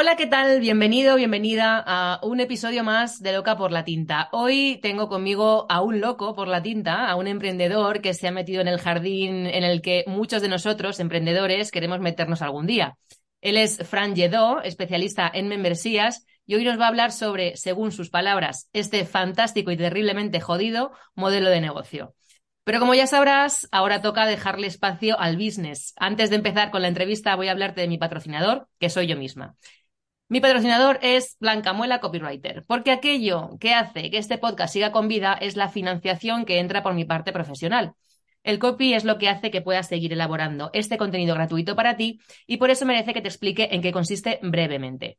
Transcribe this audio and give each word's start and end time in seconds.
Hola, 0.00 0.16
¿qué 0.16 0.26
tal? 0.26 0.60
Bienvenido, 0.60 1.14
bienvenida 1.16 1.84
a 1.86 2.20
un 2.22 2.40
episodio 2.40 2.82
más 2.82 3.20
de 3.20 3.34
Loca 3.34 3.58
por 3.58 3.70
la 3.70 3.84
Tinta. 3.84 4.30
Hoy 4.32 4.78
tengo 4.80 5.10
conmigo 5.10 5.66
a 5.68 5.82
un 5.82 6.00
loco 6.00 6.34
por 6.34 6.48
la 6.48 6.62
tinta, 6.62 7.06
a 7.06 7.16
un 7.16 7.26
emprendedor 7.26 8.00
que 8.00 8.14
se 8.14 8.26
ha 8.26 8.32
metido 8.32 8.62
en 8.62 8.68
el 8.68 8.80
jardín 8.80 9.44
en 9.46 9.62
el 9.62 9.82
que 9.82 10.04
muchos 10.06 10.40
de 10.40 10.48
nosotros, 10.48 11.00
emprendedores, 11.00 11.70
queremos 11.70 12.00
meternos 12.00 12.40
algún 12.40 12.66
día. 12.66 12.96
Él 13.42 13.58
es 13.58 13.76
Fran 13.86 14.14
Lledó, 14.14 14.62
especialista 14.62 15.30
en 15.34 15.48
membresías, 15.48 16.24
y 16.46 16.54
hoy 16.54 16.64
nos 16.64 16.80
va 16.80 16.86
a 16.86 16.88
hablar 16.88 17.12
sobre, 17.12 17.58
según 17.58 17.92
sus 17.92 18.08
palabras, 18.08 18.70
este 18.72 19.04
fantástico 19.04 19.70
y 19.70 19.76
terriblemente 19.76 20.40
jodido 20.40 20.92
modelo 21.14 21.50
de 21.50 21.60
negocio. 21.60 22.14
Pero 22.64 22.78
como 22.80 22.94
ya 22.94 23.06
sabrás, 23.06 23.68
ahora 23.70 24.00
toca 24.00 24.26
dejarle 24.26 24.66
espacio 24.66 25.18
al 25.18 25.36
business. 25.36 25.92
Antes 25.96 26.30
de 26.30 26.36
empezar 26.36 26.70
con 26.70 26.80
la 26.80 26.88
entrevista, 26.88 27.34
voy 27.36 27.48
a 27.48 27.52
hablarte 27.52 27.82
de 27.82 27.88
mi 27.88 27.98
patrocinador, 27.98 28.68
que 28.78 28.88
soy 28.88 29.06
yo 29.06 29.16
misma. 29.16 29.56
Mi 30.30 30.40
patrocinador 30.40 31.00
es 31.02 31.36
Blanca 31.40 31.72
Muela 31.72 31.98
Copywriter, 31.98 32.62
porque 32.68 32.92
aquello 32.92 33.58
que 33.58 33.74
hace 33.74 34.12
que 34.12 34.18
este 34.18 34.38
podcast 34.38 34.72
siga 34.72 34.92
con 34.92 35.08
vida 35.08 35.32
es 35.32 35.56
la 35.56 35.68
financiación 35.68 36.44
que 36.44 36.60
entra 36.60 36.84
por 36.84 36.94
mi 36.94 37.04
parte 37.04 37.32
profesional. 37.32 37.94
El 38.44 38.60
copy 38.60 38.94
es 38.94 39.04
lo 39.04 39.18
que 39.18 39.28
hace 39.28 39.50
que 39.50 39.60
puedas 39.60 39.88
seguir 39.88 40.12
elaborando 40.12 40.70
este 40.72 40.98
contenido 40.98 41.34
gratuito 41.34 41.74
para 41.74 41.96
ti 41.96 42.20
y 42.46 42.58
por 42.58 42.70
eso 42.70 42.86
merece 42.86 43.12
que 43.12 43.22
te 43.22 43.26
explique 43.26 43.70
en 43.72 43.82
qué 43.82 43.90
consiste 43.90 44.38
brevemente. 44.40 45.18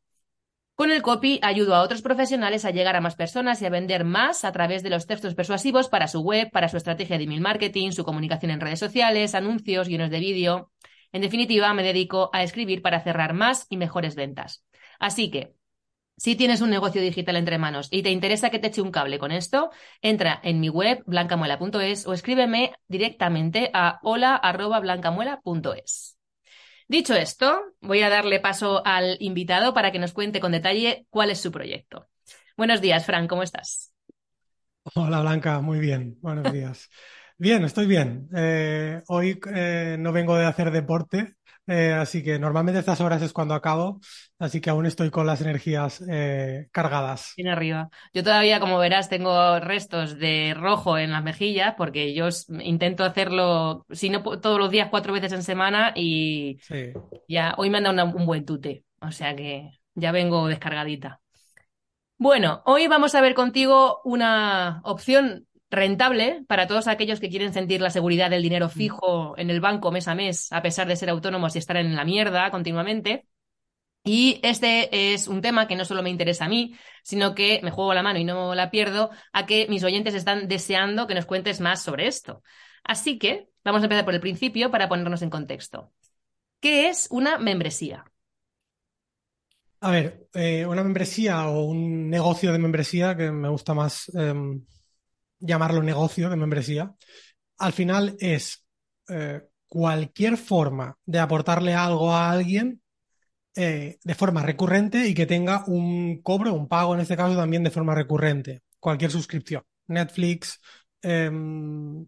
Con 0.75 0.93
el 0.93 1.01
copy 1.01 1.41
ayudo 1.43 1.75
a 1.75 1.81
otros 1.81 2.01
profesionales 2.01 2.63
a 2.63 2.71
llegar 2.71 2.95
a 2.95 3.01
más 3.01 3.17
personas 3.17 3.61
y 3.61 3.65
a 3.65 3.69
vender 3.69 4.05
más 4.05 4.45
a 4.45 4.53
través 4.53 4.81
de 4.81 4.91
los 4.91 5.07
textos 5.07 5.35
persuasivos 5.35 5.89
para 5.89 6.07
su 6.07 6.21
web, 6.21 6.49
para 6.51 6.69
su 6.69 6.77
estrategia 6.77 7.17
de 7.17 7.25
email 7.25 7.41
marketing, 7.41 7.91
su 7.91 8.05
comunicación 8.05 8.51
en 8.51 8.61
redes 8.61 8.79
sociales, 8.79 9.35
anuncios, 9.35 9.89
guiones 9.89 10.09
de 10.09 10.21
vídeo. 10.21 10.71
En 11.11 11.21
definitiva, 11.21 11.73
me 11.73 11.83
dedico 11.83 12.29
a 12.31 12.43
escribir 12.43 12.81
para 12.81 13.01
cerrar 13.01 13.33
más 13.33 13.67
y 13.69 13.75
mejores 13.75 14.15
ventas. 14.15 14.63
Así 15.01 15.29
que, 15.31 15.55
si 16.15 16.35
tienes 16.35 16.61
un 16.61 16.69
negocio 16.69 17.01
digital 17.01 17.35
entre 17.35 17.57
manos 17.57 17.87
y 17.89 18.03
te 18.03 18.11
interesa 18.11 18.51
que 18.51 18.59
te 18.59 18.67
eche 18.67 18.83
un 18.83 18.91
cable 18.91 19.17
con 19.17 19.31
esto, 19.31 19.71
entra 20.03 20.39
en 20.43 20.59
mi 20.59 20.69
web 20.69 21.01
blancamuela.es 21.07 22.05
o 22.05 22.13
escríbeme 22.13 22.75
directamente 22.87 23.71
a 23.73 23.99
hola@blancamuela.es. 24.03 26.19
Dicho 26.87 27.15
esto, 27.15 27.59
voy 27.81 28.03
a 28.03 28.09
darle 28.09 28.39
paso 28.39 28.85
al 28.85 29.17
invitado 29.19 29.73
para 29.73 29.91
que 29.91 29.97
nos 29.97 30.13
cuente 30.13 30.39
con 30.39 30.51
detalle 30.51 31.07
cuál 31.09 31.31
es 31.31 31.41
su 31.41 31.51
proyecto. 31.51 32.07
Buenos 32.55 32.79
días, 32.79 33.03
Fran, 33.03 33.27
¿cómo 33.27 33.41
estás? 33.41 33.91
Hola, 34.93 35.21
Blanca, 35.21 35.61
muy 35.61 35.79
bien. 35.79 36.19
Buenos 36.21 36.53
días. 36.53 36.91
Bien, 37.39 37.63
estoy 37.63 37.87
bien. 37.87 38.29
Eh, 38.35 39.01
hoy 39.07 39.39
eh, 39.51 39.95
no 39.97 40.11
vengo 40.11 40.35
de 40.35 40.45
hacer 40.45 40.69
deporte, 40.69 41.37
eh, 41.71 41.93
así 41.93 42.21
que 42.21 42.37
normalmente 42.37 42.79
estas 42.79 42.99
horas 42.99 43.21
es 43.21 43.31
cuando 43.31 43.53
acabo, 43.53 44.01
así 44.39 44.59
que 44.59 44.69
aún 44.69 44.85
estoy 44.85 45.09
con 45.09 45.25
las 45.25 45.41
energías 45.41 46.03
eh, 46.09 46.67
cargadas. 46.71 47.33
Bien 47.37 47.47
arriba. 47.47 47.89
Yo 48.13 48.23
todavía, 48.23 48.59
como 48.59 48.77
verás, 48.77 49.07
tengo 49.07 49.59
restos 49.59 50.19
de 50.19 50.53
rojo 50.53 50.97
en 50.97 51.11
las 51.11 51.23
mejillas 51.23 51.75
porque 51.77 52.13
yo 52.13 52.27
intento 52.61 53.03
hacerlo, 53.03 53.85
si 53.89 54.09
no 54.09 54.21
todos 54.21 54.59
los 54.59 54.69
días, 54.69 54.89
cuatro 54.91 55.13
veces 55.13 55.31
en 55.31 55.43
semana 55.43 55.93
y 55.95 56.59
ya 57.27 57.55
hoy 57.57 57.69
me 57.69 57.77
han 57.77 57.95
dado 57.95 58.15
un 58.15 58.25
buen 58.25 58.45
tute, 58.45 58.83
o 58.99 59.11
sea 59.11 59.35
que 59.35 59.71
ya 59.95 60.11
vengo 60.11 60.47
descargadita. 60.47 61.21
Bueno, 62.17 62.61
hoy 62.65 62.87
vamos 62.87 63.15
a 63.15 63.21
ver 63.21 63.33
contigo 63.33 64.01
una 64.03 64.81
opción 64.83 65.47
rentable 65.71 66.43
para 66.47 66.67
todos 66.67 66.87
aquellos 66.87 67.19
que 67.19 67.29
quieren 67.29 67.53
sentir 67.53 67.81
la 67.81 67.89
seguridad 67.89 68.29
del 68.29 68.43
dinero 68.43 68.67
mm. 68.67 68.71
fijo 68.71 69.37
en 69.37 69.49
el 69.49 69.61
banco 69.61 69.91
mes 69.91 70.07
a 70.07 70.15
mes, 70.15 70.51
a 70.51 70.61
pesar 70.61 70.87
de 70.87 70.97
ser 70.97 71.09
autónomos 71.09 71.55
y 71.55 71.59
estar 71.59 71.77
en 71.77 71.95
la 71.95 72.05
mierda 72.05 72.51
continuamente. 72.51 73.25
Y 74.03 74.39
este 74.43 75.13
es 75.13 75.27
un 75.27 75.41
tema 75.41 75.67
que 75.67 75.75
no 75.75 75.85
solo 75.85 76.03
me 76.03 76.09
interesa 76.09 76.45
a 76.45 76.49
mí, 76.49 76.75
sino 77.03 77.35
que 77.35 77.61
me 77.63 77.71
juego 77.71 77.93
la 77.93 78.03
mano 78.03 78.19
y 78.19 78.23
no 78.23 78.55
la 78.55 78.71
pierdo 78.71 79.11
a 79.31 79.45
que 79.45 79.67
mis 79.69 79.83
oyentes 79.83 80.15
están 80.15 80.47
deseando 80.47 81.07
que 81.07 81.15
nos 81.15 81.25
cuentes 81.25 81.61
más 81.61 81.81
sobre 81.81 82.07
esto. 82.07 82.43
Así 82.83 83.17
que 83.17 83.47
vamos 83.63 83.81
a 83.81 83.85
empezar 83.85 84.03
por 84.03 84.15
el 84.15 84.19
principio 84.19 84.71
para 84.71 84.89
ponernos 84.89 85.21
en 85.21 85.29
contexto. 85.29 85.93
¿Qué 86.59 86.89
es 86.89 87.07
una 87.11 87.37
membresía? 87.37 88.05
A 89.79 89.91
ver, 89.91 90.27
eh, 90.33 90.65
una 90.65 90.83
membresía 90.83 91.47
o 91.47 91.63
un 91.63 92.09
negocio 92.09 92.51
de 92.51 92.59
membresía, 92.59 93.15
que 93.15 93.31
me 93.31 93.49
gusta 93.49 93.73
más 93.73 94.11
em, 94.15 94.63
llamarlo 95.41 95.83
negocio 95.83 96.29
de 96.29 96.37
membresía, 96.37 96.95
al 97.57 97.73
final 97.73 98.15
es 98.19 98.65
eh, 99.09 99.41
cualquier 99.67 100.37
forma 100.37 100.97
de 101.05 101.19
aportarle 101.19 101.73
algo 101.73 102.13
a 102.13 102.31
alguien 102.31 102.81
eh, 103.55 103.99
de 104.03 104.15
forma 104.15 104.41
recurrente 104.43 105.07
y 105.07 105.13
que 105.13 105.25
tenga 105.25 105.63
un 105.67 106.21
cobro, 106.21 106.53
un 106.53 106.67
pago 106.69 106.93
en 106.95 107.01
este 107.01 107.17
caso 107.17 107.35
también 107.35 107.63
de 107.63 107.71
forma 107.71 107.95
recurrente. 107.95 108.63
Cualquier 108.79 109.11
suscripción. 109.11 109.63
Netflix, 109.87 110.59
em, 111.01 112.07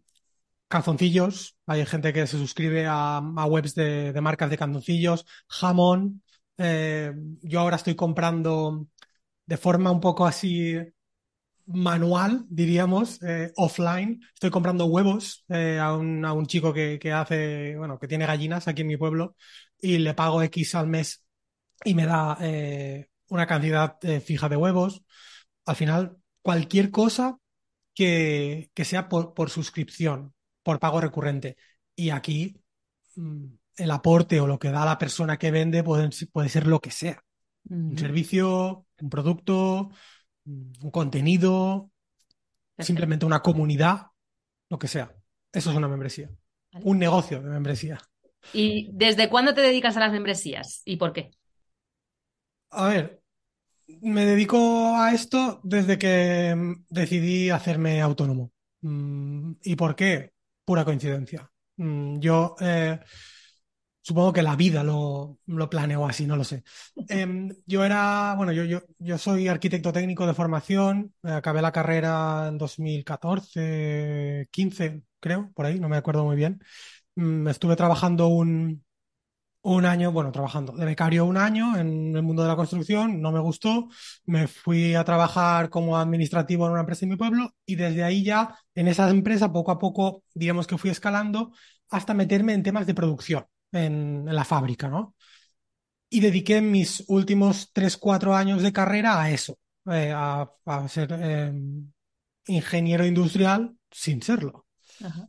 calzoncillos. 0.68 1.58
Hay 1.68 1.86
gente 1.86 2.14
que 2.14 2.28
se 2.28 2.38
suscribe 2.38 2.86
a, 2.88 3.20
webs 3.48 3.76
de, 3.76 4.14
marcas 4.22 4.50
de 4.50 4.58
calzoncillos. 4.58 5.26
Jamón. 5.48 6.24
Eh, 6.58 7.14
yo 7.42 7.60
ahora 7.60 7.78
estoy 7.78 7.96
comprando 7.96 8.88
de 9.46 9.58
forma 9.58 9.92
un 9.92 10.00
poco 10.00 10.26
así 10.26 10.76
manual, 11.66 12.46
diríamos, 12.50 13.22
eh, 13.24 13.51
offline. 13.56 14.22
Estoy 14.34 14.50
comprando 14.50 14.85
huevos 14.85 15.46
eh, 15.50 15.79
a, 15.79 15.96
un, 15.96 16.25
a, 16.25 16.34
un, 16.34 16.46
chico 16.46 16.74
que, 16.74 17.00
que, 17.00 17.12
hace, 17.12 17.75
bueno, 17.78 18.00
que 18.00 18.07
tiene 18.07 18.25
gallinas 18.25 18.68
aquí 18.68 18.81
en 18.81 18.88
mi 18.88 18.97
pueblo 18.97 19.35
y 19.79 19.97
le 19.97 20.13
pago 20.13 20.41
X 20.44 20.75
al 20.75 20.88
mes 20.88 21.25
y 21.84 21.94
me 21.94 22.06
da 22.06 22.38
eh, 22.41 23.09
una 23.29 23.47
cantidad 23.47 23.97
fija 24.24 24.50
de 24.50 24.57
huevos. 24.57 25.03
Al 25.65 25.75
final, 25.75 26.18
cualquier 26.42 26.92
cosa 26.92 27.38
que, 27.94 28.69
que 28.74 28.86
sea 28.86 29.09
por, 29.09 29.33
por, 29.33 29.50
suscripción, 29.50 30.33
por 30.63 30.80
pago 30.80 31.01
recurrente. 31.01 31.57
Y 31.95 32.09
aquí 32.09 32.62
mm, 33.16 33.45
el 33.77 33.92
aporte 33.92 34.39
o 34.39 34.48
lo 34.48 34.59
que 34.59 34.71
da 34.71 34.86
la 34.86 34.98
persona 34.98 35.38
que 35.38 35.51
vende 35.51 35.83
puede, 35.83 36.09
puede 36.31 36.50
ser 36.50 36.68
lo 36.68 36.80
que 36.80 36.92
sea. 36.92 37.24
Un 37.69 37.98
servicio, 37.98 38.88
un 39.00 39.09
producto, 39.09 39.89
un 40.45 40.92
contenido, 40.92 41.92
simplemente 42.80 43.25
una 43.25 43.42
comunidad, 43.42 44.07
lo 44.69 44.80
que 44.80 44.88
sea. 44.88 45.16
Eso 45.51 45.72
es 45.72 45.75
una 45.75 45.88
membresía. 45.88 46.30
Un 46.84 46.98
negocio 47.00 47.42
de 47.42 47.50
membresía. 47.50 48.00
¿Y 48.51 48.90
desde 48.92 49.30
cuándo 49.30 49.54
te 49.54 49.62
dedicas 49.62 49.95
a 49.95 50.01
las 50.01 50.12
membresías 50.12 50.81
y 50.86 50.98
por 50.98 51.13
qué? 51.13 51.31
A 52.72 52.88
ver, 52.88 53.22
me 54.01 54.25
dedico 54.25 54.95
a 54.95 55.13
esto 55.13 55.62
desde 55.63 55.98
que 55.98 56.54
mm, 56.56 56.86
decidí 56.90 57.50
hacerme 57.50 58.01
autónomo. 58.01 58.51
Mm, 58.81 59.54
¿Y 59.63 59.75
por 59.75 59.95
qué? 59.95 60.31
Pura 60.66 60.84
coincidencia. 60.84 61.50
Mm, 61.78 62.19
yo 62.19 62.56
eh, 62.60 63.00
Supongo 64.06 64.34
que 64.34 64.44
la 64.44 64.58
vida 64.58 64.84
lo, 64.84 65.40
lo 65.46 65.70
planeó 65.70 66.06
así, 66.06 66.28
no 66.28 66.36
lo 66.36 66.44
sé. 66.44 66.64
Em, 67.08 67.50
yo 67.66 67.86
era, 67.86 68.34
bueno, 68.36 68.52
yo, 68.52 69.18
soy 69.18 69.48
arquitecto 69.48 69.94
técnico 69.94 70.28
de 70.28 70.34
formación, 70.34 71.14
acabé 71.24 71.62
la 71.62 71.72
carrera 71.72 72.48
en 72.50 72.58
2014, 72.58 74.48
15, 74.52 75.04
creo, 75.22 75.52
por 75.56 75.66
ahí, 75.66 75.80
no 75.80 75.88
me 75.88 75.96
acuerdo 75.98 76.26
muy 76.26 76.36
bien. 76.36 76.60
Mm, 77.16 77.48
estuve 77.50 77.76
trabajando 77.78 78.28
un, 78.28 78.84
un 79.62 79.86
año, 79.86 80.12
bueno, 80.12 80.32
trabajando 80.32 80.74
de 80.74 80.86
becario 80.86 81.26
un 81.26 81.38
año 81.38 81.78
en 81.78 82.16
el 82.16 82.24
mundo 82.24 82.44
de 82.44 82.50
la 82.50 82.56
construcción, 82.58 83.22
no 83.22 83.32
me 83.32 83.40
gustó, 83.40 83.88
me 84.26 84.48
fui 84.48 84.96
a 84.96 85.06
trabajar 85.06 85.70
como 85.70 85.98
administrativo 85.98 86.66
en 86.66 86.72
una 86.74 86.82
empresa 86.82 87.06
en 87.06 87.12
mi 87.12 87.18
pueblo 87.18 87.56
y 87.66 87.76
desde 87.76 88.04
ahí 88.04 88.24
ya 88.24 88.58
en 88.76 88.88
esa 88.90 89.10
empresa 89.10 89.52
poco 89.54 89.72
a 89.72 89.80
poco, 89.80 90.24
digamos 90.34 90.68
que 90.68 90.78
fui 90.78 90.90
escalando 90.90 91.54
hasta 91.90 92.14
meterme 92.14 92.54
en 92.54 92.64
temas 92.64 92.88
de 92.88 92.94
producción 92.96 93.46
en, 93.74 94.25
en 94.28 94.36
la 94.36 94.46
fábrica, 94.46 94.88
¿no? 94.90 95.16
Y 96.10 96.20
dediqué 96.20 96.62
mis 96.62 97.04
últimos 97.08 97.72
3, 97.74 97.98
4 97.98 98.36
años 98.36 98.62
de 98.62 98.72
carrera 98.72 99.22
a 99.22 99.31
eso, 99.31 99.58
eh, 99.92 100.14
a, 100.16 100.50
a, 100.66 100.88
ser 100.88 101.10
eh, 101.20 101.54
ingeniero 102.48 103.06
industrial 103.06 103.75
sin 103.92 104.22
serlo. 104.22 104.66
Ajá. 105.04 105.28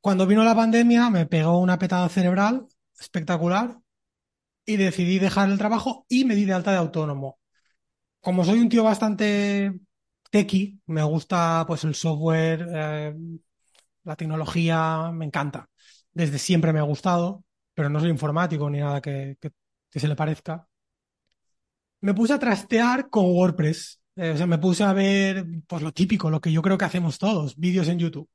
Cuando 0.00 0.26
vino 0.26 0.44
la 0.44 0.54
pandemia 0.54 1.08
me 1.10 1.26
pegó 1.26 1.58
una 1.58 1.78
petada 1.78 2.08
cerebral 2.10 2.66
espectacular 3.00 3.78
y 4.66 4.76
decidí 4.76 5.18
dejar 5.18 5.50
el 5.50 5.58
trabajo 5.58 6.06
y 6.08 6.24
me 6.24 6.34
di 6.34 6.44
de 6.44 6.52
alta 6.52 6.72
de 6.72 6.78
autónomo. 6.78 7.38
Como 8.20 8.44
soy 8.44 8.60
un 8.60 8.68
tío 8.68 8.84
bastante 8.84 9.72
techie, 10.30 10.78
me 10.86 11.02
gusta 11.02 11.64
pues 11.66 11.84
el 11.84 11.94
software, 11.94 12.66
eh, 12.74 13.14
la 14.04 14.16
tecnología, 14.16 15.10
me 15.12 15.26
encanta. 15.26 15.68
Desde 16.12 16.38
siempre 16.38 16.72
me 16.72 16.80
ha 16.80 16.82
gustado, 16.82 17.43
pero 17.74 17.88
no 17.90 18.00
soy 18.00 18.10
informático 18.10 18.70
ni 18.70 18.78
nada 18.78 19.00
que, 19.00 19.36
que, 19.40 19.50
que 19.90 20.00
se 20.00 20.08
le 20.08 20.16
parezca. 20.16 20.66
Me 22.00 22.14
puse 22.14 22.32
a 22.34 22.38
trastear 22.38 23.08
con 23.10 23.26
WordPress. 23.26 24.00
Eh, 24.16 24.30
o 24.30 24.36
sea, 24.36 24.46
me 24.46 24.58
puse 24.58 24.84
a 24.84 24.92
ver 24.92 25.44
pues 25.66 25.82
lo 25.82 25.92
típico, 25.92 26.30
lo 26.30 26.40
que 26.40 26.52
yo 26.52 26.62
creo 26.62 26.78
que 26.78 26.84
hacemos 26.84 27.18
todos, 27.18 27.56
vídeos 27.56 27.88
en 27.88 27.98
YouTube. 27.98 28.28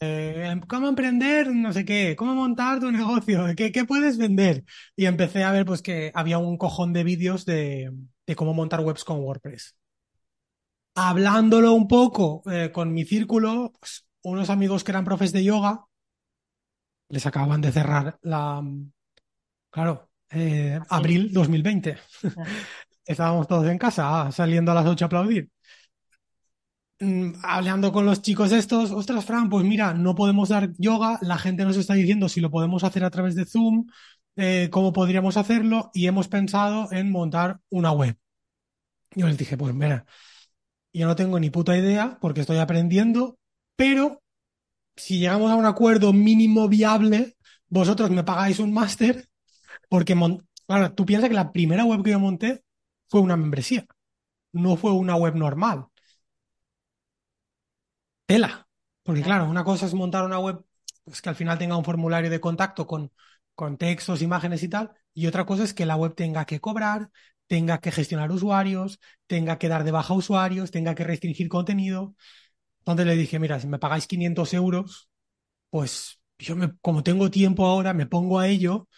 Eh, 0.00 0.60
¿Cómo 0.66 0.88
emprender? 0.88 1.54
No 1.54 1.72
sé 1.72 1.84
qué. 1.84 2.16
¿Cómo 2.16 2.34
montar 2.34 2.80
tu 2.80 2.90
negocio? 2.90 3.46
¿Qué, 3.56 3.70
¿Qué, 3.72 3.84
puedes 3.84 4.18
vender? 4.18 4.64
Y 4.96 5.06
empecé 5.06 5.44
a 5.44 5.52
ver 5.52 5.64
pues 5.66 5.82
que 5.82 6.10
había 6.14 6.38
un 6.38 6.56
cojón 6.56 6.92
de 6.92 7.04
vídeos 7.04 7.44
de, 7.44 7.92
de 8.26 8.36
cómo 8.36 8.54
montar 8.54 8.80
webs 8.80 9.04
con 9.04 9.20
WordPress. 9.20 9.76
Hablándolo 10.94 11.74
un 11.74 11.86
poco 11.86 12.42
eh, 12.50 12.70
con 12.72 12.92
mi 12.92 13.04
círculo, 13.04 13.72
pues 13.78 14.06
unos 14.22 14.50
amigos 14.50 14.84
que 14.84 14.92
eran 14.92 15.04
profes 15.04 15.32
de 15.32 15.44
yoga 15.44 15.87
les 17.08 17.26
acababan 17.26 17.60
de 17.60 17.72
cerrar 17.72 18.18
la... 18.22 18.62
Claro, 19.70 20.10
eh, 20.30 20.78
abril 20.88 21.32
2020. 21.32 21.96
Estábamos 23.04 23.46
todos 23.48 23.66
en 23.68 23.78
casa, 23.78 24.30
saliendo 24.32 24.72
a 24.72 24.74
las 24.74 24.86
8 24.86 25.04
a 25.04 25.06
aplaudir 25.06 25.50
hablando 27.42 27.92
con 27.92 28.06
los 28.06 28.22
chicos 28.22 28.52
estos, 28.52 28.90
ostras, 28.90 29.24
Fran, 29.24 29.48
pues 29.48 29.64
mira, 29.64 29.94
no 29.94 30.14
podemos 30.14 30.48
dar 30.48 30.72
yoga, 30.78 31.18
la 31.22 31.38
gente 31.38 31.64
nos 31.64 31.76
está 31.76 31.94
diciendo 31.94 32.28
si 32.28 32.40
lo 32.40 32.50
podemos 32.50 32.82
hacer 32.84 33.04
a 33.04 33.10
través 33.10 33.34
de 33.34 33.44
Zoom, 33.44 33.86
eh, 34.36 34.68
cómo 34.70 34.92
podríamos 34.92 35.36
hacerlo, 35.36 35.90
y 35.94 36.06
hemos 36.06 36.28
pensado 36.28 36.90
en 36.92 37.10
montar 37.10 37.60
una 37.70 37.92
web. 37.92 38.16
Yo 39.14 39.26
les 39.26 39.38
dije, 39.38 39.56
pues 39.56 39.74
mira, 39.74 40.04
yo 40.92 41.06
no 41.06 41.16
tengo 41.16 41.38
ni 41.40 41.50
puta 41.50 41.76
idea 41.76 42.18
porque 42.20 42.40
estoy 42.42 42.58
aprendiendo, 42.58 43.38
pero 43.76 44.22
si 44.98 45.18
llegamos 45.18 45.50
a 45.50 45.56
un 45.56 45.66
acuerdo 45.66 46.12
mínimo 46.12 46.68
viable, 46.68 47.36
vosotros 47.68 48.10
me 48.10 48.24
pagáis 48.24 48.58
un 48.60 48.72
máster, 48.72 49.28
porque, 49.88 50.16
claro, 50.66 50.94
tú 50.94 51.06
piensas 51.06 51.28
que 51.30 51.36
la 51.36 51.52
primera 51.52 51.84
web 51.84 52.02
que 52.04 52.12
yo 52.12 52.20
monté 52.20 52.62
fue 53.08 53.20
una 53.22 53.36
membresía, 53.36 53.86
no 54.52 54.76
fue 54.76 54.92
una 54.92 55.16
web 55.16 55.36
normal 55.36 55.86
tela. 58.26 58.68
Porque 59.02 59.22
claro, 59.22 59.46
una 59.48 59.64
cosa 59.64 59.86
es 59.86 59.94
montar 59.94 60.24
una 60.24 60.38
web 60.38 60.62
pues, 61.04 61.22
que 61.22 61.28
al 61.28 61.34
final 61.36 61.58
tenga 61.58 61.76
un 61.76 61.84
formulario 61.84 62.30
de 62.30 62.40
contacto 62.40 62.86
con, 62.86 63.12
con 63.54 63.76
textos, 63.78 64.22
imágenes 64.22 64.62
y 64.62 64.68
tal, 64.68 64.90
y 65.14 65.26
otra 65.26 65.46
cosa 65.46 65.64
es 65.64 65.74
que 65.74 65.86
la 65.86 65.96
web 65.96 66.14
tenga 66.14 66.44
que 66.44 66.60
cobrar, 66.60 67.10
tenga 67.46 67.78
que 67.80 67.90
gestionar 67.92 68.30
usuarios, 68.30 69.00
tenga 69.26 69.58
que 69.58 69.68
dar 69.68 69.84
de 69.84 69.90
baja 69.92 70.12
usuarios, 70.14 70.70
tenga 70.70 70.94
que 70.94 71.04
restringir 71.04 71.48
contenido. 71.48 72.14
Entonces 72.88 73.06
le 73.06 73.16
dije, 73.20 73.38
mira, 73.38 73.60
si 73.60 73.66
me 73.66 73.78
pagáis 73.78 74.06
500 74.06 74.54
euros, 74.54 75.10
pues 75.70 76.20
yo 76.38 76.56
me, 76.56 76.76
como 76.80 77.02
tengo 77.02 77.30
tiempo 77.30 77.66
ahora, 77.66 77.94
me 77.94 78.06
pongo 78.06 78.38
a 78.40 78.48
ello 78.48 78.88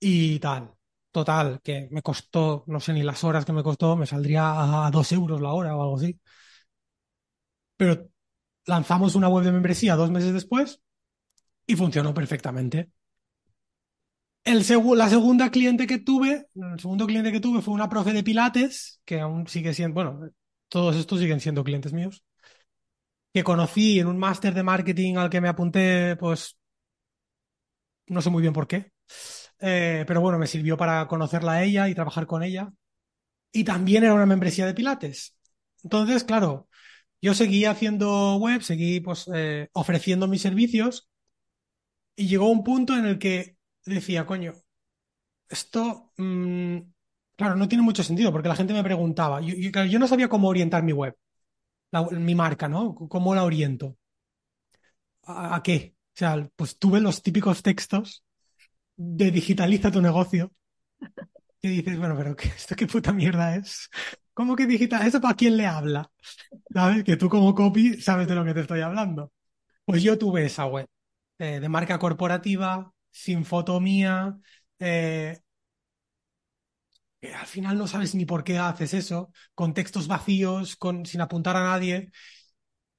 y 0.00 0.38
tal. 0.40 0.72
Total, 1.12 1.60
que 1.62 1.88
me 1.90 2.02
costó, 2.02 2.64
no 2.68 2.80
sé 2.80 2.92
ni 2.92 3.02
las 3.02 3.24
horas 3.24 3.44
que 3.44 3.52
me 3.52 3.62
costó, 3.64 3.96
me 3.96 4.06
saldría 4.06 4.86
a 4.86 4.90
dos 4.92 5.12
euros 5.12 5.40
la 5.40 5.52
hora 5.52 5.76
o 5.76 5.82
algo 5.82 5.96
así. 5.96 6.20
Pero 7.76 8.08
lanzamos 8.66 9.14
una 9.16 9.28
web 9.28 9.44
de 9.44 9.52
membresía 9.52 9.96
dos 9.96 10.10
meses 10.10 10.32
después 10.32 10.80
y 11.66 11.76
funcionó 11.76 12.14
perfectamente. 12.14 12.90
El 14.44 14.64
seg 14.64 14.84
la 14.96 15.08
segunda 15.08 15.50
cliente 15.50 15.86
que 15.86 15.98
tuve, 15.98 16.46
el 16.54 16.80
segundo 16.80 17.06
cliente 17.06 17.32
que 17.32 17.40
tuve 17.40 17.62
fue 17.62 17.74
una 17.74 17.88
profe 17.88 18.12
de 18.12 18.22
Pilates, 18.24 19.00
que 19.04 19.20
aún 19.20 19.46
sigue 19.48 19.74
siendo, 19.74 19.94
bueno, 19.94 20.30
todos 20.68 20.96
estos 20.96 21.20
siguen 21.20 21.40
siendo 21.40 21.64
clientes 21.64 21.92
míos, 21.92 22.24
que 23.32 23.44
conocí 23.44 23.98
en 24.00 24.06
un 24.08 24.18
máster 24.18 24.54
de 24.54 24.62
marketing 24.62 25.16
al 25.16 25.30
que 25.30 25.40
me 25.40 25.48
apunté, 25.48 26.16
pues, 26.16 26.56
no 28.08 28.22
sé 28.22 28.30
muy 28.30 28.42
bien 28.42 28.52
por 28.52 28.66
qué, 28.66 28.92
eh, 29.60 30.04
pero 30.06 30.20
bueno, 30.20 30.38
me 30.38 30.46
sirvió 30.46 30.76
para 30.76 31.06
conocerla 31.08 31.52
a 31.52 31.64
ella 31.64 31.88
y 31.88 31.94
trabajar 31.94 32.26
con 32.26 32.42
ella. 32.42 32.72
Y 33.52 33.64
también 33.64 34.04
era 34.04 34.14
una 34.14 34.26
membresía 34.26 34.66
de 34.66 34.74
Pilates. 34.74 35.36
Entonces, 35.84 36.24
claro, 36.24 36.68
yo 37.22 37.34
seguí 37.34 37.66
haciendo 37.66 38.36
web, 38.38 38.62
seguí 38.62 39.00
pues, 39.00 39.30
eh, 39.34 39.68
ofreciendo 39.74 40.28
mis 40.28 40.42
servicios 40.42 41.10
y 42.16 42.28
llegó 42.28 42.48
un 42.50 42.64
punto 42.64 42.96
en 42.96 43.06
el 43.06 43.18
que 43.18 43.56
decía, 43.84 44.26
coño, 44.26 44.54
esto, 45.48 46.12
mmm, 46.18 46.78
claro, 47.36 47.56
no 47.56 47.68
tiene 47.68 47.84
mucho 47.84 48.02
sentido 48.04 48.32
porque 48.32 48.48
la 48.48 48.56
gente 48.56 48.72
me 48.74 48.84
preguntaba, 48.84 49.40
yo 49.42 49.98
no 49.98 50.08
sabía 50.08 50.28
cómo 50.28 50.48
orientar 50.48 50.82
mi 50.82 50.92
web, 50.92 51.16
mi 52.12 52.34
marca, 52.34 52.68
¿no? 52.68 52.94
¿Cómo 52.94 53.34
la 53.34 53.44
oriento? 53.44 53.96
¿A, 55.24 55.56
¿A, 55.56 55.62
qué? 55.62 55.94
O 56.14 56.18
sea, 56.18 56.48
pues 56.56 56.78
tuve 56.78 57.00
los 57.00 57.22
típicos 57.22 57.62
textos 57.62 58.24
de 58.96 59.30
digitaliza 59.30 59.90
tu 59.90 60.02
negocio. 60.02 60.52
Y 61.60 61.68
dices, 61.68 61.98
bueno, 61.98 62.16
pero 62.16 62.34
¿qué, 62.36 62.48
¿esto 62.48 62.74
qué 62.74 62.86
puta 62.86 63.12
mierda 63.12 63.54
es? 63.56 63.88
¿Cómo 64.34 64.56
que 64.56 64.66
digital? 64.66 65.06
¿Eso 65.06 65.20
para 65.20 65.34
quién 65.34 65.56
le 65.56 65.66
habla? 65.66 66.10
¿Sabes? 66.72 67.04
Que 67.04 67.16
tú 67.16 67.28
como 67.28 67.54
copy 67.54 68.00
sabes 68.00 68.26
de 68.28 68.34
lo 68.34 68.44
que 68.44 68.54
te 68.54 68.60
estoy 68.60 68.80
hablando. 68.80 69.32
Pues 69.84 70.02
yo 70.02 70.18
tuve 70.18 70.46
esa 70.46 70.66
web 70.66 70.86
eh, 71.38 71.60
de 71.60 71.68
marca 71.68 71.98
corporativa, 71.98 72.92
sin 73.10 73.44
foto 73.44 73.80
mía, 73.80 74.38
al 77.30 77.46
final 77.46 77.78
no 77.78 77.86
sabes 77.86 78.14
ni 78.14 78.24
por 78.24 78.42
qué 78.44 78.58
haces 78.58 78.94
eso, 78.94 79.32
con 79.54 79.74
textos 79.74 80.08
vacíos, 80.08 80.78
sin 81.04 81.20
apuntar 81.20 81.56
a 81.56 81.62
nadie. 81.62 82.10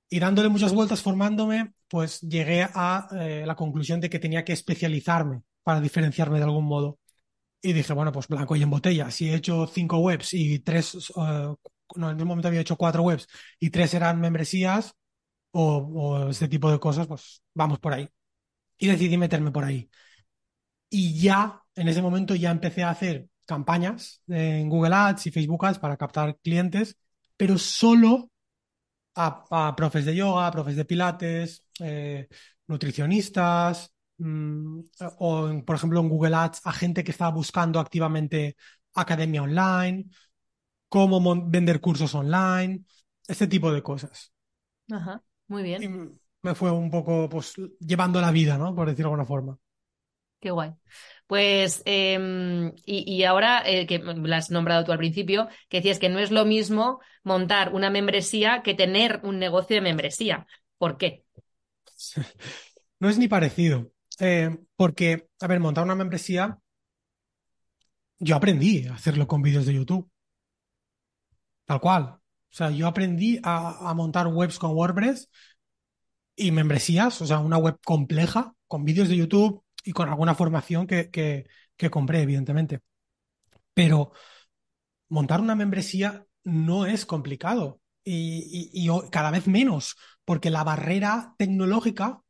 Y 0.10 0.20
dándole 0.20 0.50
muchas 0.50 0.74
vueltas, 0.74 1.02
formándome, 1.02 1.74
pues 1.88 2.22
llegué 2.22 2.64
a 2.74 3.08
eh, 3.20 3.44
la 3.46 3.56
conclusión 3.56 4.00
de 4.00 4.10
que 4.10 4.20
tenía 4.20 4.46
que 4.46 4.54
especializarme 4.54 5.42
para 5.64 5.82
diferenciarme 5.82 6.38
de 6.38 6.44
algún 6.46 6.66
modo. 6.66 7.00
Y 7.62 7.74
dije, 7.74 7.94
bueno, 7.94 8.12
pues 8.12 8.28
blanco 8.28 8.56
y 8.56 8.64
en 8.64 8.70
botella. 8.70 9.12
Si 9.12 9.30
he 9.30 9.36
hecho 9.36 9.68
cinco 9.68 10.00
webs 10.00 10.34
y 10.34 10.60
tres, 10.60 10.96
uh, 11.12 11.56
no, 11.96 12.12
en 12.12 12.22
un 12.22 12.28
momento 12.28 12.48
había 12.50 12.62
hecho 12.62 12.78
cuatro 12.78 13.04
webs 13.04 13.28
y 13.60 13.70
tres 13.72 13.94
eran 13.94 14.20
membresías 14.22 14.94
o, 15.52 15.78
o 15.78 16.30
este 16.30 16.48
tipo 16.48 16.72
de 16.72 16.80
cosas, 16.80 17.08
pues 17.08 17.44
vamos 17.54 17.80
por 17.80 17.94
ahí. 17.94 18.10
Y 18.78 18.88
decidí 18.88 19.18
meterme 19.18 19.52
por 19.52 19.66
ahí. 19.66 19.90
Y 20.90 21.20
ya, 21.20 21.62
en 21.76 21.88
ese 21.88 22.02
momento, 22.02 22.36
ya 22.36 22.52
empecé 22.52 22.84
a 22.84 22.92
hacer 22.92 23.28
campañas 23.46 24.22
en 24.28 24.70
Google 24.70 24.96
Ads 24.96 25.28
y 25.28 25.32
Facebook 25.32 25.66
Ads 25.66 25.80
para 25.80 25.98
captar 25.98 26.38
clientes, 26.44 26.98
pero 27.38 27.58
solo 27.58 28.32
a, 29.16 29.46
a 29.50 29.76
profes 29.76 30.06
de 30.06 30.16
yoga, 30.16 30.52
profes 30.52 30.76
de 30.76 30.86
pilates, 30.86 31.66
eh, 31.80 32.28
nutricionistas, 32.68 33.94
o, 35.18 35.64
por 35.66 35.76
ejemplo, 35.76 36.00
en 36.00 36.10
Google 36.10 36.36
Ads 36.36 36.62
a 36.66 36.72
gente 36.72 37.04
que 37.04 37.12
estaba 37.12 37.32
buscando 37.32 37.80
activamente 37.80 38.56
academia 38.94 39.44
online, 39.44 40.06
cómo 40.90 41.50
vender 41.50 41.82
cursos 41.82 42.14
online, 42.16 42.84
este 43.28 43.48
tipo 43.48 43.72
de 43.72 43.82
cosas. 43.82 44.32
Ajá, 44.92 45.24
muy 45.48 45.64
bien. 45.64 45.84
Y 45.84 45.88
me 46.44 46.56
fue 46.56 46.72
un 46.72 46.92
poco 46.92 47.30
pues 47.30 47.56
llevando 47.80 48.22
la 48.22 48.32
vida, 48.32 48.58
¿no? 48.58 48.76
Por 48.76 48.88
decirlo 48.88 49.10
de 49.10 49.14
alguna 49.14 49.26
forma. 49.26 49.58
Qué 50.40 50.52
guay. 50.52 50.74
Pues, 51.34 51.82
eh, 51.88 52.72
y, 52.86 53.24
ahora 53.24 53.64
eh, 53.66 53.88
que 53.88 53.98
la 53.98 54.38
has 54.38 54.52
nombrado 54.52 54.84
tú 54.84 54.92
al 54.92 55.00
principio, 55.00 55.48
que 55.68 55.78
decías 55.78 55.98
que 55.98 56.08
no 56.08 56.20
es 56.20 56.30
lo 56.30 56.46
mismo 56.46 57.00
montar 57.24 57.74
una 57.74 57.90
membresía 57.90 58.62
que 58.62 58.76
tener 58.76 59.20
un 59.24 59.40
negocio 59.40 59.76
de 59.76 59.82
membresía. 59.82 60.46
¿Por 60.78 60.98
qué? 60.98 61.26
No 63.00 63.10
es 63.10 63.18
ni 63.18 63.28
parecido. 63.28 63.92
Eh, 64.20 64.56
porque, 64.76 65.28
a 65.42 65.48
ver, 65.48 65.60
montar 65.60 65.84
una 65.84 65.96
membresía, 65.96 66.60
yo 68.20 68.36
aprendí 68.36 68.86
a 68.86 68.94
hacerlo 68.94 69.28
con 69.28 69.42
vídeos 69.42 69.66
de 69.66 69.74
YouTube. 69.74 70.08
Tal 71.66 71.82
cual. 71.82 72.04
O 72.04 72.22
sea, 72.52 72.70
yo 72.70 72.86
aprendí 72.86 73.40
a, 73.42 73.90
a 73.90 73.94
montar 73.96 74.28
webs 74.28 74.60
con 74.60 74.76
WordPress 74.76 75.32
y 76.36 76.52
membresías, 76.52 77.20
o 77.24 77.26
sea, 77.26 77.40
una 77.40 77.58
web 77.58 77.80
compleja 77.84 78.54
con 78.68 78.86
vídeos 78.86 79.10
de 79.10 79.18
YouTube 79.18 79.63
y 79.84 79.92
con 79.94 80.10
alguna 80.10 80.36
formación 80.36 80.88
que, 80.88 81.10
que, 81.12 81.90
compré, 81.90 82.22
evidentemente. 82.22 82.82
Pero 83.74 84.14
montar 85.10 85.42
una 85.42 85.56
membresía 85.56 86.26
no 86.44 86.86
es 86.86 87.06
complicado 87.06 87.82
y, 88.04 88.70
y- 88.74 88.90
cada 89.12 89.32
vez 89.32 89.48
menos, 89.48 89.96
porque 90.26 90.50
la 90.50 90.64
barrera 90.64 91.36
tecnológica, 91.38 92.22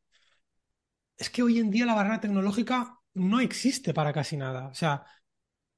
es 1.16 1.30
que 1.30 1.42
hoy 1.42 1.58
en 1.58 1.70
día 1.70 1.86
la 1.86 1.94
barrera 1.94 2.20
tecnológica 2.20 2.98
no 3.14 3.40
existe 3.40 3.94
para 3.94 4.12
casi 4.12 4.36
nada. 4.36 4.68
O 4.68 4.74
sea, 4.74 5.04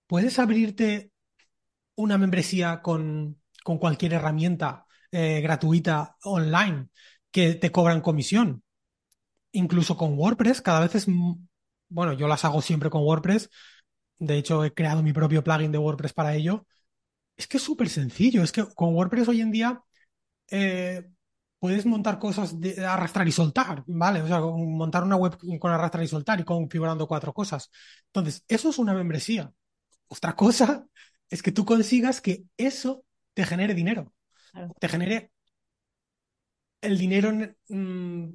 puedes 0.06 0.38
abrirte 0.38 1.12
una 1.96 2.18
membresía 2.18 2.82
con, 2.82 3.40
con 3.64 3.78
cualquier 3.78 4.14
herramienta 4.14 4.86
eh, 5.12 5.40
gratuita 5.42 6.16
online 6.24 6.88
que 7.30 7.54
te 7.54 7.72
cobran 7.72 8.00
comisión. 8.00 8.62
Incluso 9.52 9.96
con 9.96 10.18
WordPress, 10.18 10.62
cada 10.62 10.80
vez 10.80 10.94
es, 10.96 11.08
bueno, 11.88 12.12
yo 12.14 12.28
las 12.28 12.44
hago 12.44 12.62
siempre 12.62 12.90
con 12.90 13.02
WordPress. 13.02 13.50
De 14.18 14.36
hecho, 14.38 14.64
he 14.64 14.72
creado 14.74 15.02
mi 15.02 15.12
propio 15.12 15.44
plugin 15.44 15.72
de 15.72 15.78
WordPress 15.78 16.12
para 16.14 16.34
ello. 16.34 16.66
Es 17.36 17.46
que 17.48 17.58
es 17.58 17.62
súper 17.64 17.88
sencillo. 17.88 18.42
Es 18.42 18.52
que 18.52 18.64
con 18.74 18.94
WordPress 18.94 19.28
hoy 19.28 19.40
en 19.42 19.52
día 19.52 19.82
eh, 20.50 21.04
puedes 21.58 21.86
montar 21.86 22.18
cosas 22.18 22.60
de 22.60 22.84
arrastrar 22.86 23.28
y 23.28 23.32
soltar, 23.32 23.84
¿vale? 23.86 24.22
O 24.22 24.26
sea, 24.28 24.40
montar 24.40 25.04
una 25.04 25.16
web 25.16 25.36
con 25.60 25.72
arrastrar 25.72 26.04
y 26.04 26.08
soltar 26.08 26.40
y 26.40 26.44
configurando 26.44 27.08
cuatro 27.08 27.32
cosas. 27.34 27.70
Entonces, 28.08 28.44
eso 28.48 28.70
es 28.70 28.78
una 28.78 28.94
membresía. 28.94 29.52
Otra 30.08 30.36
cosa 30.36 30.86
es 31.30 31.42
que 31.42 31.52
tú 31.52 31.64
consigas 31.64 32.20
que 32.20 32.44
eso 32.56 33.04
te 33.34 33.44
genere 33.46 33.74
dinero, 33.74 34.14
Claro. 34.52 34.72
te 34.80 34.88
genere 34.88 35.32
el 36.80 36.96
dinero 36.98 37.32
mm, 37.68 38.30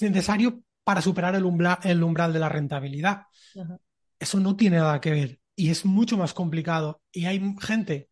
necesario 0.00 0.62
para 0.90 1.02
superar 1.02 1.36
el 1.36 1.44
umbral, 1.44 1.78
el 1.84 2.02
umbral 2.02 2.32
de 2.32 2.40
la 2.40 2.48
rentabilidad. 2.48 3.26
Ajá. 3.56 3.78
Eso 4.18 4.40
no 4.40 4.56
tiene 4.56 4.78
nada 4.78 5.00
que 5.00 5.12
ver 5.12 5.40
y 5.54 5.70
es 5.70 5.84
mucho 5.84 6.16
más 6.16 6.34
complicado. 6.34 7.00
Y 7.12 7.26
hay 7.26 7.40
gente 7.60 8.10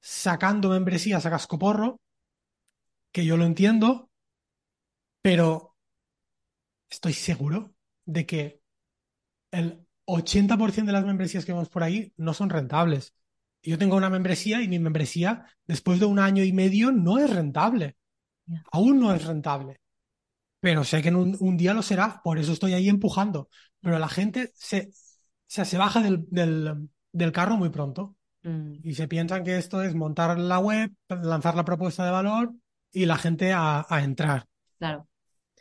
sacando 0.00 0.68
membresías 0.70 1.24
a 1.24 1.30
cascoporro, 1.30 2.00
que 3.12 3.24
yo 3.24 3.36
lo 3.36 3.44
entiendo, 3.44 4.10
pero 5.22 5.76
estoy 6.90 7.12
seguro 7.12 7.72
de 8.04 8.26
que 8.26 8.62
el 9.52 9.86
80% 10.04 10.86
de 10.86 10.92
las 10.92 11.04
membresías 11.04 11.44
que 11.44 11.52
vemos 11.52 11.68
por 11.68 11.84
ahí 11.84 12.12
no 12.16 12.34
son 12.34 12.50
rentables. 12.50 13.14
Yo 13.62 13.78
tengo 13.78 13.94
una 13.94 14.10
membresía 14.10 14.60
y 14.60 14.66
mi 14.66 14.80
membresía, 14.80 15.46
después 15.68 16.00
de 16.00 16.06
un 16.06 16.18
año 16.18 16.42
y 16.42 16.52
medio, 16.52 16.90
no 16.90 17.20
es 17.20 17.30
rentable. 17.30 17.96
Aún 18.72 18.98
no 18.98 19.14
es 19.14 19.24
rentable. 19.24 19.80
Pero 20.60 20.84
sé 20.84 21.02
que 21.02 21.08
en 21.08 21.16
un, 21.16 21.36
un 21.40 21.56
día 21.56 21.74
lo 21.74 21.82
será, 21.82 22.20
por 22.24 22.38
eso 22.38 22.52
estoy 22.52 22.72
ahí 22.74 22.88
empujando. 22.88 23.48
Pero 23.80 23.98
la 23.98 24.08
gente 24.08 24.52
se, 24.54 24.90
se, 25.46 25.64
se 25.64 25.78
baja 25.78 26.00
del, 26.02 26.26
del, 26.30 26.88
del 27.12 27.32
carro 27.32 27.56
muy 27.56 27.70
pronto 27.70 28.16
Mm, 28.44 28.82
y 28.82 28.94
se 28.94 29.08
piensan 29.08 29.44
que 29.44 29.58
esto 29.58 29.82
es 29.82 29.94
montar 29.94 30.38
la 30.38 30.58
web, 30.60 30.92
lanzar 31.08 31.56
la 31.56 31.64
propuesta 31.64 32.04
de 32.04 32.12
valor 32.12 32.54
y 32.92 33.06
la 33.06 33.18
gente 33.18 33.52
a, 33.52 33.86
a 33.88 34.02
entrar. 34.04 34.46
claro. 34.78 35.06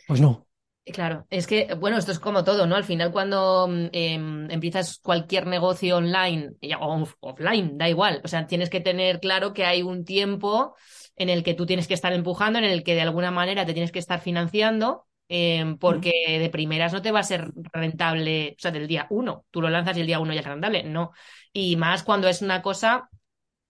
Pues 0.06 0.20
no. 0.22 0.48
Claro, 0.94 1.28
es 1.30 1.48
que, 1.48 1.74
bueno, 1.78 1.98
esto 1.98 2.14
es 2.14 2.20
como 2.20 2.46
todo, 2.46 2.66
¿no? 2.66 2.76
Al 2.78 2.86
final, 2.86 3.12
cuando 3.12 3.68
mm, 3.68 3.90
em, 3.92 4.50
empiezas 4.50 5.00
cualquier 5.00 5.46
negocio 5.46 5.98
online 5.98 6.54
ya, 6.62 6.78
o 6.80 7.02
off- 7.02 7.16
offline, 7.20 7.78
da 7.78 7.90
igual. 7.90 8.22
O 8.24 8.28
sea, 8.30 8.48
tienes 8.48 8.70
que 8.70 8.80
tener 8.80 9.20
claro 9.20 9.54
que 9.54 9.66
hay 9.66 9.82
un 9.84 10.06
tiempo 10.06 10.76
en 11.18 11.30
el 11.30 11.44
que 11.44 11.54
tú 11.54 11.66
tienes 11.66 11.88
que 11.88 11.94
estar 11.94 12.14
empujando, 12.14 12.60
en 12.60 12.66
el 12.66 12.84
que 12.84 12.96
de 12.96 13.02
alguna 13.02 13.32
manera 13.32 13.66
te 13.66 13.74
tienes 13.74 13.92
que 13.92 14.00
estar 14.00 14.22
financiando, 14.22 15.06
em, 15.28 15.78
porque 15.78 16.12
de 16.40 16.50
primeras 16.50 16.94
no 16.94 17.02
te 17.02 17.12
va 17.12 17.20
a 17.20 17.24
ser 17.24 17.52
rentable, 17.74 18.56
o 18.58 18.62
sea, 18.62 18.72
del 18.72 18.88
día 18.88 19.08
uno. 19.10 19.46
Tú 19.52 19.62
lo 19.62 19.70
lanzas 19.70 19.98
y 19.98 20.02
el 20.02 20.08
día 20.08 20.20
uno 20.20 20.34
ya 20.34 20.40
es 20.40 20.46
rentable. 20.46 20.84
No. 20.84 21.12
Y 21.52 21.76
más 21.76 22.04
cuando 22.04 22.30
es 22.30 22.42
una 22.42 22.62
cosa 22.62 23.10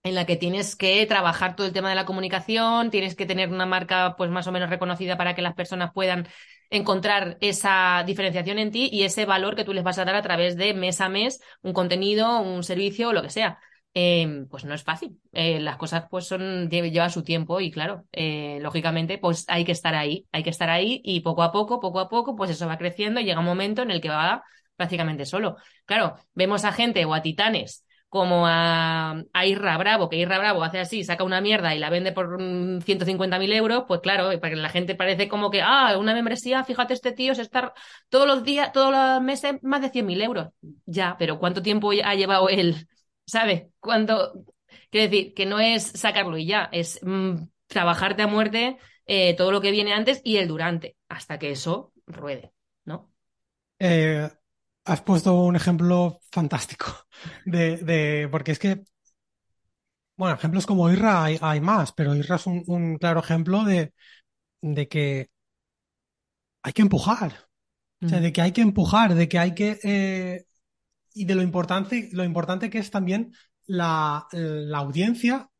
en 0.02 0.14
la 0.14 0.26
que 0.26 0.36
tienes 0.36 0.76
que 0.76 1.04
trabajar 1.06 1.56
todo 1.56 1.66
el 1.66 1.72
tema 1.72 1.90
de 1.90 1.94
la 1.96 2.04
comunicación, 2.06 2.90
tienes 2.90 3.14
que 3.16 3.26
tener 3.26 3.50
una 3.50 3.66
marca 3.66 4.14
pues 4.16 4.30
más 4.30 4.46
o 4.46 4.52
menos 4.52 4.70
reconocida 4.70 5.16
para 5.16 5.34
que 5.34 5.42
las 5.42 5.54
personas 5.54 5.92
puedan 5.92 6.28
encontrar 6.70 7.38
esa 7.40 8.04
diferenciación 8.06 8.58
en 8.58 8.70
ti 8.70 8.88
y 8.92 9.04
ese 9.04 9.24
valor 9.24 9.56
que 9.56 9.64
tú 9.64 9.72
les 9.72 9.84
vas 9.84 9.98
a 9.98 10.04
dar 10.04 10.14
a 10.14 10.22
través 10.22 10.56
de 10.56 10.74
mes 10.74 11.00
a 11.00 11.08
mes 11.08 11.40
un 11.62 11.72
contenido, 11.72 12.40
un 12.40 12.62
servicio 12.62 13.08
o 13.08 13.12
lo 13.12 13.22
que 13.22 13.30
sea. 13.30 13.58
Eh, 13.94 14.44
pues 14.50 14.64
no 14.64 14.74
es 14.74 14.84
fácil. 14.84 15.18
Eh, 15.32 15.60
las 15.60 15.76
cosas 15.76 16.04
pues 16.10 16.26
son 16.26 16.68
lleva 16.70 17.10
su 17.10 17.24
tiempo 17.24 17.60
y 17.60 17.70
claro, 17.70 18.04
eh, 18.12 18.58
lógicamente 18.60 19.18
pues 19.18 19.44
hay 19.48 19.64
que 19.64 19.72
estar 19.72 19.94
ahí, 19.94 20.26
hay 20.30 20.42
que 20.42 20.50
estar 20.50 20.70
ahí 20.70 21.00
y 21.04 21.20
poco 21.20 21.42
a 21.42 21.50
poco, 21.50 21.80
poco 21.80 21.98
a 22.00 22.08
poco, 22.08 22.36
pues 22.36 22.50
eso 22.50 22.66
va 22.68 22.78
creciendo 22.78 23.18
y 23.20 23.24
llega 23.24 23.40
un 23.40 23.46
momento 23.46 23.82
en 23.82 23.90
el 23.90 24.00
que 24.00 24.08
va 24.10 24.44
prácticamente 24.76 25.26
solo. 25.26 25.56
Claro, 25.84 26.14
vemos 26.34 26.64
a 26.64 26.72
gente 26.72 27.04
o 27.04 27.14
a 27.14 27.22
titanes 27.22 27.84
como 28.08 28.46
a, 28.46 29.22
a 29.32 29.46
Irra 29.46 29.76
Bravo, 29.76 30.08
que 30.08 30.16
Irra 30.16 30.38
Bravo 30.38 30.64
hace 30.64 30.78
así, 30.78 31.04
saca 31.04 31.24
una 31.24 31.40
mierda 31.42 31.74
y 31.74 31.78
la 31.78 31.90
vende 31.90 32.12
por 32.12 32.40
mm, 32.40 32.80
150.000 32.80 33.52
euros, 33.52 33.84
pues 33.86 34.00
claro, 34.00 34.30
que 34.40 34.56
la 34.56 34.68
gente 34.70 34.94
parece 34.94 35.28
como 35.28 35.50
que, 35.50 35.60
ah, 35.62 35.96
una 35.98 36.14
membresía, 36.14 36.64
fíjate, 36.64 36.94
este 36.94 37.12
tío 37.12 37.34
se 37.34 37.42
está 37.42 37.74
todos 38.08 38.26
los 38.26 38.44
días, 38.44 38.72
todos 38.72 38.92
los 38.92 39.20
meses, 39.22 39.56
más 39.62 39.82
de 39.82 39.90
100.000 39.90 40.22
euros. 40.22 40.48
Ya, 40.86 41.16
pero 41.18 41.38
¿cuánto 41.38 41.62
tiempo 41.62 41.90
ha 41.90 42.14
llevado 42.14 42.48
él? 42.48 42.88
¿Sabes? 43.28 43.68
Cuando, 43.80 44.44
quiero 44.90 45.10
decir, 45.10 45.34
que 45.34 45.46
no 45.46 45.60
es 45.60 45.84
sacarlo 45.84 46.38
y 46.38 46.46
ya, 46.46 46.70
es 46.72 47.00
mm, 47.04 47.36
trabajarte 47.68 48.22
a 48.24 48.28
muerte 48.28 48.78
eh, 49.06 49.36
todo 49.36 49.52
lo 49.52 49.62
que 49.62 49.72
viene 49.72 49.94
antes 49.94 50.22
y 50.24 50.38
el 50.38 50.48
durante, 50.48 50.96
hasta 51.08 51.38
que 51.40 51.52
eso 51.52 51.92
ruede, 52.08 52.52
¿no? 52.86 53.12
Eh, 53.80 54.28
has 54.84 55.02
puesto 55.02 55.34
un 55.42 55.56
ejemplo 55.56 56.20
fantástico 56.32 56.86
de, 57.46 57.76
de- 57.78 58.28
porque 58.30 58.52
es 58.52 58.58
que, 58.58 58.82
bueno, 60.16 60.34
ejemplos 60.34 60.66
como 60.66 60.90
Irra 60.90 61.24
hay, 61.24 61.38
hay 61.40 61.60
más, 61.60 61.92
pero 61.92 62.14
Irra 62.14 62.36
es 62.36 62.46
un, 62.46 62.64
un 62.66 62.96
claro 62.98 63.20
ejemplo 63.20 63.64
de, 63.64 63.92
de 64.62 64.88
que 64.88 65.30
hay 66.62 66.72
que 66.72 66.82
empujar, 66.82 67.32
o 68.06 68.08
sea, 68.08 68.20
Mm, 68.20 68.22
de 68.22 68.32
que 68.34 68.42
hay 68.42 68.52
que 68.52 68.62
empujar, 68.62 69.14
de 69.16 69.28
que 69.28 69.38
hay 69.40 69.54
que, 69.56 69.80
eh, 69.84 70.46
y 71.22 71.24
de 71.24 71.34
lo 71.34 71.42
importante, 71.42 72.08
lo 72.12 72.24
importante 72.24 72.70
que 72.70 72.78
es 72.78 72.90
también 72.90 73.32
la, 73.66 74.26
la 74.32 74.78
audiencia 74.78 75.50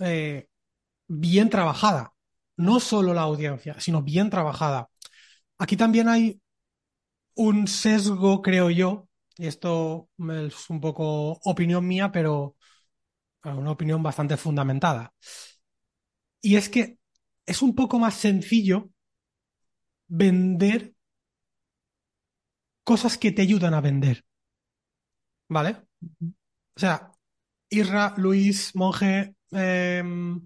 eh, 0.00 0.48
bien 1.08 1.50
trabajada, 1.50 2.14
no 2.56 2.80
solo 2.80 3.14
la 3.14 3.22
audiencia, 3.22 3.80
sino 3.80 4.02
bien 4.02 4.30
trabajada. 4.30 4.90
Aquí 5.58 5.76
también 5.76 6.08
hay 6.08 6.40
un 7.34 7.68
sesgo, 7.68 8.42
creo 8.42 8.70
yo, 8.70 9.08
y 9.36 9.46
esto 9.46 10.10
es 10.18 10.70
un 10.70 10.80
poco 10.80 11.38
opinión 11.44 11.86
mía, 11.86 12.12
pero 12.12 12.56
una 13.44 13.70
opinión 13.72 14.02
bastante 14.02 14.36
fundamentada. 14.36 15.12
Y 16.40 16.56
es 16.56 16.68
que 16.68 16.98
es 17.46 17.62
un 17.62 17.74
poco 17.74 17.98
más 17.98 18.14
sencillo 18.14 18.90
vender 20.08 20.92
cosas 22.84 23.16
que 23.18 23.30
te 23.32 23.42
ayudan 23.42 23.74
a 23.74 23.80
vender, 23.80 24.24
¿vale? 25.48 25.76
O 26.76 26.80
sea, 26.80 27.12
Irra, 27.70 28.14
Luis, 28.18 28.74
Monje, 28.76 29.36
em, 29.52 30.42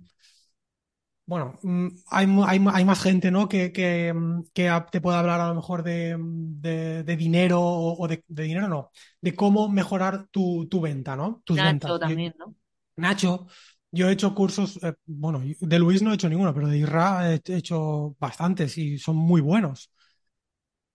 bueno, 1.26 1.58
mm, 1.62 1.88
hay, 2.10 2.26
hay, 2.46 2.60
hay 2.72 2.84
más 2.84 3.00
gente, 3.02 3.30
¿no? 3.30 3.48
Que, 3.48 3.72
que, 3.72 4.12
mm, 4.12 4.44
que 4.52 4.70
te 4.90 5.00
puede 5.00 5.16
hablar 5.18 5.40
a 5.40 5.48
lo 5.48 5.54
mejor 5.54 5.82
de, 5.82 6.16
mm, 6.16 6.60
de- 6.60 7.02
de 7.04 7.16
dinero 7.16 7.60
o, 7.62 8.08
de, 8.08 8.24
de 8.28 8.42
dinero, 8.44 8.68
no, 8.68 8.90
de 9.20 9.34
cómo 9.34 9.68
mejorar 9.68 10.26
tu, 10.30 10.66
tu 10.68 10.80
venta, 10.80 11.16
¿no? 11.16 11.42
Tus 11.44 11.62
ventas. 11.62 11.94
Nacho 11.94 11.98
Yo- 12.00 12.00
también, 12.00 12.34
¿no? 12.38 12.54
Nacho, 12.96 13.46
yo 13.92 14.08
he 14.08 14.12
hecho 14.12 14.34
cursos, 14.34 14.78
eh, 14.82 14.94
bueno, 15.06 15.42
de 15.60 15.78
Luis 15.78 16.02
no 16.02 16.12
he 16.12 16.14
hecho 16.16 16.28
ninguno, 16.28 16.54
pero 16.54 16.68
de 16.68 16.78
Irra 16.78 17.32
he 17.34 17.40
hecho 17.48 18.16
bastantes 18.20 18.76
y 18.78 18.98
son 18.98 19.16
muy 19.16 19.40
buenos. 19.40 19.90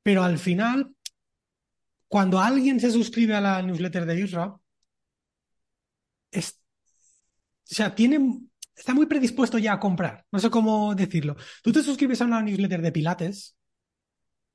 Pero 0.04 0.24
al 0.24 0.38
final, 0.38 0.96
cuando 2.08 2.40
alguien 2.40 2.80
se 2.80 2.92
suscribe 2.92 3.36
a 3.36 3.42
la 3.42 3.62
newsletter 3.62 4.06
de 4.06 4.20
Isra, 4.22 4.56
es, 6.32 6.60
o 7.70 7.76
sea, 7.76 7.94
tiene, 7.96 8.40
está 8.76 8.94
muy 8.94 9.06
predispuesto 9.06 9.58
ya 9.58 9.74
a 9.74 9.80
comprar. 9.80 10.26
No 10.32 10.40
sé 10.40 10.50
cómo 10.50 10.96
decirlo. 10.96 11.36
Tú 11.64 11.72
te 11.72 11.84
suscribes 11.84 12.22
a 12.22 12.26
una 12.26 12.42
newsletter 12.42 12.82
de 12.82 12.92
Pilates. 12.92 13.56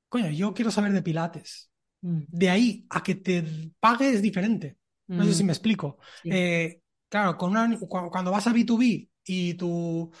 Coño, 0.09 0.29
yo 0.29 0.53
quiero 0.53 0.71
saber 0.71 0.91
de 0.93 1.01
Pilates. 1.01 1.69
Mm, 2.01 2.23
De 2.27 2.49
ahí 2.49 2.85
a 2.89 3.01
que 3.03 3.15
te 3.15 3.43
pague 3.79 4.09
es 4.13 4.21
diferente. 4.21 4.77
No 5.15 5.23
sé 5.25 5.33
mm, 5.33 5.33
si 5.33 5.43
me 5.43 5.51
explico. 5.53 5.97
sí. 6.23 6.29
Eh, 6.29 6.81
claro, 7.09 7.37
con 7.37 7.51
una- 7.51 7.77
cu- 7.79 7.87
cuando 8.11 8.31
vas 8.31 8.47
a 8.47 8.53
B2B 8.53 9.09
y 9.25 9.53
tu, 9.55 10.11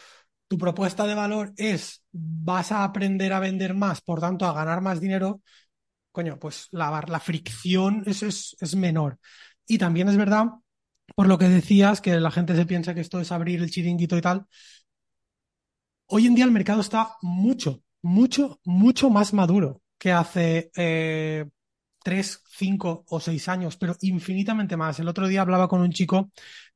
tu 0.47 0.57
propuesta 0.57 1.05
de 1.07 1.15
valor 1.15 1.53
es 1.57 2.03
vas 2.11 2.71
a 2.71 2.83
aprender 2.83 3.33
a 3.33 3.39
vender 3.39 3.73
más, 3.73 4.01
por 4.01 4.19
tanto 4.21 4.45
a 4.45 4.53
ganar 4.53 4.81
más 4.81 4.99
dinero, 5.01 5.41
coño, 6.13 6.39
pues 6.39 6.69
la, 6.71 7.03
la 7.07 7.19
fricción 7.19 8.03
es, 8.05 8.75
menor. 8.75 9.19
Y 9.67 9.77
también 9.77 10.09
es 10.09 10.17
verdad, 10.17 10.45
por 11.15 11.27
lo 11.27 11.37
que 11.37 11.49
decías, 11.49 12.01
que 12.01 12.19
la 12.19 12.31
gente 12.31 12.55
se 12.55 12.65
piensa 12.65 12.93
que 12.95 13.01
esto 13.01 13.19
es 13.19 13.31
abrir 13.31 13.61
el 13.61 13.71
chiringuito 13.71 14.17
y 14.17 14.21
tal. 14.21 14.47
Hoy 16.07 16.27
en 16.27 16.35
día 16.35 16.45
el 16.45 16.51
mercado 16.51 16.81
está 16.81 17.17
mucho, 17.21 17.83
mucho, 18.01 18.59
mucho 18.63 19.09
más 19.09 19.33
maduro 19.33 19.81
que 19.97 20.11
hace 20.11 20.71
eh, 20.75 21.45
tres, 22.03 22.43
cinco 22.47 23.05
o 23.09 23.19
seis 23.19 23.47
años, 23.49 23.77
pero 23.77 23.95
infinitamente 24.01 24.77
más. 24.77 24.99
El 24.99 25.07
otro 25.07 25.27
día 25.27 25.41
hablaba 25.41 25.67
con 25.67 25.81
un 25.81 25.91
chico 25.91 26.31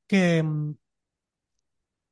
que, 0.08 0.44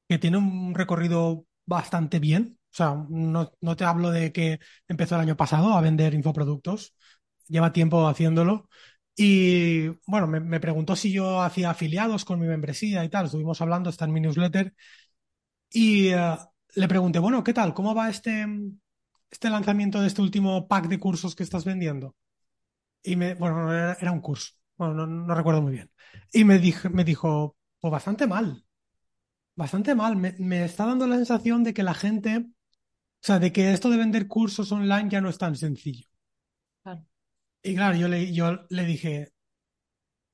que 0.07 0.17
tiene 0.19 0.37
un 0.37 0.73
recorrido 0.75 1.45
bastante 1.65 2.19
bien. 2.19 2.59
O 2.71 2.75
sea, 2.75 3.05
no, 3.09 3.53
no 3.61 3.75
te 3.75 3.85
hablo 3.85 4.11
de 4.11 4.31
que 4.33 4.59
empezó 4.87 5.15
el 5.15 5.21
año 5.21 5.37
pasado 5.37 5.73
a 5.73 5.81
vender 5.81 6.13
infoproductos, 6.13 6.95
lleva 7.47 7.73
tiempo 7.73 8.07
haciéndolo. 8.07 8.69
Y 9.15 9.87
bueno, 10.07 10.27
me, 10.27 10.59
preguntó 10.59 10.95
si 10.95 11.11
yo 11.11 11.41
hacía 11.41 11.69
afiliados 11.69 12.25
con 12.25 12.39
mi 12.39 12.47
membresía 12.47 13.03
y 13.03 13.09
tal. 13.09 13.25
Estuvimos 13.25 13.61
hablando, 13.61 13.89
está 13.89 14.05
en 14.05 14.13
mi 14.13 14.21
newsletter. 14.21 14.73
Y 15.71 16.13
uh, 16.13 16.37
le 16.75 16.87
pregunté, 16.87 17.19
bueno, 17.19 17.43
¿qué 17.43 17.53
tal? 17.53 17.73
¿Cómo 17.73 17.95
va 17.95 18.09
este, 18.09 18.45
este 19.29 19.49
lanzamiento 19.49 20.01
de 20.01 20.07
este 20.07 20.21
último 20.21 20.67
pack 20.67 20.87
de 20.87 20.99
cursos 20.99 21.35
que 21.35 21.43
estás 21.43 21.65
vendiendo? 21.65 22.15
Y 23.03 23.15
me, 23.15 23.35
bueno, 23.35 23.71
era, 23.71 23.93
era 24.01 24.11
un 24.11 24.21
curso, 24.21 24.53
bueno, 24.77 24.93
no, 24.95 25.07
no, 25.07 25.35
recuerdo 25.35 25.61
muy 25.61 25.73
bien. 25.73 25.91
Y 26.33 26.43
me, 26.43 26.59
dije, 26.59 26.89
me 26.89 27.03
dijo, 27.03 27.55
pues 27.79 27.91
bastante 27.91 28.27
mal, 28.27 28.65
bastante 29.55 29.95
mal. 29.95 30.15
Me, 30.17 30.35
me 30.39 30.65
está 30.65 30.85
dando 30.85 31.07
la 31.07 31.17
sensación 31.17 31.63
de 31.63 31.73
que 31.73 31.83
la 31.83 31.93
gente, 31.93 32.37
o 32.39 32.51
sea, 33.21 33.39
de 33.39 33.51
que 33.51 33.73
esto 33.73 33.89
de 33.89 33.97
vender 33.97 34.27
cursos 34.27 34.71
online 34.71 35.09
ya 35.09 35.21
no 35.21 35.29
es 35.29 35.37
tan 35.37 35.55
sencillo. 35.55 36.07
Y 37.65 37.75
claro, 37.75 37.97
yo 37.97 38.07
le, 38.07 38.31
yo 38.31 38.65
le 38.69 38.85
dije, 38.85 39.33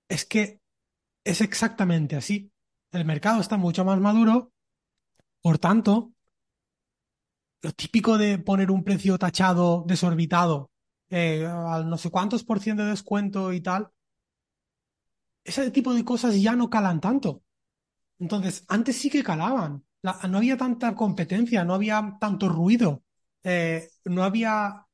es 0.10 0.26
que 0.26 0.62
es 1.24 1.42
exactamente 1.42 2.16
así. 2.16 2.52
El 2.92 3.06
mercado 3.06 3.42
está 3.42 3.58
mucho 3.58 3.86
más 3.86 4.00
maduro, 4.00 4.54
por 5.42 5.60
tanto, 5.60 6.14
lo 7.62 7.72
típico 7.74 8.18
de 8.18 8.40
poner 8.40 8.72
un 8.72 8.84
precio 8.84 9.18
tachado 9.18 9.84
desorbitado 9.88 10.72
eh, 11.10 11.46
al 11.46 11.90
no 11.90 11.98
sé 11.98 12.10
cuántos 12.10 12.44
por 12.44 12.60
ciento 12.60 12.84
de 12.84 12.92
descuento 12.92 13.54
y 13.54 13.62
tal, 13.62 13.92
ese 15.44 15.72
tipo 15.72 15.94
de 15.94 16.06
cosas 16.06 16.40
ya 16.42 16.56
no 16.56 16.70
calan 16.70 17.02
tanto. 17.02 17.44
Entonces, 18.20 18.66
antes 18.68 18.98
sí 18.98 19.10
que 19.10 19.24
calaban. 19.24 19.86
La, 20.04 20.20
no 20.30 20.40
había 20.40 20.58
tanta 20.58 20.96
competencia, 20.96 21.64
no 21.66 21.74
había 21.76 22.18
tanto 22.20 22.50
ruido, 22.50 23.04
eh, 23.44 23.90
no 24.06 24.24
había... 24.24 24.88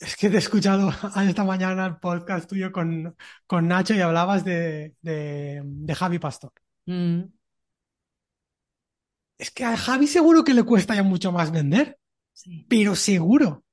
Es 0.00 0.16
que 0.16 0.30
te 0.30 0.36
he 0.36 0.38
escuchado 0.38 0.90
esta 1.28 1.44
mañana 1.44 1.86
el 1.86 1.96
podcast 1.98 2.48
tuyo 2.48 2.72
con, 2.72 3.16
con 3.46 3.68
Nacho 3.68 3.94
y 3.94 4.00
hablabas 4.00 4.44
de, 4.44 4.94
de, 5.02 5.62
de 5.64 5.94
Javi 5.94 6.18
Pastor. 6.18 6.52
Mm. 6.86 7.22
Es 9.38 9.50
que 9.50 9.64
a 9.64 9.76
Javi 9.76 10.06
seguro 10.06 10.44
que 10.44 10.54
le 10.54 10.62
cuesta 10.62 10.94
ya 10.94 11.02
mucho 11.02 11.32
más 11.32 11.50
vender, 11.50 11.98
Sí. 12.32 12.66
pero 12.68 12.94
seguro. 12.96 13.64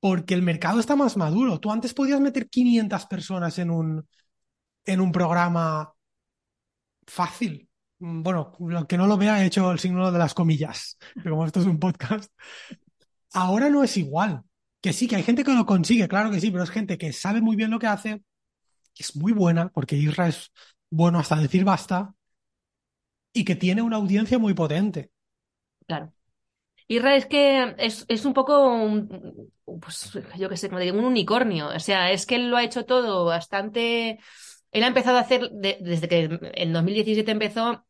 Porque 0.00 0.34
el 0.34 0.42
mercado 0.42 0.80
está 0.80 0.96
más 0.96 1.16
maduro. 1.16 1.60
Tú 1.60 1.70
antes 1.72 1.94
podías 1.94 2.20
meter 2.20 2.48
500 2.50 3.06
personas 3.06 3.58
en 3.58 3.70
un, 3.70 4.06
en 4.86 5.00
un 5.00 5.12
programa 5.12 5.94
fácil. 7.06 7.68
Mm, 7.98 8.22
Bueno, 8.22 8.52
lo 8.60 8.86
que 8.86 8.96
no 8.98 9.06
lo 9.06 9.16
vea 9.16 9.42
he 9.42 9.46
hecho 9.46 9.70
el 9.72 9.78
signo 9.78 10.10
de 10.12 10.18
las 10.18 10.34
comillas, 10.34 10.98
pero 11.14 11.30
como 11.32 11.46
esto 11.46 11.60
es 11.60 11.66
un 11.66 11.78
podcast. 11.78 12.30
Ahora 13.34 13.68
no 13.70 13.82
es 13.84 13.96
igual. 13.96 14.42
Que 14.82 14.92
sí, 14.92 15.06
que 15.08 15.16
hay 15.16 15.22
gente 15.22 15.44
que 15.44 15.52
lo 15.54 15.66
consigue, 15.66 16.08
claro 16.08 16.30
que 16.30 16.40
sí, 16.40 16.50
pero 16.50 16.64
es 16.64 16.70
gente 16.70 16.98
que 16.98 17.12
sabe 17.12 17.40
muy 17.40 17.56
bien 17.56 17.70
lo 17.70 17.78
que 17.78 17.86
hace, 17.86 18.22
que 18.94 19.02
es 19.04 19.16
muy 19.16 19.32
buena, 19.32 19.70
porque 19.70 19.96
Isra 19.96 20.28
es 20.28 20.52
bueno 20.90 21.18
hasta 21.20 21.36
decir 21.36 21.64
basta, 21.64 22.14
y 23.34 23.44
que 23.44 23.56
tiene 23.56 23.82
una 23.82 23.96
audiencia 23.96 24.38
muy 24.38 24.54
potente. 24.54 25.10
Claro. 25.86 26.12
Irra 26.88 27.16
es 27.16 27.26
que 27.26 27.74
es, 27.78 28.04
es 28.08 28.24
un 28.26 28.34
poco, 28.34 28.60
un, 28.66 29.52
pues 29.80 30.12
yo 30.38 30.48
qué 30.50 30.56
sé, 30.58 30.70
como 30.70 30.82
un 30.82 31.04
unicornio. 31.06 31.68
O 31.68 31.80
sea, 31.80 32.12
es 32.12 32.26
que 32.26 32.36
él 32.36 32.50
lo 32.50 32.56
ha 32.58 32.64
hecho 32.64 32.86
todo 32.86 33.24
bastante. 33.26 34.20
Él 34.72 34.84
ha 34.84 34.88
empezado 34.88 35.18
a 35.18 35.20
hacer, 35.22 35.50
de- 35.52 35.78
desde 35.82 36.08
que 36.08 36.40
en 36.54 36.72
2017 36.72 37.32
empezó, 37.32 37.86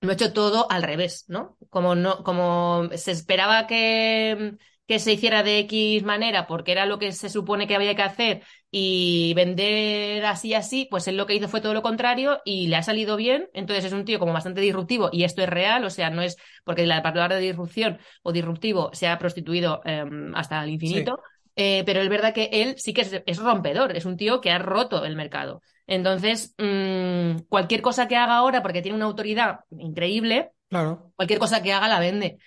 lo 0.00 0.10
ha 0.10 0.14
hecho 0.14 0.32
todo 0.32 0.70
al 0.70 0.82
revés, 0.84 1.26
¿no? 1.28 1.58
Como 1.70 1.94
no, 1.96 2.24
como 2.24 2.90
se 2.96 3.12
esperaba 3.12 3.66
que, 3.66 4.56
que 4.88 4.98
se 4.98 5.12
hiciera 5.12 5.42
de 5.42 5.58
X 5.60 6.02
manera, 6.02 6.46
porque 6.46 6.72
era 6.72 6.86
lo 6.86 6.98
que 6.98 7.12
se 7.12 7.28
supone 7.28 7.66
que 7.68 7.76
había 7.76 7.94
que 7.94 8.02
hacer, 8.02 8.42
y 8.70 9.34
vender 9.34 10.24
así 10.24 10.54
así, 10.54 10.88
pues 10.90 11.06
él 11.08 11.16
lo 11.18 11.26
que 11.26 11.34
hizo 11.34 11.46
fue 11.46 11.60
todo 11.60 11.74
lo 11.74 11.82
contrario 11.82 12.40
y 12.44 12.68
le 12.68 12.76
ha 12.76 12.82
salido 12.82 13.16
bien. 13.16 13.48
Entonces 13.52 13.84
es 13.84 13.92
un 13.92 14.04
tío 14.06 14.18
como 14.18 14.32
bastante 14.32 14.62
disruptivo, 14.62 15.10
y 15.12 15.24
esto 15.24 15.42
es 15.42 15.48
real, 15.48 15.84
o 15.84 15.90
sea, 15.90 16.08
no 16.08 16.22
es 16.22 16.38
porque 16.64 16.86
la 16.86 17.02
palabra 17.02 17.36
de 17.36 17.42
disrupción 17.42 17.98
o 18.22 18.32
disruptivo 18.32 18.90
se 18.94 19.08
ha 19.08 19.18
prostituido 19.18 19.82
eh, 19.84 20.04
hasta 20.34 20.64
el 20.64 20.70
infinito. 20.70 21.20
Eh, 21.54 21.82
pero 21.84 22.00
es 22.00 22.08
verdad 22.08 22.32
que 22.32 22.48
él 22.52 22.76
sí 22.78 22.94
que 22.94 23.00
es, 23.02 23.22
es 23.26 23.38
rompedor, 23.38 23.96
es 23.96 24.04
un 24.04 24.16
tío 24.16 24.40
que 24.40 24.52
ha 24.52 24.58
roto 24.58 25.04
el 25.04 25.16
mercado. 25.16 25.60
Entonces, 25.86 26.54
mm, 26.56 27.46
cualquier 27.48 27.82
cosa 27.82 28.08
que 28.08 28.16
haga 28.16 28.36
ahora, 28.36 28.62
porque 28.62 28.80
tiene 28.80 28.96
una 28.96 29.06
autoridad 29.06 29.60
increíble, 29.70 30.52
Claro. 30.68 31.12
cualquier 31.16 31.38
cosa 31.38 31.62
que 31.62 31.72
haga 31.72 31.88
la 31.88 31.98
vende. 31.98 32.38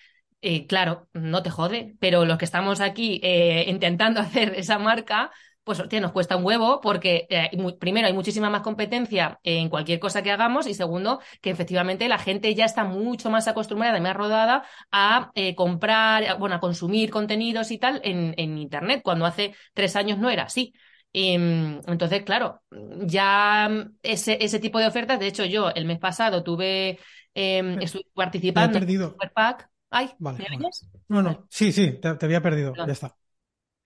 Eh, 0.43 0.65
claro, 0.65 1.07
no 1.13 1.43
te 1.43 1.51
jode, 1.51 1.95
pero 1.99 2.25
los 2.25 2.37
que 2.39 2.45
estamos 2.45 2.81
aquí 2.81 3.19
eh, 3.23 3.65
intentando 3.67 4.19
hacer 4.21 4.53
esa 4.55 4.79
marca, 4.79 5.31
pues 5.63 5.79
hostia, 5.79 6.01
nos 6.01 6.11
cuesta 6.13 6.35
un 6.35 6.43
huevo 6.45 6.81
porque 6.81 7.27
eh, 7.29 7.49
hay 7.51 7.57
mu- 7.59 7.77
primero 7.77 8.07
hay 8.07 8.13
muchísima 8.13 8.49
más 8.49 8.61
competencia 8.61 9.39
en 9.43 9.69
cualquier 9.69 9.99
cosa 9.99 10.23
que 10.23 10.31
hagamos 10.31 10.65
y 10.65 10.73
segundo, 10.73 11.19
que 11.41 11.51
efectivamente 11.51 12.07
la 12.09 12.17
gente 12.17 12.55
ya 12.55 12.65
está 12.65 12.83
mucho 12.83 13.29
más 13.29 13.47
acostumbrada 13.47 13.97
y 13.99 14.01
más 14.01 14.15
rodada 14.15 14.63
a 14.91 15.31
eh, 15.35 15.53
comprar, 15.55 16.23
a- 16.25 16.33
bueno, 16.35 16.55
a 16.55 16.59
consumir 16.59 17.11
contenidos 17.11 17.69
y 17.71 17.77
tal 17.77 18.01
en, 18.03 18.33
en 18.37 18.57
Internet, 18.57 19.01
cuando 19.03 19.25
hace 19.27 19.53
tres 19.75 19.95
años 19.95 20.17
no 20.17 20.29
era 20.31 20.43
así. 20.43 20.73
Mm, 21.13 21.81
entonces, 21.87 22.23
claro, 22.23 22.63
ya 23.05 23.67
mm, 23.69 23.97
ese, 24.01 24.43
ese 24.43 24.59
tipo 24.59 24.79
de 24.79 24.87
ofertas, 24.87 25.19
de 25.19 25.27
hecho 25.27 25.45
yo 25.45 25.69
el 25.71 25.85
mes 25.85 25.99
pasado 25.99 26.43
tuve, 26.43 26.99
eh, 27.35 27.77
estuve 27.81 28.05
participando 28.15 28.79
en 28.79 28.85
perdido. 28.85 29.13
Super 29.13 29.31
Pack. 29.33 29.70
Ay, 29.91 30.09
Vale, 30.17 30.39
¿me 30.39 30.45
vale. 30.49 30.67
oyes? 30.67 30.89
No, 31.07 31.21
no. 31.23 31.47
Sí, 31.49 31.71
sí, 31.71 31.93
te, 31.99 32.15
te 32.15 32.25
había 32.25 32.41
perdido. 32.41 32.79
perdón. 32.79 32.87
Ya 32.87 32.93
está. 32.93 33.17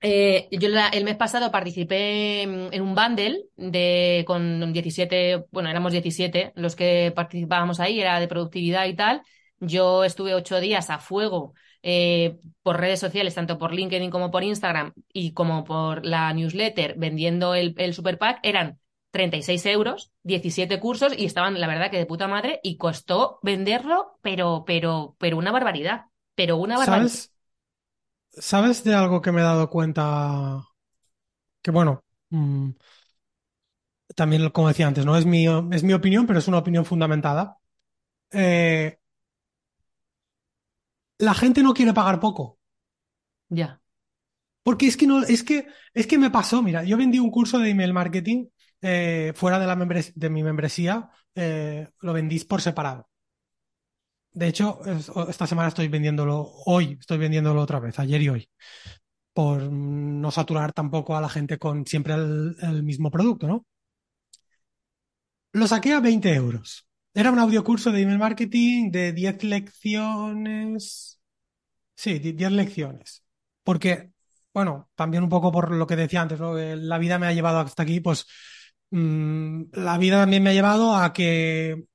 Eh, 0.02 0.48
yo 0.52 0.70
la- 0.70 0.90
el 0.90 1.04
mes 1.04 1.16
pasado 1.18 1.52
participé 1.52 2.44
en, 2.44 2.70
en 2.74 2.82
un 2.84 2.96
bundle 2.96 3.46
de, 3.58 4.24
con 4.28 4.72
17, 4.74 5.46
bueno, 5.52 5.70
éramos 5.70 5.92
17 5.94 6.54
los 6.56 6.76
que 6.76 7.12
participábamos 7.16 7.80
ahí, 7.80 8.00
era 8.02 8.20
de 8.20 8.28
productividad 8.28 8.86
y 8.88 8.96
tal. 8.96 9.24
Yo 9.60 10.04
estuve 10.04 10.36
ocho 10.36 10.60
días 10.60 10.90
a 10.92 11.00
fuego 11.00 11.54
eh, 11.84 12.38
por 12.64 12.80
redes 12.80 13.00
sociales, 13.00 13.36
tanto 13.36 13.58
por 13.58 13.74
LinkedIn 13.74 14.12
como 14.12 14.32
por 14.32 14.44
Instagram 14.44 14.94
y 15.14 15.34
como 15.34 15.64
por 15.64 16.06
la 16.06 16.32
newsletter 16.34 16.96
vendiendo 16.98 17.56
el, 17.56 17.74
el 17.78 17.94
Super 17.96 18.18
Pack. 18.20 18.40
Eran 18.44 18.80
36 19.16 19.66
euros, 19.78 20.12
17 20.24 20.80
cursos 20.80 21.14
y 21.18 21.26
estaban, 21.26 21.60
la 21.62 21.68
verdad, 21.68 21.92
que 21.92 21.98
de 21.98 22.06
puta 22.06 22.28
madre 22.28 22.60
y 22.64 22.78
costó 22.78 23.40
venderlo, 23.44 24.20
pero, 24.22 24.64
pero, 24.68 25.16
pero 25.20 25.38
una 25.38 25.52
barbaridad, 25.52 26.06
pero 26.36 26.58
una 26.58 26.78
barbaridad. 26.78 27.14
¿Sabes? 27.14 27.32
¿Sabes 28.50 28.84
de 28.84 28.94
algo 28.94 29.22
que 29.22 29.32
me 29.32 29.42
he 29.42 29.44
dado 29.44 29.70
cuenta? 29.70 30.62
Que 31.62 31.72
bueno, 31.72 32.04
mm, 32.30 32.72
también 34.16 34.50
como 34.50 34.68
decía 34.68 34.88
antes, 34.88 35.06
no 35.06 35.18
es 35.18 35.26
mi, 35.26 35.46
es 35.74 35.84
mi 35.84 35.94
opinión, 35.94 36.26
pero 36.28 36.40
es 36.40 36.48
una 36.48 36.60
opinión 36.60 36.86
fundamentada. 36.86 37.58
Eh, 38.32 38.98
la 41.18 41.34
gente 41.34 41.62
no 41.62 41.74
quiere 41.74 41.94
pagar 41.94 42.22
poco. 42.22 42.58
Ya, 43.50 43.82
Porque 44.64 44.88
es 44.88 44.98
que 44.98 45.08
no, 45.08 45.24
es 45.24 45.44
que, 45.44 45.68
es 45.94 46.08
que 46.08 46.18
me 46.18 46.32
pasó, 46.32 46.62
mira, 46.64 46.84
yo 46.84 46.98
vendí 46.98 47.20
un 47.20 47.30
curso 47.32 47.60
de 47.60 47.70
email 47.70 47.94
marketing 47.94 48.48
eh, 48.86 49.34
fuera 49.36 49.60
de 49.60 49.68
la 49.68 49.76
de 50.16 50.30
mi 50.30 50.44
membresía, 50.44 51.10
eh, 51.36 51.88
lo 52.02 52.14
vendí 52.14 52.40
por 52.46 52.62
separado. 52.62 53.10
De 54.34 54.48
hecho, 54.48 54.82
es- 54.86 55.10
esta 55.30 55.48
semana 55.48 55.70
estoy 55.70 55.88
vendiéndolo, 55.88 56.42
hoy 56.66 56.98
estoy 57.00 57.18
vendiéndolo 57.18 57.62
otra 57.62 57.80
vez, 57.80 57.98
ayer 58.00 58.22
y 58.22 58.30
hoy, 58.30 58.50
por 59.34 59.64
no 59.64 60.32
saturar 60.32 60.74
tampoco 60.74 61.16
a 61.18 61.22
la 61.22 61.30
gente 61.30 61.58
con 61.60 61.86
siempre 61.88 62.16
el, 62.16 62.84
mismo 62.84 63.12
producto, 63.12 63.48
¿no? 63.48 63.66
Lo 65.54 65.68
saqué 65.68 65.94
a 65.94 66.00
20 66.02 66.34
euros. 66.34 66.88
Era 67.14 67.32
un 67.32 67.40
audiocurso 67.40 67.92
de 67.92 68.02
email 68.02 68.18
marketing 68.20 68.92
de 68.92 69.14
10 69.14 69.44
lecciones. 69.44 71.20
Sí, 71.96 72.20
di- 72.20 72.34
10 72.34 72.52
lecciones. 72.52 73.24
Porque, 73.64 74.12
bueno, 74.54 74.90
también 74.96 75.24
un 75.24 75.30
poco 75.30 75.52
por 75.52 75.72
lo 75.72 75.88
que 75.88 75.96
decía 75.98 76.22
antes, 76.24 76.40
¿no? 76.40 76.58
Eh, 76.60 76.76
La 76.78 76.98
vida 77.00 77.20
me 77.20 77.28
ha 77.28 77.34
llevado 77.34 77.60
hasta 77.60 77.84
aquí, 77.84 78.00
pues 78.02 78.28
la 78.92 79.98
vida 79.98 80.22
también 80.22 80.44
me 80.44 80.52
ha 80.52 80.54
llevado 80.54 80.96
a 80.96 81.12
que 81.14 81.86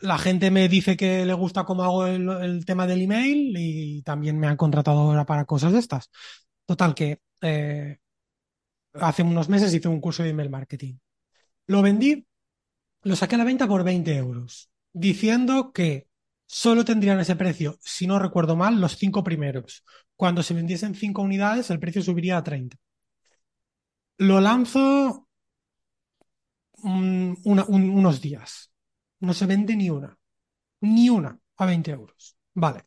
la 0.00 0.18
gente 0.18 0.50
me 0.50 0.68
dice 0.68 0.96
que 0.96 1.26
le 1.26 1.34
gusta 1.34 1.64
cómo 1.64 1.84
hago 1.84 2.06
el, 2.06 2.28
el 2.28 2.64
tema 2.64 2.86
del 2.86 3.02
email 3.02 3.54
y 3.58 4.02
también 4.02 4.38
me 4.38 4.46
han 4.46 4.56
contratado 4.56 4.98
ahora 5.00 5.26
para 5.26 5.44
cosas 5.44 5.72
de 5.72 5.78
estas. 5.78 6.10
Total, 6.66 6.94
que 6.94 7.20
eh, 7.42 7.98
hace 8.94 9.22
unos 9.22 9.48
meses 9.48 9.74
hice 9.74 9.88
un 9.88 10.00
curso 10.00 10.22
de 10.22 10.30
email 10.30 10.50
marketing. 10.50 10.94
Lo 11.66 11.82
vendí, 11.82 12.26
lo 13.02 13.16
saqué 13.16 13.36
a 13.36 13.38
la 13.38 13.44
venta 13.44 13.68
por 13.68 13.84
20 13.84 14.16
euros, 14.16 14.70
diciendo 14.92 15.72
que 15.72 16.08
solo 16.46 16.84
tendrían 16.84 17.20
ese 17.20 17.36
precio, 17.36 17.78
si 17.80 18.06
no 18.06 18.18
recuerdo 18.18 18.56
mal, 18.56 18.80
los 18.80 18.96
cinco 18.96 19.22
primeros. 19.22 19.84
Cuando 20.16 20.42
se 20.42 20.54
vendiesen 20.54 20.94
cinco 20.94 21.22
unidades, 21.22 21.70
el 21.70 21.80
precio 21.80 22.02
subiría 22.02 22.38
a 22.38 22.44
30. 22.44 22.76
Lo 24.18 24.40
lanzo 24.40 25.28
un- 26.82 27.38
una- 27.44 27.64
un- 27.64 27.90
unos 27.90 28.20
días. 28.20 28.72
No 29.20 29.34
se 29.34 29.46
vende 29.46 29.76
ni 29.76 29.90
una. 29.90 30.16
Ni 30.82 31.10
una 31.10 31.38
a 31.58 31.66
20 31.66 31.90
euros. 31.92 32.36
Vale. 32.54 32.86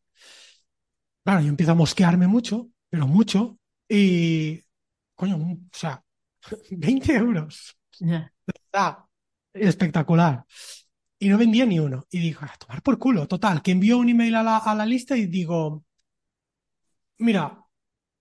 Claro, 1.24 1.42
yo 1.42 1.50
empiezo 1.50 1.72
a 1.72 1.76
mosquearme 1.76 2.28
mucho, 2.28 2.70
pero 2.90 3.08
mucho. 3.08 3.58
Y, 3.88 4.62
coño, 5.16 5.38
un- 5.38 5.70
o 5.74 5.78
sea, 5.78 6.04
20 6.72 7.16
euros. 7.16 7.78
Espectacular. 9.54 10.46
Y 11.20 11.30
no 11.30 11.38
vendía 11.38 11.66
ni 11.66 11.80
uno. 11.80 12.06
Y 12.12 12.20
digo, 12.20 12.42
a 12.44 12.58
tomar 12.58 12.82
por 12.84 13.00
culo. 13.00 13.28
Total, 13.28 13.62
que 13.62 13.72
envío 13.72 13.98
un 13.98 14.10
email 14.10 14.36
a 14.36 14.44
la, 14.44 14.58
a 14.58 14.76
la 14.76 14.86
lista 14.86 15.18
y 15.18 15.26
digo, 15.28 15.86
mira, 17.18 17.66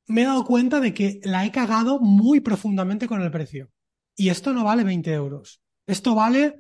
me 0.09 0.23
he 0.23 0.27
dado 0.27 0.47
cuenta 0.47 0.81
de 0.81 0.95
que 0.95 1.21
la 1.25 1.47
he 1.47 1.53
cagado 1.53 2.01
muy 2.01 2.41
profundamente 2.41 3.09
con 3.09 3.23
el 3.23 3.33
precio. 3.33 3.71
Y 4.17 4.31
esto 4.31 4.55
no 4.55 4.65
vale 4.65 4.85
20 4.85 5.15
euros. 5.15 5.62
Esto 5.93 6.15
vale 6.15 6.57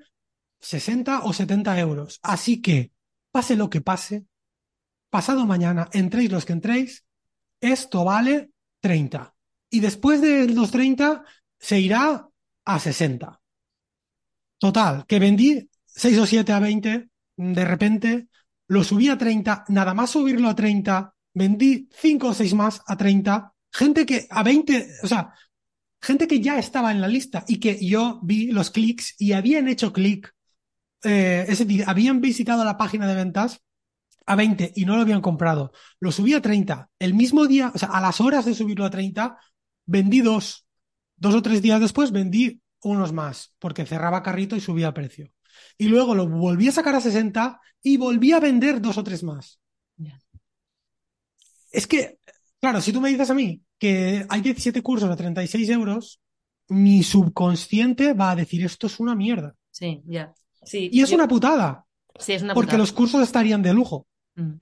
60 0.61 1.25
o 1.25 1.33
70 1.33 1.81
euros. 1.81 2.21
Así 2.23 2.61
que, 2.61 2.93
pase 3.31 3.57
lo 3.57 3.71
que 3.71 3.81
pase, 3.81 4.27
pasado 5.09 5.47
mañana, 5.47 5.89
entréis 5.93 6.31
los 6.31 6.45
que 6.45 6.53
entréis, 6.53 7.07
esto 7.59 8.05
vale 8.05 8.51
30. 8.81 9.35
Y 9.71 9.81
después 9.81 10.21
de 10.21 10.49
los 10.49 10.71
30 10.71 11.25
se 11.59 11.81
irá 11.81 12.29
a 12.65 12.79
60. 12.79 13.41
Total, 14.59 15.07
que 15.07 15.19
vendí 15.19 15.67
6 15.87 16.19
o 16.19 16.27
7 16.27 16.53
a 16.53 16.61
20, 16.61 17.09
de 17.37 17.65
repente 17.65 18.29
lo 18.69 18.85
subí 18.85 19.09
a 19.09 19.17
30, 19.17 19.65
nada 19.69 19.95
más 19.95 20.11
subirlo 20.11 20.51
a 20.51 20.55
30, 20.55 21.15
vendí 21.33 21.89
5 21.91 22.29
o 22.29 22.35
6 22.35 22.53
más 22.53 22.83
a 22.87 22.97
30, 22.99 23.55
gente 23.73 24.05
que 24.05 24.27
a 24.29 24.43
20, 24.43 24.89
o 25.03 25.07
sea, 25.07 25.33
gente 26.03 26.27
que 26.27 26.41
ya 26.41 26.59
estaba 26.59 26.91
en 26.91 27.01
la 27.01 27.09
lista 27.09 27.45
y 27.47 27.61
que 27.61 27.79
yo 27.85 28.19
vi 28.23 28.51
los 28.51 28.71
clics 28.71 29.15
y 29.19 29.33
habían 29.33 29.69
hecho 29.69 29.93
clic, 29.93 30.35
eh, 31.05 31.47
es 31.49 31.61
decir, 31.61 31.85
habían 31.87 32.21
visitado 32.21 32.65
la 32.65 32.77
página 32.77 33.07
de 33.07 33.15
ventas 33.15 33.63
a 34.27 34.37
20 34.37 34.73
y 34.75 34.85
no 34.85 34.97
lo 34.97 35.03
habían 35.03 35.21
comprado. 35.21 35.73
Lo 36.01 36.11
subí 36.11 36.35
a 36.35 36.43
30. 36.43 36.91
El 36.99 37.15
mismo 37.15 37.47
día, 37.47 37.71
o 37.75 37.79
sea, 37.79 37.89
a 37.91 38.01
las 38.01 38.21
horas 38.21 38.45
de 38.45 38.55
subirlo 38.55 38.85
a 38.85 38.91
30, 38.91 39.39
vendí 39.87 40.21
dos. 40.21 40.67
Dos 41.17 41.37
o 41.37 41.43
tres 41.43 41.63
días 41.63 41.81
después 41.81 42.11
vendí 42.11 42.61
unos 42.83 43.13
más, 43.13 43.55
porque 43.61 43.87
cerraba 43.87 44.25
carrito 44.25 44.57
y 44.57 44.61
subía 44.61 44.93
precio. 44.93 45.33
Y 45.79 45.87
luego 45.87 46.17
lo 46.17 46.29
volví 46.29 46.67
a 46.67 46.73
sacar 46.73 46.97
a 46.97 47.01
60 47.01 47.61
y 47.81 47.97
volví 47.97 48.33
a 48.33 48.41
vender 48.41 48.81
dos 48.81 48.99
o 48.99 49.05
tres 49.05 49.23
más. 49.23 49.61
Es 51.71 51.87
que, 51.87 52.19
claro, 52.61 52.81
si 52.81 52.93
tú 52.93 53.01
me 53.01 53.09
dices 53.09 53.31
a 53.31 53.35
mí 53.35 53.63
que 53.83 54.25
hay 54.29 54.41
17 54.41 54.81
cursos 54.83 55.11
a 55.11 55.17
36 55.17 55.69
euros, 55.71 56.21
mi 56.69 57.03
subconsciente 57.03 58.13
va 58.13 58.31
a 58.31 58.37
decir 58.37 58.65
esto 58.65 58.87
es 58.87 59.01
una 59.01 59.15
mierda. 59.15 59.55
Sí, 59.71 60.03
ya. 60.07 60.33
Sí, 60.65 60.89
Y 60.93 61.03
es 61.03 61.11
yo- 61.11 61.17
una 61.17 61.27
putada, 61.27 61.85
sí, 62.19 62.33
es 62.35 62.43
una 62.43 62.55
porque 62.55 62.67
putada. 62.69 62.79
los 62.79 62.93
cursos 62.93 63.21
estarían 63.23 63.63
de 63.63 63.75
lujo. 63.75 64.07
Mm. 64.37 64.53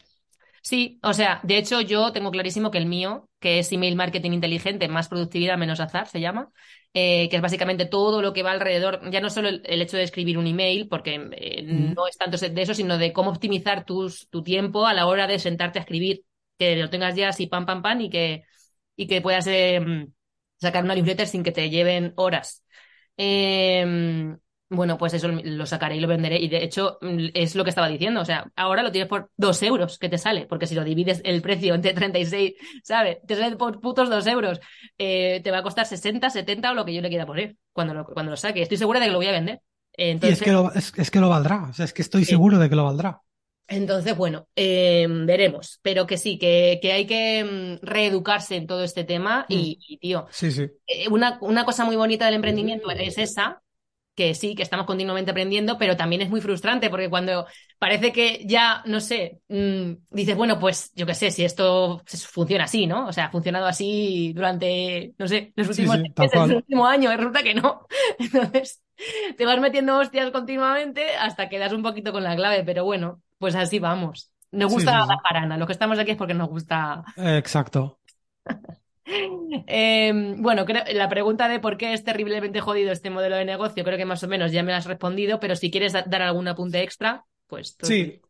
Sí, 0.63 0.99
o 1.03 1.13
sea, 1.15 1.41
de 1.43 1.57
hecho 1.59 1.81
yo 1.81 2.13
tengo 2.13 2.31
clarísimo 2.31 2.71
que 2.71 2.79
el 2.79 2.87
mío, 2.87 3.29
que 3.41 3.59
es 3.61 3.73
email 3.73 3.97
marketing 3.97 4.33
inteligente, 4.33 4.89
más 4.89 5.09
productividad, 5.09 5.57
menos 5.59 5.81
azar, 5.81 6.07
se 6.09 6.21
llama, 6.21 6.51
eh, 6.95 7.29
que 7.31 7.37
es 7.37 7.43
básicamente 7.43 7.87
todo 7.87 8.21
lo 8.23 8.33
que 8.35 8.43
va 8.43 8.53
alrededor, 8.53 9.01
ya 9.11 9.21
no 9.21 9.31
solo 9.31 9.49
el, 9.49 9.63
el 9.65 9.81
hecho 9.83 9.97
de 9.97 10.03
escribir 10.05 10.37
un 10.39 10.47
email, 10.47 10.89
porque 10.89 11.15
eh, 11.33 11.63
Mm. 11.63 11.95
no 11.95 12.07
es 12.07 12.17
tanto 12.19 12.37
de 12.39 12.63
eso, 12.63 12.75
sino 12.75 12.99
de 12.99 13.13
cómo 13.13 13.31
optimizar 13.31 13.85
tus, 13.85 14.29
tu 14.31 14.43
tiempo 14.43 14.87
a 14.87 14.95
la 14.95 15.07
hora 15.07 15.27
de 15.27 15.39
sentarte 15.39 15.79
a 15.79 15.83
escribir, 15.83 16.25
que 16.59 16.77
lo 16.77 16.91
tengas 16.91 17.15
ya 17.17 17.29
así 17.31 17.47
pam, 17.47 17.65
pam, 17.67 17.83
pam 17.83 18.01
y 18.03 18.11
que, 18.11 18.45
y 19.01 19.07
que 19.07 19.23
puedas 19.23 19.47
eh, 19.47 19.81
mm, 19.81 20.13
sacar 20.61 20.85
una 20.85 20.95
newsletter 20.95 21.27
sin 21.27 21.43
que 21.43 21.53
te 21.53 21.71
lleven 21.71 22.13
horas. 22.17 22.67
Eh, 23.17 24.37
bueno, 24.69 24.99
pues 24.99 25.15
eso 25.15 25.27
lo 25.29 25.65
sacaré 25.65 25.97
y 25.97 26.01
lo 26.01 26.07
venderé. 26.07 26.39
Y 26.39 26.49
de 26.49 26.63
hecho, 26.63 26.99
mm, 27.01 27.29
es 27.33 27.55
lo 27.57 27.65
que 27.65 27.71
estaba 27.71 27.89
diciendo. 27.89 28.21
O 28.21 28.25
sea, 28.27 28.53
ahora 28.57 28.83
lo 28.83 28.93
tienes 28.93 29.09
por 29.09 29.31
dos 29.39 29.63
euros 29.63 29.99
que 29.99 30.11
te 30.11 30.19
sale, 30.19 30.47
porque 30.47 30.67
si 30.67 30.75
lo 30.75 30.85
divides 30.85 31.23
el 31.25 31.41
precio 31.41 31.75
entre 31.75 31.95
36, 31.95 32.53
¿sabes? 32.85 33.17
Te 33.27 33.37
sale 33.37 33.57
por 33.57 33.81
putos 33.81 34.11
dos 34.11 34.27
euros. 34.27 34.61
Eh, 34.99 35.41
te 35.43 35.51
va 35.51 35.59
a 35.59 35.63
costar 35.63 35.87
60, 35.87 36.29
70 36.29 36.73
o 36.73 36.75
lo 36.75 36.85
que 36.85 36.93
yo 36.93 37.01
le 37.01 37.09
quiera 37.09 37.25
poner 37.25 37.57
cuando 37.73 37.95
lo, 37.95 38.05
cuando 38.05 38.31
lo 38.31 38.37
saque. 38.37 38.61
Estoy 38.61 38.77
segura 38.77 39.01
de 39.01 39.07
que 39.07 39.13
lo 39.13 39.19
voy 39.19 39.29
a 39.29 39.33
vender. 39.33 39.63
Y 39.97 40.03
es 40.03 40.09
Entonces, 40.11 40.43
que 40.43 40.53
lo, 40.53 40.71
es, 40.75 40.93
es 40.95 41.11
que 41.11 41.21
lo 41.21 41.31
valdrá. 41.31 41.69
O 41.71 41.73
sea, 41.73 41.87
es 41.87 41.95
que 41.95 42.03
estoy 42.03 42.27
seguro 42.27 42.59
de 42.59 42.69
que 42.69 42.77
lo 42.77 42.85
valdrá. 42.85 43.23
Entonces 43.71 44.17
bueno, 44.17 44.49
eh, 44.57 45.07
veremos. 45.09 45.79
Pero 45.83 46.07
que 46.07 46.19
sí, 46.19 46.39
que, 46.39 46.79
que 46.83 46.93
hay 46.93 47.07
que 47.07 47.79
mm, 47.83 47.87
reeducarse 47.87 48.57
en 48.57 48.67
todo 48.67 48.85
este 48.85 49.05
tema. 49.05 49.47
Y, 49.49 49.79
y, 49.89 49.99
tío, 49.99 50.27
Sí, 50.31 50.51
sí. 50.51 50.67
eh, 50.87 51.09
una, 51.09 51.39
una 51.41 51.65
cosa 51.65 51.85
muy 51.85 51.97
bonita 51.97 52.27
del 52.27 52.35
emprendimiento 52.35 52.91
es 52.91 53.17
esa, 53.19 53.63
que 54.14 54.35
sí, 54.35 54.55
que 54.55 54.62
estamos 54.62 54.87
continuamente 54.87 55.31
aprendiendo, 55.31 55.79
pero 55.79 55.96
también 55.96 56.23
es 56.23 56.31
muy 56.31 56.40
frustrante 56.40 56.90
porque 56.90 57.09
cuando 57.09 57.46
parece 57.79 58.12
que 58.12 58.44
ya, 58.46 58.83
no 58.87 59.01
sé, 59.01 59.40
mm, 59.49 59.92
dices, 60.11 60.37
bueno, 60.37 60.59
pues 60.59 60.92
yo 60.94 61.07
qué 61.07 61.14
sé, 61.14 61.31
si 61.31 61.44
esto 61.44 62.03
funciona 62.31 62.64
así, 62.64 62.87
¿no? 62.87 63.07
O 63.09 63.12
sea, 63.12 63.27
ha 63.27 63.31
funcionado 63.31 63.66
así 63.66 64.33
durante, 64.35 65.14
no 65.18 65.27
sé, 65.29 65.53
los 65.57 65.68
Sí, 65.68 65.87
últimos 65.87 65.99
sí, 65.99 66.11
tal 66.14 66.31
meses, 66.33 66.49
el 66.51 66.57
último 66.57 66.87
año, 66.87 67.11
resulta 67.16 67.42
que 67.42 67.55
no. 67.55 67.87
Entonces, 68.18 68.83
te 69.37 69.46
vas 69.46 69.59
metiendo 69.61 69.99
hostias 69.99 70.31
continuamente 70.31 71.16
hasta 71.16 71.49
que 71.49 71.59
das 71.59 71.73
un 71.73 71.83
poquito 71.83 72.12
con 72.12 72.23
la 72.25 72.37
clave, 72.37 72.62
pero 72.64 72.85
bueno, 72.85 73.23
pues 73.38 73.55
así 73.55 73.79
vamos. 73.79 74.33
Nos 74.53 74.70
Sí, 74.75 74.81
gusta 74.81 74.92
sí, 74.92 75.03
sí. 75.03 75.09
la 75.09 75.16
jarana, 75.29 75.57
los 75.59 75.66
que 75.66 75.73
estamos 75.73 75.99
aquí 75.99 76.11
es 76.12 76.16
porque 76.16 76.35
nos 76.35 76.49
gusta 76.49 77.05
Exacto. 77.16 78.01
eh, 79.66 80.35
bueno, 80.38 80.64
creo, 80.64 80.83
la 80.92 81.09
pregunta 81.09 81.49
de 81.49 81.61
por 81.61 81.77
qué 81.77 81.92
es 81.92 82.05
terriblemente 82.05 82.61
jodido 82.61 82.92
este 82.92 83.11
modelo 83.11 83.37
de 83.37 83.44
negocio, 83.44 83.85
creo 83.85 83.99
que 83.99 84.05
más 84.05 84.23
o 84.23 84.29
menos 84.29 84.53
ya 84.53 84.62
me 84.62 84.73
la 84.73 84.79
has 84.79 84.87
respondido, 84.87 85.40
pero 85.40 85.57
si 85.57 85.70
quieres 85.70 85.92
da- 85.92 86.05
dar 86.07 86.23
algún 86.23 86.49
apunte 86.49 86.83
extra, 86.83 87.25
pues 87.46 87.77
Sí. 87.83 88.20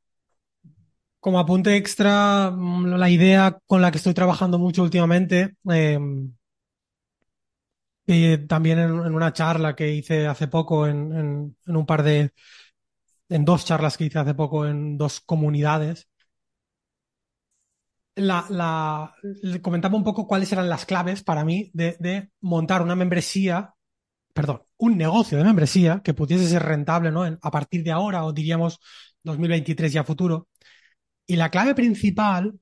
Como 1.21 1.39
apunte 1.39 1.77
extra, 1.77 2.51
mm, 2.51 2.95
la 2.97 3.11
idea 3.11 3.59
con 3.67 3.83
la 3.83 3.91
que 3.91 3.99
estoy 3.99 4.15
trabajando 4.15 4.59
mucho 4.59 4.83
últimamente, 4.83 5.55
eh, 5.71 5.99
y 8.07 8.39
también 8.47 8.79
en, 8.79 8.91
en 8.91 9.15
una 9.15 9.33
charla 9.33 9.77
que 9.77 9.91
hice 9.93 10.27
hace 10.27 10.49
poco, 10.49 10.87
en, 10.87 11.13
en- 11.17 11.57
en 11.67 11.77
un 11.77 11.87
par 11.87 12.03
de, 12.03 12.33
en 13.31 13.47
dos 13.47 13.67
charlas 13.67 13.99
que 13.99 14.07
hice 14.07 14.21
hace 14.21 14.35
poco 14.35 14.67
en 14.67 14.99
dos 14.99 15.21
comunidades, 15.23 16.10
la, 18.21 18.47
la, 18.51 19.15
comentaba 19.63 19.97
un 19.97 20.05
poco 20.05 20.27
cuáles 20.27 20.53
eran 20.53 20.69
las 20.69 20.85
claves 20.87 21.23
para 21.23 21.45
mí 21.45 21.71
de, 21.73 22.31
montar 22.41 22.83
una 22.83 22.97
membresía, 22.97 23.75
perdón, 24.33 24.63
un 24.77 24.97
negocio 24.97 25.39
de 25.39 25.45
membresía 25.45 26.03
que 26.05 26.15
pudiese 26.15 26.49
ser 26.49 26.63
rentable, 26.63 27.11
¿no? 27.11 27.25
A 27.25 27.51
partir 27.51 27.83
de 27.83 27.93
ahora, 27.93 28.25
o 28.25 28.33
diríamos 28.33 28.79
2023 29.23 29.95
y 29.95 29.99
a 29.99 30.05
futuro. 30.05 30.49
Y 31.27 31.37
la 31.37 31.51
clave 31.51 31.75
principal 31.75 32.59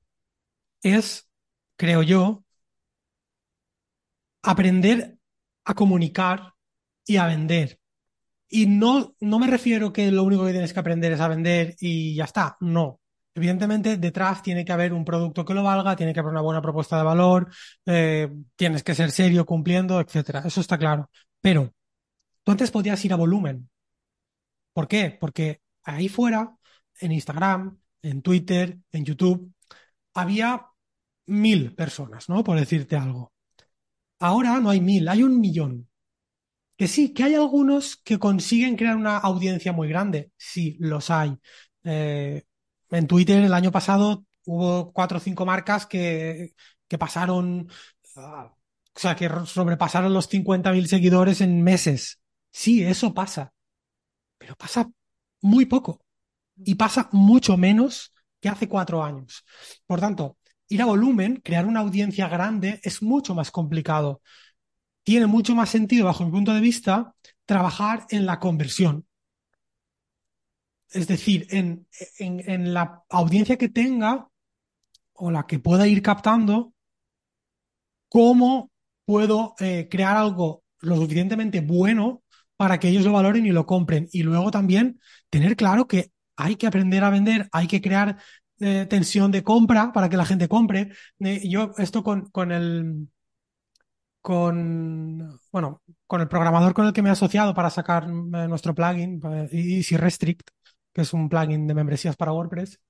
es, 0.83 1.29
creo 1.77 2.03
yo, 2.03 2.45
aprender 4.43 5.19
a 5.65 5.75
comunicar 5.75 6.55
y 7.07 7.17
a 7.17 7.27
vender. 7.27 7.81
Y 8.49 8.67
no, 8.67 9.15
no 9.21 9.39
me 9.39 9.47
refiero 9.49 9.93
que 9.93 10.11
lo 10.11 10.23
único 10.25 10.47
que 10.47 10.53
tienes 10.53 10.73
que 10.73 10.81
aprender 10.81 11.13
es 11.13 11.21
a 11.21 11.29
vender 11.29 11.77
y 11.81 12.15
ya 12.15 12.25
está. 12.25 12.57
No. 12.61 12.98
Evidentemente, 13.39 13.97
detrás 13.99 14.43
tiene 14.43 14.65
que 14.65 14.73
haber 14.73 14.93
un 14.93 15.05
producto 15.05 15.45
que 15.45 15.55
lo 15.55 15.63
valga, 15.63 15.95
tiene 15.95 16.13
que 16.13 16.19
haber 16.19 16.33
una 16.33 16.41
buena 16.41 16.61
propuesta 16.61 16.97
de 16.97 17.05
valor, 17.05 17.49
eh, 17.87 18.29
tienes 18.57 18.83
que 18.83 18.97
ser 18.97 19.13
serio 19.13 19.47
cumpliendo, 19.47 20.01
etcétera. 20.01 20.43
Eso 20.45 20.61
está 20.61 20.77
claro. 20.77 21.09
Pero 21.41 21.73
tú 22.43 22.51
antes 22.51 22.73
podías 22.73 23.05
ir 23.05 23.13
a 23.13 23.17
volumen. 23.17 23.71
¿Por 24.73 24.89
qué? 24.89 25.17
Porque 25.21 25.61
ahí 25.85 26.09
fuera, 26.09 26.53
en 27.01 27.13
Instagram, 27.13 27.79
en 28.03 28.23
Twitter, 28.23 28.77
en 28.91 29.05
YouTube, 29.05 29.53
había 30.15 30.67
mil 31.27 31.77
personas, 31.77 32.29
¿no? 32.29 32.43
Por 32.43 32.59
decirte 32.59 32.97
algo. 32.97 33.33
Ahora 34.19 34.59
no 34.59 34.71
hay 34.71 34.81
mil, 34.81 35.09
hay 35.09 35.23
un 35.23 35.41
millón. 35.41 35.89
Que 36.77 36.89
sí, 36.89 37.15
que 37.15 37.23
hay 37.23 37.35
algunos 37.35 37.97
que 37.99 38.19
consiguen 38.19 38.75
crear 38.75 38.97
una 38.97 39.19
audiencia 39.19 39.73
muy 39.73 39.89
grande. 39.89 40.33
Sí, 40.37 40.77
los 40.81 41.11
hay. 41.11 41.37
Eh, 41.85 42.43
en 42.91 43.07
Twitter 43.07 43.43
el 43.45 43.55
año 43.55 43.73
pasado 43.73 44.25
hubo 44.45 44.93
cuatro 44.93 45.19
o 45.19 45.21
cinco 45.21 45.45
marcas 45.47 45.87
que, 45.87 46.55
que 46.89 46.99
pasaron, 46.99 47.69
ah, 48.17 48.53
o 48.97 48.99
sea, 49.01 49.15
que 49.17 49.31
sobrepasaron 49.47 50.13
los 50.15 50.29
50.000 50.29 50.89
seguidores 50.89 51.41
en 51.41 51.63
meses. 51.63 52.21
Sí, 52.51 52.83
eso 52.83 53.15
pasa. 53.15 53.53
Pero 54.39 54.57
pasa 54.57 54.91
muy 55.43 55.67
poco. 55.67 56.01
Y 56.57 56.77
pasa 56.77 57.09
mucho 57.13 57.57
menos 57.57 58.13
que 58.41 58.51
hace 58.51 58.69
cuatro 58.69 59.05
años. 59.05 59.45
Por 59.87 60.01
tanto, 60.01 60.39
ir 60.69 60.83
a 60.83 60.87
volumen, 60.87 61.41
crear 61.45 61.67
una 61.67 61.81
audiencia 61.81 62.29
grande, 62.29 62.81
es 62.85 63.03
mucho 63.03 63.35
más 63.35 63.51
complicado. 63.51 64.23
Tiene 65.05 65.27
mucho 65.27 65.57
más 65.57 65.71
sentido, 65.71 66.07
bajo 66.07 66.25
mi 66.27 66.33
punto 66.33 66.55
de 66.55 66.61
vista, 66.61 67.15
trabajar 67.47 68.07
en 68.11 68.27
la 68.27 68.41
conversión. 68.41 69.08
Es 70.91 71.07
decir, 71.07 71.47
en, 71.51 71.87
la 72.73 73.03
audiencia 73.11 73.57
que 73.57 73.69
tenga 73.69 74.29
o 75.13 75.31
la 75.31 75.47
que 75.47 75.59
pueda 75.59 75.87
ir 75.87 76.03
captando, 76.03 76.73
cómo 78.09 78.71
puedo 79.05 79.55
eh, 79.59 79.89
crear 79.91 80.17
algo 80.17 80.63
lo 80.81 80.97
suficientemente 80.97 81.61
bueno 81.61 82.23
para 82.57 82.79
que 82.81 82.89
ellos 82.89 83.05
lo 83.05 83.13
valoren 83.13 83.47
y 83.47 83.53
lo 83.53 83.67
compren. 83.67 84.09
Y 84.13 84.23
luego 84.23 84.51
también 84.51 85.01
tener 85.31 85.57
claro 85.57 85.87
que 85.87 86.13
hay 86.37 86.57
que 86.57 86.67
aprender 86.67 87.05
a 87.05 87.11
vender, 87.11 87.49
hay 87.53 87.67
que 87.67 87.81
crear 87.81 88.17
eh, 88.61 88.87
tensión 88.89 89.31
de 89.31 89.45
compra 89.45 89.93
para 89.93 90.09
que 90.09 90.17
la 90.17 90.25
gente 90.27 90.49
compre. 90.49 90.91
Eh, 91.21 91.49
yo 91.49 91.73
esto 91.79 92.03
con, 92.03 92.53
el 92.53 93.09
con 94.21 95.39
bueno 95.53 95.83
con 96.07 96.21
el 96.21 96.29
programador 96.29 96.75
con 96.75 96.87
el 96.87 96.93
que 96.93 97.03
me 97.03 97.09
he 97.09 97.13
asociado 97.13 97.55
para 97.55 97.71
sacar 97.71 98.09
nuestro 98.09 98.75
plugin 98.75 99.21
Easy 99.53 99.97
Restrict, 99.97 100.51
que 100.99 101.03
es 101.03 101.13
un 101.13 101.29
plugin 101.29 101.69
de 101.69 101.75
membresías 101.75 102.17
para 102.17 102.33
WordPress. 102.33 102.81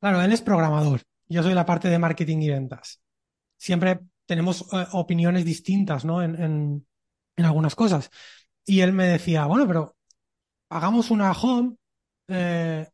Claro, 0.00 0.20
él 0.20 0.32
es 0.32 0.42
programador. 0.42 1.02
Yo 1.28 1.44
soy 1.44 1.54
la 1.54 1.64
parte 1.64 1.88
de 1.88 1.96
marketing 1.96 2.38
y 2.38 2.50
ventas. 2.50 3.00
Siempre 3.56 4.00
tenemos 4.26 4.66
opiniones 4.90 5.44
distintas, 5.44 6.04
¿no? 6.04 6.20
En, 6.20 6.34
en, 6.34 6.86
en 7.36 7.44
algunas 7.44 7.76
cosas. 7.76 8.10
Y 8.66 8.80
él 8.80 8.92
me 8.92 9.06
decía, 9.06 9.46
bueno, 9.46 9.68
pero 9.68 9.96
hagamos 10.68 11.12
una 11.12 11.30
home 11.30 11.76
eh, 12.26 12.88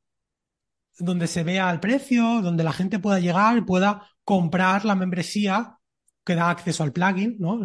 donde 0.99 1.27
se 1.27 1.43
vea 1.43 1.71
el 1.71 1.81
precio, 1.81 2.43
donde 2.43 2.65
la 2.65 2.75
gente 2.75 2.99
pueda 2.99 3.21
llegar 3.21 3.57
y 3.57 3.63
pueda 3.63 4.07
comprar 4.25 4.85
la 4.85 4.95
membresía 4.95 5.79
que 6.23 6.35
da 6.35 6.51
acceso 6.51 6.83
al 6.83 6.93
plugin, 6.93 7.37
¿no? 7.39 7.61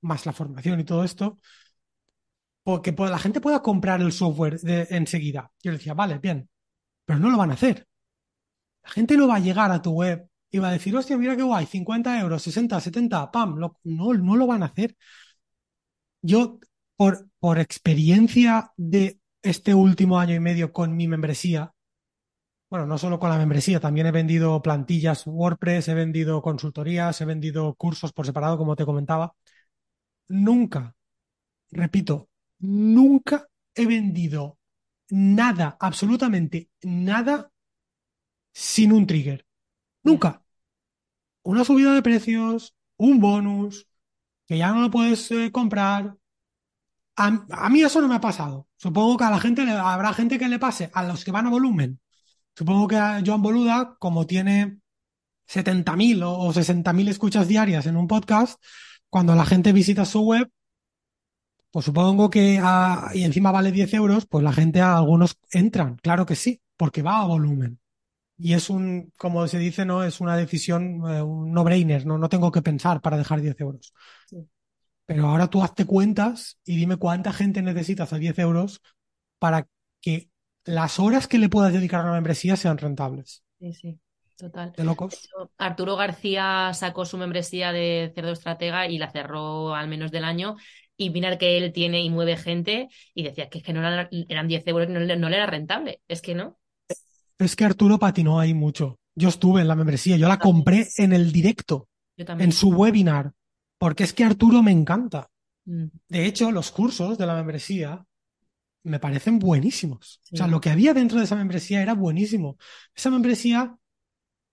más 0.00 0.26
la 0.26 0.32
formación 0.32 0.80
y 0.80 0.84
todo 0.84 1.04
esto, 1.04 1.38
porque 2.62 2.92
la 2.92 3.18
gente 3.18 3.40
pueda 3.40 3.62
comprar 3.62 4.00
el 4.00 4.12
software 4.12 4.58
enseguida. 4.90 5.50
Yo 5.62 5.72
le 5.72 5.78
decía, 5.78 5.94
vale, 5.94 6.18
bien, 6.18 6.48
pero 7.04 7.18
no 7.18 7.30
lo 7.30 7.38
van 7.38 7.50
a 7.50 7.54
hacer. 7.54 7.86
La 8.82 8.90
gente 8.90 9.16
no 9.16 9.28
va 9.28 9.36
a 9.36 9.40
llegar 9.40 9.70
a 9.72 9.82
tu 9.82 9.92
web 9.92 10.28
y 10.50 10.58
va 10.58 10.68
a 10.68 10.72
decir, 10.72 10.94
hostia, 10.96 11.16
mira 11.16 11.36
qué 11.36 11.42
guay, 11.42 11.66
50 11.66 12.20
euros, 12.20 12.42
60, 12.42 12.80
70, 12.80 13.30
pam, 13.30 13.58
no, 13.58 13.76
no 13.84 14.36
lo 14.36 14.46
van 14.46 14.62
a 14.62 14.66
hacer. 14.66 14.96
Yo 16.22 16.58
por, 16.96 17.28
por 17.38 17.58
experiencia 17.58 18.72
de 18.76 19.20
este 19.42 19.74
último 19.74 20.18
año 20.18 20.34
y 20.34 20.40
medio 20.40 20.72
con 20.72 20.96
mi 20.96 21.08
membresía, 21.08 21.72
bueno, 22.70 22.86
no 22.86 22.98
solo 22.98 23.18
con 23.18 23.30
la 23.30 23.38
membresía, 23.38 23.80
también 23.80 24.06
he 24.06 24.12
vendido 24.12 24.62
plantillas 24.62 25.26
WordPress, 25.26 25.88
he 25.88 25.94
vendido 25.94 26.40
consultorías, 26.42 27.20
he 27.20 27.24
vendido 27.24 27.74
cursos 27.74 28.12
por 28.12 28.26
separado, 28.26 28.58
como 28.58 28.76
te 28.76 28.84
comentaba. 28.84 29.34
Nunca, 30.28 30.94
repito, 31.70 32.29
nunca 32.60 33.48
he 33.74 33.86
vendido 33.86 34.58
nada, 35.10 35.76
absolutamente 35.80 36.70
nada 36.82 37.50
sin 38.52 38.92
un 38.92 39.06
trigger. 39.06 39.46
Nunca. 40.02 40.42
Una 41.42 41.64
subida 41.64 41.94
de 41.94 42.02
precios, 42.02 42.74
un 42.96 43.20
bonus, 43.20 43.86
que 44.46 44.58
ya 44.58 44.72
no 44.72 44.80
lo 44.80 44.90
puedes 44.90 45.30
eh, 45.30 45.50
comprar, 45.52 46.16
a, 47.16 47.68
mí 47.68 47.82
eso 47.82 48.00
no 48.00 48.08
me 48.08 48.14
ha 48.14 48.20
pasado. 48.20 48.68
Supongo 48.76 49.16
que 49.18 49.24
a 49.24 49.30
la 49.30 49.40
gente 49.40 49.62
habrá 49.70 50.12
gente 50.14 50.38
que 50.38 50.48
le 50.48 50.58
pase, 50.58 50.90
a 50.94 51.04
los 51.04 51.24
que 51.24 51.30
van 51.30 51.46
a 51.46 51.50
volumen. 51.50 52.00
Supongo 52.56 52.88
que 52.88 52.96
a 52.96 53.22
Joan 53.24 53.42
Boluda, 53.42 53.96
como 53.98 54.26
tiene 54.26 54.80
70.000 55.46 56.22
o, 56.24 56.38
o 56.38 56.52
60.000 56.52 57.08
escuchas 57.08 57.46
diarias 57.46 57.86
en 57.86 57.96
un 57.96 58.06
podcast, 58.06 58.62
cuando 59.10 59.34
la 59.34 59.44
gente 59.44 59.72
visita 59.72 60.04
su 60.04 60.20
web, 60.20 60.50
pues 61.70 61.84
supongo 61.84 62.30
que 62.30 62.60
y 63.14 63.22
encima 63.24 63.52
vale 63.52 63.72
10 63.72 63.94
euros, 63.94 64.26
pues 64.26 64.42
la 64.42 64.52
gente, 64.52 64.80
a 64.80 64.96
algunos 64.96 65.36
entran, 65.52 65.96
claro 65.96 66.26
que 66.26 66.34
sí, 66.34 66.60
porque 66.76 67.02
va 67.02 67.20
a 67.20 67.26
volumen. 67.26 67.78
Y 68.36 68.54
es 68.54 68.70
un, 68.70 69.12
como 69.18 69.46
se 69.46 69.58
dice, 69.58 69.84
no, 69.84 70.02
es 70.02 70.20
una 70.20 70.36
decisión, 70.36 71.02
eh, 71.06 71.22
un 71.22 71.52
no-brainer, 71.52 72.06
no, 72.06 72.16
no 72.16 72.28
tengo 72.28 72.50
que 72.50 72.62
pensar 72.62 73.00
para 73.02 73.18
dejar 73.18 73.40
10 73.40 73.60
euros. 73.60 73.92
Pero 75.04 75.26
ahora 75.26 75.48
tú 75.48 75.62
hazte 75.62 75.84
cuentas 75.84 76.58
y 76.64 76.76
dime 76.76 76.96
cuánta 76.96 77.32
gente 77.32 77.62
necesitas 77.62 78.12
a 78.12 78.18
10 78.18 78.38
euros 78.38 78.80
para 79.38 79.66
que 80.00 80.30
las 80.64 80.98
horas 80.98 81.26
que 81.26 81.38
le 81.38 81.48
puedas 81.48 81.72
dedicar 81.72 82.00
a 82.00 82.04
una 82.04 82.12
membresía 82.12 82.56
sean 82.56 82.78
rentables. 82.78 83.42
Sí, 83.58 83.72
sí, 83.74 84.00
total. 84.36 84.72
De 84.76 84.84
locos. 84.84 85.28
Arturo 85.58 85.96
García 85.96 86.70
sacó 86.74 87.04
su 87.04 87.18
membresía 87.18 87.72
de 87.72 88.12
Cerdo 88.14 88.32
Estratega 88.32 88.86
y 88.86 88.98
la 88.98 89.10
cerró 89.10 89.74
al 89.74 89.88
menos 89.88 90.10
del 90.10 90.24
año. 90.24 90.56
Y 91.00 91.10
mirar 91.10 91.38
que 91.38 91.56
él 91.56 91.72
tiene 91.72 92.02
y 92.02 92.10
mueve 92.10 92.36
gente 92.36 92.88
y 93.14 93.22
decía 93.22 93.48
que, 93.48 93.58
es 93.58 93.64
que 93.64 93.72
no 93.72 93.80
eran, 93.80 94.08
eran 94.28 94.48
10 94.48 94.66
euros, 94.66 94.88
no, 94.88 95.00
no 95.00 95.28
le 95.28 95.36
era 95.36 95.46
rentable. 95.46 96.00
Es 96.08 96.20
que 96.20 96.34
no. 96.34 96.58
Es 97.38 97.56
que 97.56 97.64
Arturo 97.64 97.98
patinó 97.98 98.38
ahí 98.38 98.52
mucho. 98.52 98.98
Yo 99.14 99.30
estuve 99.30 99.62
en 99.62 99.68
la 99.68 99.76
membresía, 99.76 100.16
yo 100.16 100.28
la 100.28 100.38
compré 100.38 100.88
en 100.98 101.12
el 101.12 101.32
directo, 101.32 101.88
en 102.16 102.52
su 102.52 102.68
webinar 102.68 103.32
porque 103.80 104.04
es 104.04 104.12
que 104.12 104.24
Arturo 104.24 104.62
me 104.62 104.72
encanta. 104.72 105.30
Mm. 105.64 105.86
De 106.06 106.26
hecho, 106.26 106.52
los 106.52 106.70
cursos 106.70 107.16
de 107.16 107.24
la 107.24 107.34
membresía 107.34 108.04
me 108.82 109.00
parecen 109.00 109.38
buenísimos. 109.38 110.20
O 110.30 110.36
sea, 110.36 110.46
lo 110.46 110.60
que 110.60 110.68
había 110.68 110.92
dentro 110.92 111.18
de 111.18 111.24
esa 111.24 111.34
membresía 111.34 111.80
era 111.80 111.94
buenísimo. 111.94 112.58
Esa 112.94 113.10
membresía, 113.10 113.74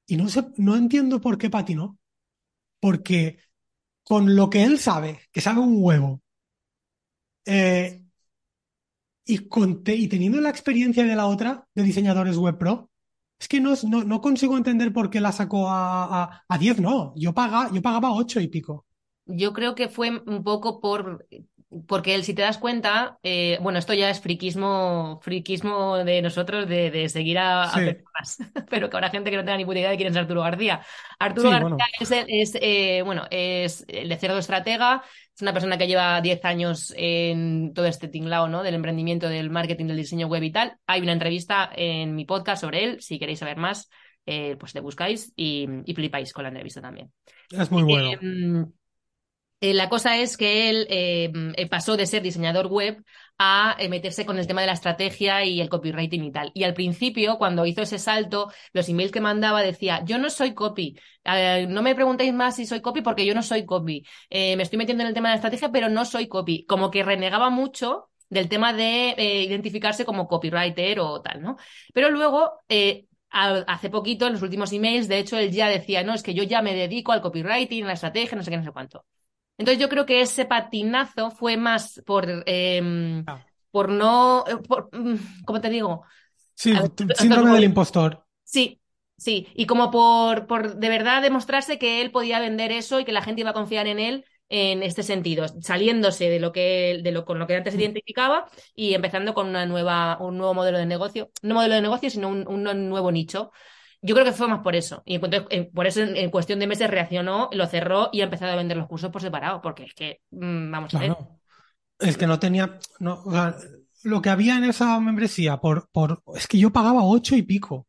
y 0.05 0.15
no 0.15 0.29
sé, 0.29 0.45
no 0.55 0.77
entiendo 0.77 1.19
por 1.19 1.37
qué 1.37 1.49
patinó. 1.49 1.99
Porque 2.79 3.39
con 4.03 4.33
lo 4.37 4.49
que 4.49 4.63
él 4.63 4.79
sabe, 4.79 5.19
que 5.33 5.41
sabe 5.41 5.59
un 5.59 5.75
huevo, 5.83 6.21
eh, 7.47 8.03
y, 9.25 9.47
y 9.93 10.07
teniendo 10.07 10.39
la 10.39 10.49
experiencia 10.49 11.03
de 11.03 11.15
la 11.15 11.27
otra, 11.27 11.67
de 11.73 11.83
diseñadores 11.83 12.37
web 12.37 12.57
pro, 12.57 12.91
es 13.39 13.47
que 13.47 13.59
no, 13.59 13.73
no, 13.83 14.21
consigo 14.21 14.57
entender 14.57 14.93
por 14.93 15.09
qué 15.09 15.21
la 15.21 15.31
sacó 15.31 15.69
a, 15.69 16.43
a, 16.47 16.57
10, 16.57 16.79
no. 16.79 17.13
Yo, 17.15 17.33
paga, 17.33 17.69
yo 17.71 17.81
pagaba 17.81 18.11
8 18.11 18.39
y 18.39 18.47
pico 18.47 18.87
yo 19.27 19.53
creo 19.53 19.75
que 19.75 19.89
fue 19.89 20.21
un 20.25 20.43
poco 20.43 20.79
por 20.79 21.27
porque 21.87 22.15
él, 22.15 22.23
si 22.23 22.33
te 22.33 22.41
das 22.41 22.57
cuenta, 22.57 23.19
eh, 23.23 23.57
bueno, 23.61 23.77
esto 23.77 23.93
ya 23.93 24.09
es 24.09 24.21
friquismo, 24.21 25.19
friquismo 25.21 25.97
de 25.97 26.21
nosotros 26.21 26.67
de, 26.67 27.09
seguir 27.09 27.39
a, 27.39 27.69
personas, 27.73 28.37
pero 28.69 28.89
que 28.89 28.95
habrá 28.95 29.09
gente 29.09 29.29
que 29.29 29.35
no 29.35 29.43
tenga 29.43 29.57
ni 29.57 29.65
puta 29.65 29.79
idea 29.79 29.89
de 29.89 29.97
quién 29.97 30.09
es 30.09 30.15
Arturo 30.15 30.41
García. 30.41 30.81
Arturo 31.19 31.49
García 31.49 32.25
es, 32.27 32.57
eh, 32.61 33.01
bueno. 33.03 33.25
Es, 33.29 33.83
el 33.89 34.07
de 34.07 34.15
Cerdo 34.17 34.37
Estratega, 34.37 35.03
es 35.35 35.41
una 35.41 35.51
persona 35.51 35.77
que 35.77 35.87
lleva 35.87 36.21
10 36.21 36.45
años 36.45 36.93
en 36.95 37.73
todo 37.73 37.85
este 37.85 38.07
tinglao, 38.07 38.47
¿no? 38.47 38.63
Del 38.63 38.75
emprendimiento, 38.75 39.27
del 39.27 39.49
marketing, 39.49 39.87
del 39.87 39.97
diseño 39.97 40.27
web 40.27 40.43
y 40.43 40.51
tal. 40.51 40.77
Hay 40.87 41.01
una 41.01 41.13
entrevista 41.13 41.69
en 41.75 42.15
mi 42.15 42.23
podcast 42.23 42.61
sobre 42.61 42.85
él, 42.85 43.01
si 43.01 43.19
queréis 43.19 43.39
saber 43.39 43.57
más, 43.57 43.89
eh, 44.25 44.55
pues 44.57 44.73
le 44.73 44.79
buscáis 44.79 45.33
y, 45.35 45.67
y, 45.85 45.93
flipáis 45.93 46.31
con 46.31 46.43
la 46.43 46.49
entrevista 46.49 46.81
también. 46.81 47.11
Es 47.49 47.69
muy 47.71 47.83
bueno. 47.83 48.71
Eh, 49.59 49.73
la 49.73 49.89
cosa 49.89 50.17
es 50.17 50.37
que 50.37 50.69
él 50.69 50.85
eh, 50.89 51.31
eh, 51.55 51.67
pasó 51.67 51.97
de 51.97 52.05
ser 52.05 52.21
diseñador 52.21 52.67
web 52.67 53.03
a 53.39 53.75
meterse 53.89 54.25
con 54.25 54.37
el 54.37 54.45
tema 54.47 54.61
de 54.61 54.67
la 54.67 54.73
estrategia 54.73 55.43
y 55.45 55.61
el 55.61 55.69
copywriting 55.69 56.23
y 56.23 56.31
tal. 56.31 56.51
Y 56.53 56.63
al 56.63 56.73
principio, 56.73 57.37
cuando 57.37 57.65
hizo 57.65 57.81
ese 57.81 57.99
salto, 57.99 58.51
los 58.73 58.87
emails 58.89 59.11
que 59.11 59.21
mandaba 59.21 59.61
decía, 59.61 60.03
yo 60.05 60.17
no 60.17 60.29
soy 60.31 60.53
copy, 60.53 60.99
no 61.67 61.83
me 61.83 61.93
preguntéis 61.93 62.33
más 62.33 62.55
si 62.55 62.65
soy 62.65 62.81
copy 62.81 63.01
porque 63.01 63.25
yo 63.27 63.35
no 63.35 63.43
soy 63.43 63.63
copy. 63.65 64.03
me 64.31 64.61
estoy 64.61 64.77
metiendo 64.77 65.03
en 65.03 65.09
el 65.09 65.13
tema 65.13 65.29
de 65.29 65.33
la 65.33 65.35
estrategia, 65.35 65.71
pero 65.71 65.87
no 65.87 66.03
soy 66.05 66.27
copy. 66.27 66.65
Como 66.65 66.89
que 66.89 67.03
renegaba 67.03 67.51
mucho 67.51 68.09
del 68.29 68.49
tema 68.49 68.73
de 68.73 69.13
identificarse 69.47 70.03
como 70.03 70.27
copywriter 70.27 70.99
o 70.99 71.21
tal, 71.21 71.41
¿no? 71.43 71.57
Pero 71.93 72.09
luego 72.09 72.53
hace 73.29 73.89
poquito, 73.91 74.25
en 74.25 74.33
los 74.33 74.41
últimos 74.41 74.73
emails, 74.73 75.07
de 75.07 75.19
hecho, 75.19 75.37
él 75.37 75.51
ya 75.51 75.67
decía, 75.69 76.03
no, 76.03 76.15
es 76.15 76.23
que 76.23 76.33
yo 76.33 76.41
ya 76.43 76.63
me 76.63 76.73
dedico 76.73 77.11
al 77.11 77.21
copywriting, 77.21 77.83
a 77.83 77.87
la 77.87 77.93
estrategia, 77.93 78.35
no 78.35 78.43
sé 78.43 78.49
qué, 78.49 78.57
no 78.57 78.63
sé 78.63 78.71
cuánto. 78.71 79.05
Entonces 79.57 79.81
yo 79.81 79.89
creo 79.89 80.05
que 80.05 80.21
ese 80.21 80.45
patinazo 80.45 81.31
fue 81.31 81.57
más 81.57 82.01
por, 82.05 82.43
em, 82.45 83.23
ah. 83.27 83.43
por 83.71 83.89
no, 83.89 84.45
eh, 84.47 84.55
mm, 84.91 85.43
¿cómo 85.45 85.61
te 85.61 85.69
digo? 85.69 86.03
Sí, 86.53 86.73
síndrome 87.15 87.53
del 87.53 87.63
impostor. 87.63 88.25
Sí, 88.43 88.79
sí, 89.17 89.47
y 89.55 89.65
como 89.65 89.91
por, 89.91 90.47
por 90.47 90.75
de 90.75 90.89
verdad 90.89 91.21
demostrarse 91.21 91.79
que 91.79 92.01
él 92.01 92.11
podía 92.11 92.39
vender 92.39 92.71
eso 92.71 92.99
y 92.99 93.05
que 93.05 93.11
la 93.11 93.21
gente 93.21 93.41
iba 93.41 93.51
a 93.51 93.55
confiar 93.55 93.87
en 93.87 93.99
él 93.99 94.25
en 94.49 94.81
este 94.81 95.03
sentido, 95.03 95.45
saliéndose 95.61 96.29
de 96.29 96.39
lo 96.39 96.53
que 96.53 97.01
de 97.03 97.11
lo 97.11 97.25
con 97.25 97.37
lo 97.37 97.47
que 97.47 97.55
antes 97.55 97.73
se 97.73 97.79
mm. 97.79 97.81
identificaba 97.81 98.45
y 98.75 98.93
empezando 98.93 99.33
con 99.33 99.47
una 99.47 99.65
nueva 99.65 100.17
un 100.21 100.37
nuevo 100.37 100.53
modelo 100.53 100.77
de 100.77 100.85
negocio, 100.85 101.31
no 101.41 101.55
modelo 101.55 101.75
de 101.75 101.81
negocio, 101.81 102.09
sino 102.09 102.29
un, 102.29 102.47
un 102.47 102.89
nuevo 102.89 103.11
nicho 103.11 103.51
yo 104.01 104.15
creo 104.15 104.25
que 104.25 104.31
fue 104.31 104.47
más 104.47 104.59
por 104.59 104.75
eso. 104.75 105.01
Y 105.05 105.19
por 105.19 105.87
eso 105.87 106.01
en, 106.01 106.29
cuestión 106.29 106.59
de 106.59 106.67
meses 106.67 106.89
reaccionó, 106.89 107.49
lo 107.51 107.65
cerró 107.67 108.09
y 108.11 108.21
ha 108.21 108.25
empezado 108.25 108.51
a 108.53 108.55
vender 108.55 108.77
los 108.77 108.87
cursos 108.87 109.11
por 109.11 109.21
separado, 109.21 109.61
porque 109.61 109.83
es 109.83 109.93
que, 109.93 110.21
mm, 110.31 110.71
vamos 110.71 110.93
a 110.93 110.99
ver. 110.99 111.17
Es 111.99 112.17
que 112.17 112.27
no 112.27 112.39
tenía, 112.39 112.79
no, 112.99 113.23
lo 114.03 114.21
que 114.21 114.29
había 114.29 114.57
en 114.57 114.65
esa 114.65 114.99
membresía, 114.99 115.57
por, 115.57 115.89
por, 115.91 116.21
es 116.35 116.47
que 116.47 116.59
yo 116.59 116.71
pagaba 116.71 117.03
ocho 117.03 117.35
y 117.35 117.41
pico, 117.41 117.87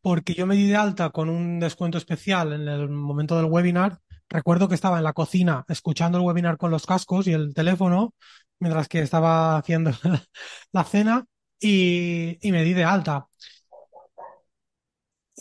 porque 0.00 0.34
yo 0.34 0.46
me 0.46 0.54
di 0.54 0.66
de 0.66 0.76
alta 0.76 1.10
con 1.10 1.28
un 1.28 1.58
descuento 1.58 1.98
especial 1.98 2.52
en 2.52 2.68
el 2.68 2.88
momento 2.88 3.36
del 3.36 3.46
webinar. 3.46 3.98
Recuerdo 4.28 4.68
que 4.68 4.74
estaba 4.74 4.98
en 4.98 5.04
la 5.04 5.14
cocina 5.14 5.64
escuchando 5.68 6.18
el 6.18 6.24
webinar 6.24 6.58
con 6.58 6.70
los 6.70 6.84
cascos 6.84 7.26
y 7.26 7.32
el 7.32 7.54
teléfono, 7.54 8.14
mientras 8.60 8.88
que 8.88 9.00
estaba 9.00 9.56
haciendo 9.56 9.92
la 10.72 10.84
cena 10.84 11.24
y, 11.58 12.38
y 12.46 12.52
me 12.52 12.64
di 12.64 12.74
de 12.74 12.84
alta. 12.84 13.26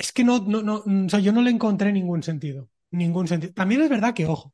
Es 0.03 0.11
que 0.13 0.23
no, 0.23 0.39
no, 0.39 0.61
no, 0.63 0.75
o 1.05 1.09
sea, 1.09 1.19
yo 1.19 1.31
no 1.33 1.41
le 1.41 1.51
encontré 1.51 1.91
ningún 1.91 2.23
sentido. 2.23 2.69
Ningún 2.91 3.27
sentido. 3.27 3.53
También 3.53 3.81
es 3.81 3.89
verdad 3.89 4.13
que, 4.13 4.25
ojo, 4.25 4.53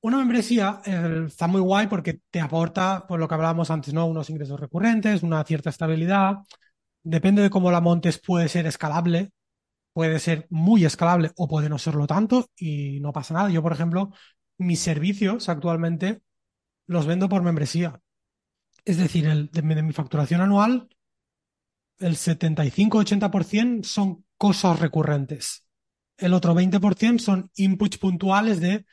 Una 0.00 0.18
membresía 0.18 0.80
eh, 0.86 1.24
está 1.26 1.48
muy 1.48 1.60
guay 1.60 1.88
porque 1.88 2.20
te 2.30 2.40
aporta, 2.40 3.06
por 3.06 3.18
lo 3.18 3.26
que 3.26 3.34
hablábamos 3.34 3.70
antes, 3.70 3.92
¿no? 3.92 4.06
Unos 4.06 4.30
ingresos 4.30 4.60
recurrentes, 4.60 5.22
una 5.24 5.42
cierta 5.44 5.70
estabilidad. 5.70 6.38
Depende 7.02 7.42
de 7.42 7.50
cómo 7.50 7.70
la 7.72 7.80
montes, 7.80 8.18
puede 8.20 8.48
ser 8.48 8.66
escalable, 8.66 9.32
puede 9.94 10.20
ser 10.20 10.46
muy 10.50 10.84
escalable 10.86 11.32
o 11.36 11.48
puede 11.48 11.68
no 11.70 11.78
serlo 11.78 12.06
tanto 12.06 12.50
y 12.56 13.00
no 13.00 13.12
pasa 13.12 13.34
nada. 13.34 13.50
Yo, 13.50 13.62
por 13.62 13.72
ejemplo, 13.72 14.12
mis 14.58 14.80
servicios 14.80 15.48
actualmente 15.48 16.22
los 16.86 17.06
vendo 17.06 17.28
por 17.28 17.42
membresía. 17.42 18.00
Es 18.84 18.98
decir, 18.98 19.26
el, 19.26 19.50
de, 19.50 19.62
de 19.62 19.82
mi 19.82 19.92
facturación 19.92 20.40
anual, 20.42 20.88
el 21.98 22.16
75-80% 22.16 23.84
son 23.88 24.24
cosas 24.38 24.78
recurrentes. 24.80 25.66
El 26.16 26.34
otro 26.34 26.54
20% 26.54 27.18
son 27.18 27.50
inputs 27.56 27.98
puntuales 27.98 28.60
de 28.60 28.86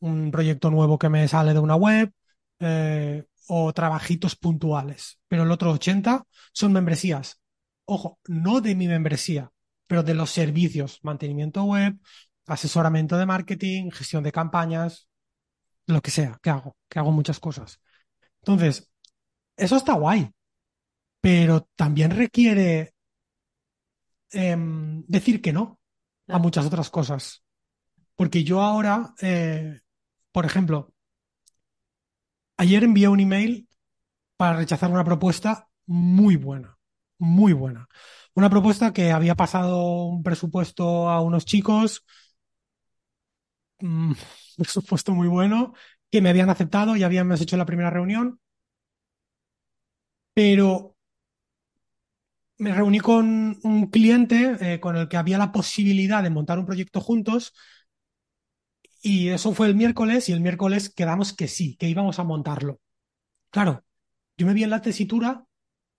un 0.00 0.30
proyecto 0.30 0.70
nuevo 0.70 0.98
que 0.98 1.08
me 1.08 1.28
sale 1.28 1.52
de 1.52 1.58
una 1.58 1.76
web 1.76 2.12
eh, 2.58 3.24
o 3.48 3.72
trabajitos 3.72 4.36
puntuales. 4.36 5.20
Pero 5.28 5.44
el 5.44 5.50
otro 5.50 5.72
80% 5.72 6.26
son 6.52 6.72
membresías. 6.72 7.40
Ojo, 7.84 8.18
no 8.26 8.60
de 8.60 8.74
mi 8.74 8.88
membresía, 8.88 9.50
pero 9.86 10.02
de 10.02 10.14
los 10.14 10.30
servicios, 10.30 11.00
mantenimiento 11.02 11.64
web, 11.64 11.98
asesoramiento 12.46 13.16
de 13.16 13.26
marketing, 13.26 13.90
gestión 13.90 14.22
de 14.22 14.32
campañas, 14.32 15.08
lo 15.86 16.00
que 16.00 16.10
sea, 16.10 16.38
que 16.42 16.50
hago, 16.50 16.76
que 16.88 16.98
hago 16.98 17.12
muchas 17.12 17.40
cosas. 17.40 17.80
Entonces, 18.42 18.90
eso 19.56 19.76
está 19.76 19.94
guay, 19.94 20.30
pero 21.20 21.68
también 21.76 22.12
requiere 22.12 22.94
eh, 24.32 24.56
decir 25.08 25.40
que 25.42 25.52
no 25.52 25.80
a 26.28 26.38
muchas 26.38 26.66
otras 26.66 26.90
cosas. 26.90 27.44
Porque 28.16 28.44
yo 28.44 28.62
ahora, 28.62 29.14
eh, 29.22 29.80
por 30.32 30.46
ejemplo, 30.46 30.94
ayer 32.56 32.84
envié 32.84 33.08
un 33.08 33.20
email 33.20 33.68
para 34.36 34.58
rechazar 34.58 34.90
una 34.90 35.04
propuesta 35.04 35.68
muy 35.86 36.36
buena, 36.36 36.78
muy 37.18 37.52
buena. 37.52 37.88
Una 38.34 38.50
propuesta 38.50 38.92
que 38.92 39.12
había 39.12 39.36
pasado 39.36 40.06
un 40.06 40.22
presupuesto 40.22 41.10
a 41.10 41.20
unos 41.20 41.44
chicos, 41.46 42.04
un 43.82 44.16
presupuesto 44.56 45.12
muy 45.12 45.28
bueno, 45.28 45.74
que 46.10 46.20
me 46.20 46.30
habían 46.30 46.50
aceptado 46.50 46.96
y 46.96 47.02
habíamos 47.02 47.40
hecho 47.40 47.56
la 47.56 47.66
primera 47.66 47.90
reunión, 47.90 48.40
pero 50.34 50.96
me 52.60 52.72
reuní 52.74 53.00
con 53.00 53.58
un 53.62 53.86
cliente 53.90 54.56
eh, 54.60 54.80
con 54.80 54.96
el 54.96 55.08
que 55.08 55.16
había 55.16 55.38
la 55.38 55.52
posibilidad 55.52 56.22
de 56.22 56.30
montar 56.30 56.58
un 56.58 56.66
proyecto 56.66 57.00
juntos 57.00 57.54
y 59.02 59.28
eso 59.28 59.54
fue 59.54 59.66
el 59.66 59.74
miércoles 59.74 60.28
y 60.28 60.32
el 60.32 60.40
miércoles 60.40 60.90
quedamos 60.90 61.32
que 61.32 61.48
sí, 61.48 61.76
que 61.76 61.88
íbamos 61.88 62.18
a 62.18 62.24
montarlo. 62.24 62.80
Claro, 63.50 63.84
yo 64.36 64.46
me 64.46 64.54
vi 64.54 64.64
en 64.64 64.70
la 64.70 64.82
tesitura 64.82 65.44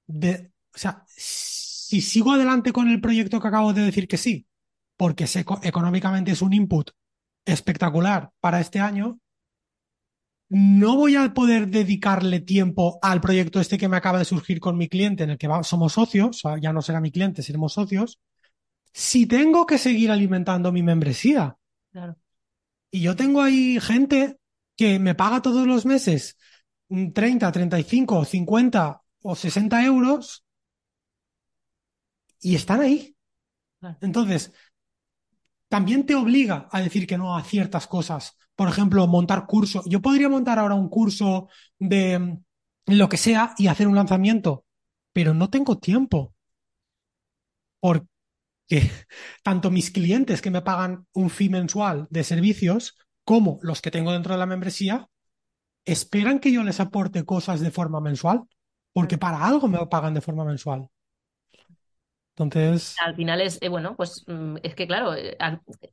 de, 0.07 0.51
o 0.75 0.77
sea, 0.77 1.05
si 1.07 2.01
sigo 2.01 2.33
adelante 2.33 2.73
con 2.73 2.89
el 2.89 3.01
proyecto 3.01 3.41
que 3.41 3.47
acabo 3.47 3.73
de 3.73 3.83
decir 3.83 4.07
que 4.07 4.17
sí, 4.17 4.47
porque 4.97 5.27
sé, 5.27 5.45
económicamente 5.63 6.31
es 6.31 6.41
un 6.41 6.53
input 6.53 6.91
espectacular 7.45 8.31
para 8.39 8.59
este 8.59 8.79
año, 8.79 9.19
no 10.53 10.97
voy 10.97 11.15
a 11.15 11.33
poder 11.33 11.69
dedicarle 11.69 12.41
tiempo 12.41 12.99
al 13.01 13.21
proyecto 13.21 13.61
este 13.61 13.77
que 13.77 13.87
me 13.87 13.95
acaba 13.95 14.19
de 14.19 14.25
surgir 14.25 14.59
con 14.59 14.77
mi 14.77 14.89
cliente, 14.89 15.23
en 15.23 15.29
el 15.29 15.37
que 15.37 15.47
somos 15.63 15.93
socios, 15.93 16.41
ya 16.61 16.73
no 16.73 16.81
será 16.81 16.99
mi 16.99 17.09
cliente, 17.09 17.41
seremos 17.41 17.71
socios, 17.71 18.19
si 18.91 19.25
tengo 19.27 19.65
que 19.65 19.77
seguir 19.77 20.11
alimentando 20.11 20.73
mi 20.73 20.83
membresía. 20.83 21.55
Claro. 21.93 22.17
Y 22.91 22.99
yo 22.99 23.15
tengo 23.15 23.41
ahí 23.41 23.79
gente 23.79 24.39
que 24.75 24.99
me 24.99 25.15
paga 25.15 25.41
todos 25.41 25.65
los 25.65 25.85
meses 25.85 26.37
30, 26.89 27.49
35, 27.49 28.25
50 28.25 29.01
o 29.21 29.35
60 29.37 29.85
euros 29.85 30.43
y 32.41 32.55
están 32.55 32.81
ahí. 32.81 33.15
Entonces, 34.01 34.51
también 35.69 36.05
te 36.05 36.15
obliga 36.15 36.67
a 36.73 36.81
decir 36.81 37.07
que 37.07 37.17
no 37.17 37.37
a 37.37 37.43
ciertas 37.45 37.87
cosas. 37.87 38.37
Por 38.61 38.69
ejemplo, 38.69 39.07
montar 39.07 39.47
curso. 39.47 39.81
Yo 39.87 40.03
podría 40.03 40.29
montar 40.29 40.59
ahora 40.59 40.75
un 40.75 40.87
curso 40.87 41.49
de 41.79 42.19
mm, 42.19 42.43
lo 42.93 43.09
que 43.09 43.17
sea 43.17 43.55
y 43.57 43.65
hacer 43.65 43.87
un 43.87 43.95
lanzamiento, 43.95 44.65
pero 45.13 45.33
no 45.33 45.49
tengo 45.49 45.79
tiempo. 45.79 46.35
Porque 47.79 48.05
tanto 49.43 49.71
mis 49.71 49.89
clientes 49.89 50.43
que 50.43 50.51
me 50.51 50.61
pagan 50.61 51.07
un 51.13 51.31
fee 51.31 51.49
mensual 51.49 52.05
de 52.11 52.23
servicios 52.23 52.99
como 53.23 53.57
los 53.63 53.81
que 53.81 53.89
tengo 53.89 54.11
dentro 54.11 54.35
de 54.35 54.39
la 54.39 54.45
membresía 54.45 55.09
esperan 55.83 56.37
que 56.37 56.51
yo 56.51 56.61
les 56.61 56.79
aporte 56.79 57.25
cosas 57.25 57.61
de 57.61 57.71
forma 57.71 57.99
mensual, 57.99 58.43
porque 58.93 59.17
para 59.17 59.43
algo 59.43 59.69
me 59.69 59.83
pagan 59.87 60.13
de 60.13 60.21
forma 60.21 60.45
mensual. 60.45 60.87
Entonces. 62.43 62.95
Al 63.03 63.15
final 63.15 63.41
es, 63.41 63.57
eh, 63.61 63.69
bueno, 63.69 63.95
pues 63.95 64.23
mm, 64.27 64.57
es 64.63 64.75
que 64.75 64.87
claro, 64.87 65.13
eh, 65.15 65.37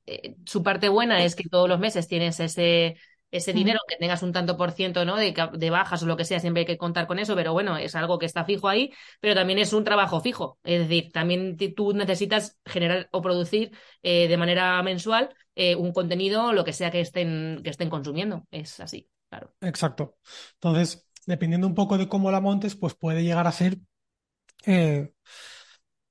eh, 0.07 0.37
su 0.47 0.63
parte 0.63 0.89
buena 0.89 1.25
es 1.25 1.35
que 1.35 1.49
todos 1.49 1.69
los 1.69 1.79
meses 1.79 2.09
tienes 2.09 2.41
ese, 2.41 2.97
ese 3.31 3.53
dinero, 3.53 3.81
que 3.89 3.97
tengas 3.97 4.23
un 4.23 4.33
tanto 4.33 4.57
por 4.57 4.73
ciento 4.73 5.05
¿no? 5.05 5.17
de, 5.17 5.35
de, 5.53 5.71
bajas 5.71 6.03
o 6.03 6.07
lo 6.07 6.17
que 6.17 6.25
sea, 6.25 6.41
siempre 6.41 6.61
hay 6.61 6.67
que 6.67 6.79
contar 6.79 7.07
con 7.07 7.19
eso, 7.19 7.35
pero 7.37 7.53
bueno, 7.53 7.77
es 7.77 7.95
algo 7.95 8.19
que 8.19 8.27
está 8.27 8.45
fijo 8.45 8.69
ahí, 8.69 8.93
pero 9.21 9.35
también 9.35 9.59
es 9.59 9.73
un 9.73 9.85
trabajo 9.85 10.21
fijo. 10.21 10.59
Es 10.65 10.89
decir, 10.89 11.13
también 11.13 11.57
tú 11.77 11.93
necesitas 11.93 12.59
generar 12.65 13.09
o 13.13 13.21
producir 13.21 13.73
de 14.03 14.37
manera 14.39 14.83
mensual 14.83 15.35
un 15.77 15.93
contenido, 15.93 16.53
lo 16.53 16.65
que 16.65 16.73
sea 16.73 16.91
que 16.91 17.01
estén, 17.01 17.61
que 17.63 17.71
estén 17.71 17.91
consumiendo. 17.91 18.47
Es 18.51 18.81
así, 18.81 19.11
claro. 19.29 19.53
Exacto. 19.61 20.17
Entonces, 20.55 21.07
dependiendo 21.27 21.67
un 21.67 21.75
poco 21.75 21.99
de 21.99 22.09
cómo 22.09 22.31
la 22.31 22.41
montes, 22.41 22.77
pues 22.77 22.95
puede 22.95 23.25
llegar 23.25 23.47
a 23.47 23.53
ser 23.53 23.77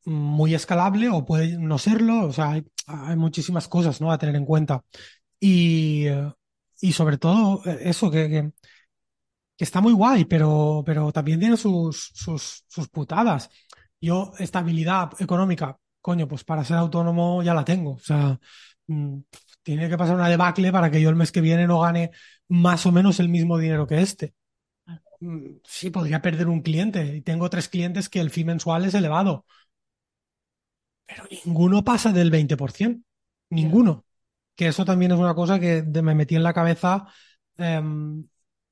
muy 0.08 0.56
escalable 0.56 1.10
o 1.10 1.26
puede 1.26 1.58
no 1.58 1.78
serlo. 1.78 2.26
O 2.26 2.34
sea, 2.34 2.52
hay, 2.52 2.66
hay 2.88 3.16
muchísimas 3.16 3.68
cosas 3.68 4.00
¿no? 4.02 4.12
a 4.12 4.18
tener 4.18 4.36
en 4.36 4.46
cuenta. 4.46 4.84
Y, 5.40 6.06
y 6.82 6.94
sobre 6.94 7.18
todo 7.18 7.62
eh, 7.66 7.80
eso, 7.82 8.10
que, 8.10 8.30
que, 8.30 8.52
que, 9.58 9.64
está 9.64 9.82
muy 9.82 9.94
guay, 9.94 10.26
pero, 10.26 10.84
pero 10.86 11.12
también 11.12 11.40
tiene 11.40 11.58
sus, 11.58 12.12
sus, 12.14 12.64
sus 12.68 12.88
putadas. 12.90 13.50
Yo, 14.00 14.32
estabilidad 14.40 15.12
económica, 15.20 15.78
coño, 16.02 16.28
pues 16.28 16.44
para 16.44 16.64
ser 16.64 16.78
autónomo 16.78 17.44
ya 17.44 17.54
la 17.54 17.66
tengo. 17.66 17.94
O 17.94 18.00
sea, 18.00 18.40
mmm, 18.88 19.20
tiene 19.62 19.90
que 19.90 19.98
pasar 19.98 20.16
una 20.16 20.30
debacle 20.30 20.72
para 20.72 20.90
que 20.90 21.02
yo 21.02 21.10
el 21.10 21.16
mes 21.18 21.32
que 21.32 21.42
viene 21.42 21.68
no 21.68 21.82
gane 21.82 22.12
más 22.48 22.86
o 22.86 22.92
menos 22.92 23.20
el 23.20 23.30
mismo 23.30 23.58
dinero 23.58 23.86
que 23.88 24.02
este. 24.02 24.34
Mm, 25.20 25.58
sí, 25.66 25.90
podría 25.90 26.22
perder 26.22 26.48
un 26.48 26.62
cliente. 26.62 27.18
Y 27.18 27.22
tengo 27.22 27.50
tres 27.50 27.68
clientes 27.68 28.08
que 28.10 28.22
el 28.22 28.30
fee 28.30 28.46
mensual 28.46 28.86
es 28.86 28.94
elevado 28.94 29.46
pero 31.08 31.24
ninguno 31.46 31.84
pasa 31.84 32.12
del 32.12 32.30
20%, 32.30 33.02
ninguno. 33.50 34.06
Que 34.56 34.68
eso 34.68 34.86
también 34.86 35.12
es 35.12 35.18
una 35.18 35.34
cosa 35.34 35.60
que 35.60 35.84
me 35.84 36.16
metí 36.16 36.36
en 36.36 36.44
la 36.44 36.54
cabeza 36.54 37.08
um, 37.58 38.28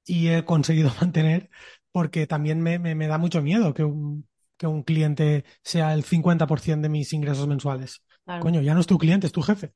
y 0.06 0.28
he 0.28 0.44
conseguido 0.44 0.92
mantener 1.02 1.50
porque 1.92 2.28
también 2.28 2.62
me, 2.62 2.78
me, 2.78 2.94
me 2.94 3.08
da 3.08 3.18
mucho 3.18 3.42
miedo 3.42 3.74
que 3.74 3.86
un, 3.86 4.28
que 4.58 4.68
un, 4.68 4.84
cliente 4.84 5.46
sea 5.64 5.94
el 5.94 6.04
50% 6.04 6.82
de 6.82 6.90
mis 6.90 7.14
ingresos 7.14 7.48
mensuales. 7.48 8.04
Claro. 8.26 8.42
Coño, 8.42 8.62
ya 8.62 8.74
no 8.74 8.82
es 8.82 8.88
tu 8.88 8.98
cliente, 8.98 9.28
es 9.28 9.32
tu 9.32 9.42
jefe. 9.42 9.74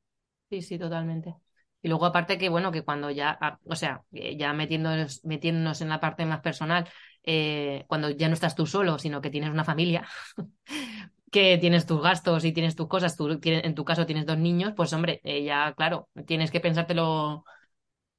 Sí, 0.49 0.61
sí, 0.61 0.77
totalmente. 0.77 1.35
Y 1.81 1.87
luego 1.87 2.05
aparte 2.05 2.37
que, 2.37 2.49
bueno, 2.49 2.73
que 2.73 2.83
cuando 2.83 3.09
ya, 3.09 3.37
ah, 3.39 3.57
o 3.63 3.75
sea, 3.75 4.03
ya 4.11 4.51
metiéndonos, 4.51 5.23
metiéndonos 5.23 5.79
en 5.79 5.87
la 5.87 6.01
parte 6.01 6.25
más 6.25 6.41
personal, 6.41 6.89
eh, 7.23 7.85
cuando 7.87 8.10
ya 8.10 8.27
no 8.27 8.33
estás 8.33 8.55
tú 8.55 8.65
solo, 8.65 8.99
sino 8.99 9.21
que 9.21 9.29
tienes 9.29 9.49
una 9.49 9.63
familia, 9.63 10.05
que 11.32 11.58
tienes 11.58 11.86
tus 11.86 12.02
gastos 12.02 12.46
y 12.46 12.52
tienes 12.52 12.75
tus 12.75 12.88
cosas, 12.88 13.15
tú, 13.15 13.40
en 13.44 13.75
tu 13.75 13.86
caso 13.86 14.06
tienes 14.06 14.25
dos 14.25 14.38
niños, 14.38 14.73
pues 14.75 14.94
hombre, 14.94 15.21
eh, 15.23 15.44
ya 15.44 15.73
claro, 15.75 16.10
tienes 16.25 16.52
que 16.52 16.60
pensártelo 16.60 17.44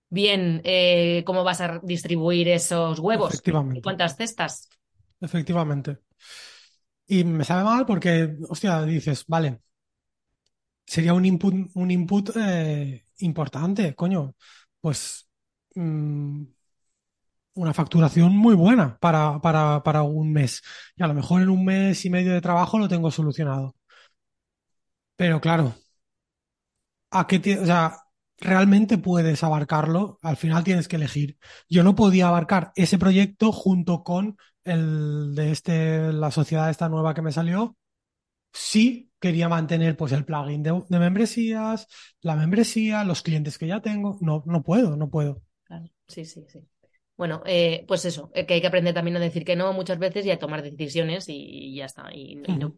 bien 0.09 0.61
eh, 0.65 1.23
cómo 1.25 1.45
vas 1.45 1.61
a 1.61 1.81
distribuir 1.83 2.49
esos 2.49 2.99
huevos. 2.99 3.35
Efectivamente. 3.35 3.83
¿Cuántas 3.83 4.17
cestas? 4.17 4.69
Efectivamente. 5.21 5.99
Y 7.07 7.25
me 7.25 7.45
sabe 7.45 7.65
mal 7.65 7.87
porque, 7.87 8.37
hostia, 8.49 8.83
dices, 8.83 9.25
vale, 9.27 9.61
sería 10.87 11.15
un 11.15 11.25
input, 11.25 11.55
un 11.75 11.91
input 11.91 12.31
eh, 12.37 13.05
importante, 13.19 13.95
coño. 13.95 14.35
Pues 14.81 15.29
mmm, 15.75 16.43
una 17.55 17.75
facturación 17.75 18.37
muy 18.37 18.55
buena 18.55 18.99
para, 19.01 19.41
para, 19.41 19.83
para 19.83 20.03
un 20.03 20.33
mes. 20.33 20.63
Y 20.97 21.03
a 21.03 21.07
lo 21.09 21.15
mejor 21.15 21.43
en 21.43 21.51
un 21.51 21.65
mes 21.65 22.05
y 22.05 22.11
medio 22.11 22.33
de 22.33 22.41
trabajo 22.41 22.79
lo 22.79 22.89
tengo 22.89 23.11
solucionado. 23.11 23.75
Pero 25.17 25.41
claro, 25.41 25.75
¿a 27.11 27.27
qué 27.27 27.59
o 27.61 27.67
sea, 27.67 27.97
realmente 28.39 28.99
puedes 28.99 29.43
abarcarlo? 29.45 30.19
Al 30.23 30.37
final 30.37 30.65
tienes 30.65 30.89
que 30.89 30.97
elegir. 30.97 31.39
Yo 31.69 31.83
no 31.83 31.95
podía 31.95 32.29
abarcar 32.29 32.73
ese 32.77 32.99
proyecto 32.99 33.53
junto 33.53 34.03
con 34.05 34.37
el 34.65 35.35
de 35.35 35.53
este, 35.53 36.13
la 36.13 36.31
sociedad 36.31 36.71
esta 36.71 36.89
nueva 36.89 37.15
que 37.15 37.23
me 37.23 37.33
salió. 37.33 37.77
Sí 38.53 39.13
quería 39.21 39.49
mantener 39.49 39.97
pues 39.97 40.13
el 40.13 40.25
plugin 40.25 40.63
de, 40.63 40.83
de 40.89 40.99
membresías, 40.99 41.89
la 42.23 42.37
membresía, 42.37 43.05
los 43.05 43.23
clientes 43.23 43.59
que 43.59 43.67
ya 43.69 43.81
tengo. 43.81 44.19
No, 44.21 44.43
no 44.47 44.63
puedo, 44.63 44.97
no 44.97 45.11
puedo. 45.11 45.43
Claro, 45.65 45.87
sí, 46.09 46.25
sí, 46.25 46.45
sí. 46.49 46.61
Bueno, 47.21 47.43
eh, 47.45 47.85
pues 47.87 48.07
eso, 48.07 48.31
eh, 48.35 48.47
que 48.47 48.55
hay 48.55 48.61
que 48.63 48.67
aprender 48.69 48.95
también 48.95 49.15
a 49.19 49.21
decir 49.21 49.45
que 49.45 49.55
no 49.55 49.75
muchas 49.75 49.99
veces 49.99 50.25
y 50.25 50.31
a 50.31 50.39
tomar 50.39 50.63
decisiones 50.63 51.29
y, 51.29 51.35
y 51.35 51.77
ya 51.77 51.85
está. 51.85 52.09
Y, 52.15 52.41
y 52.47 52.57
no- 52.57 52.77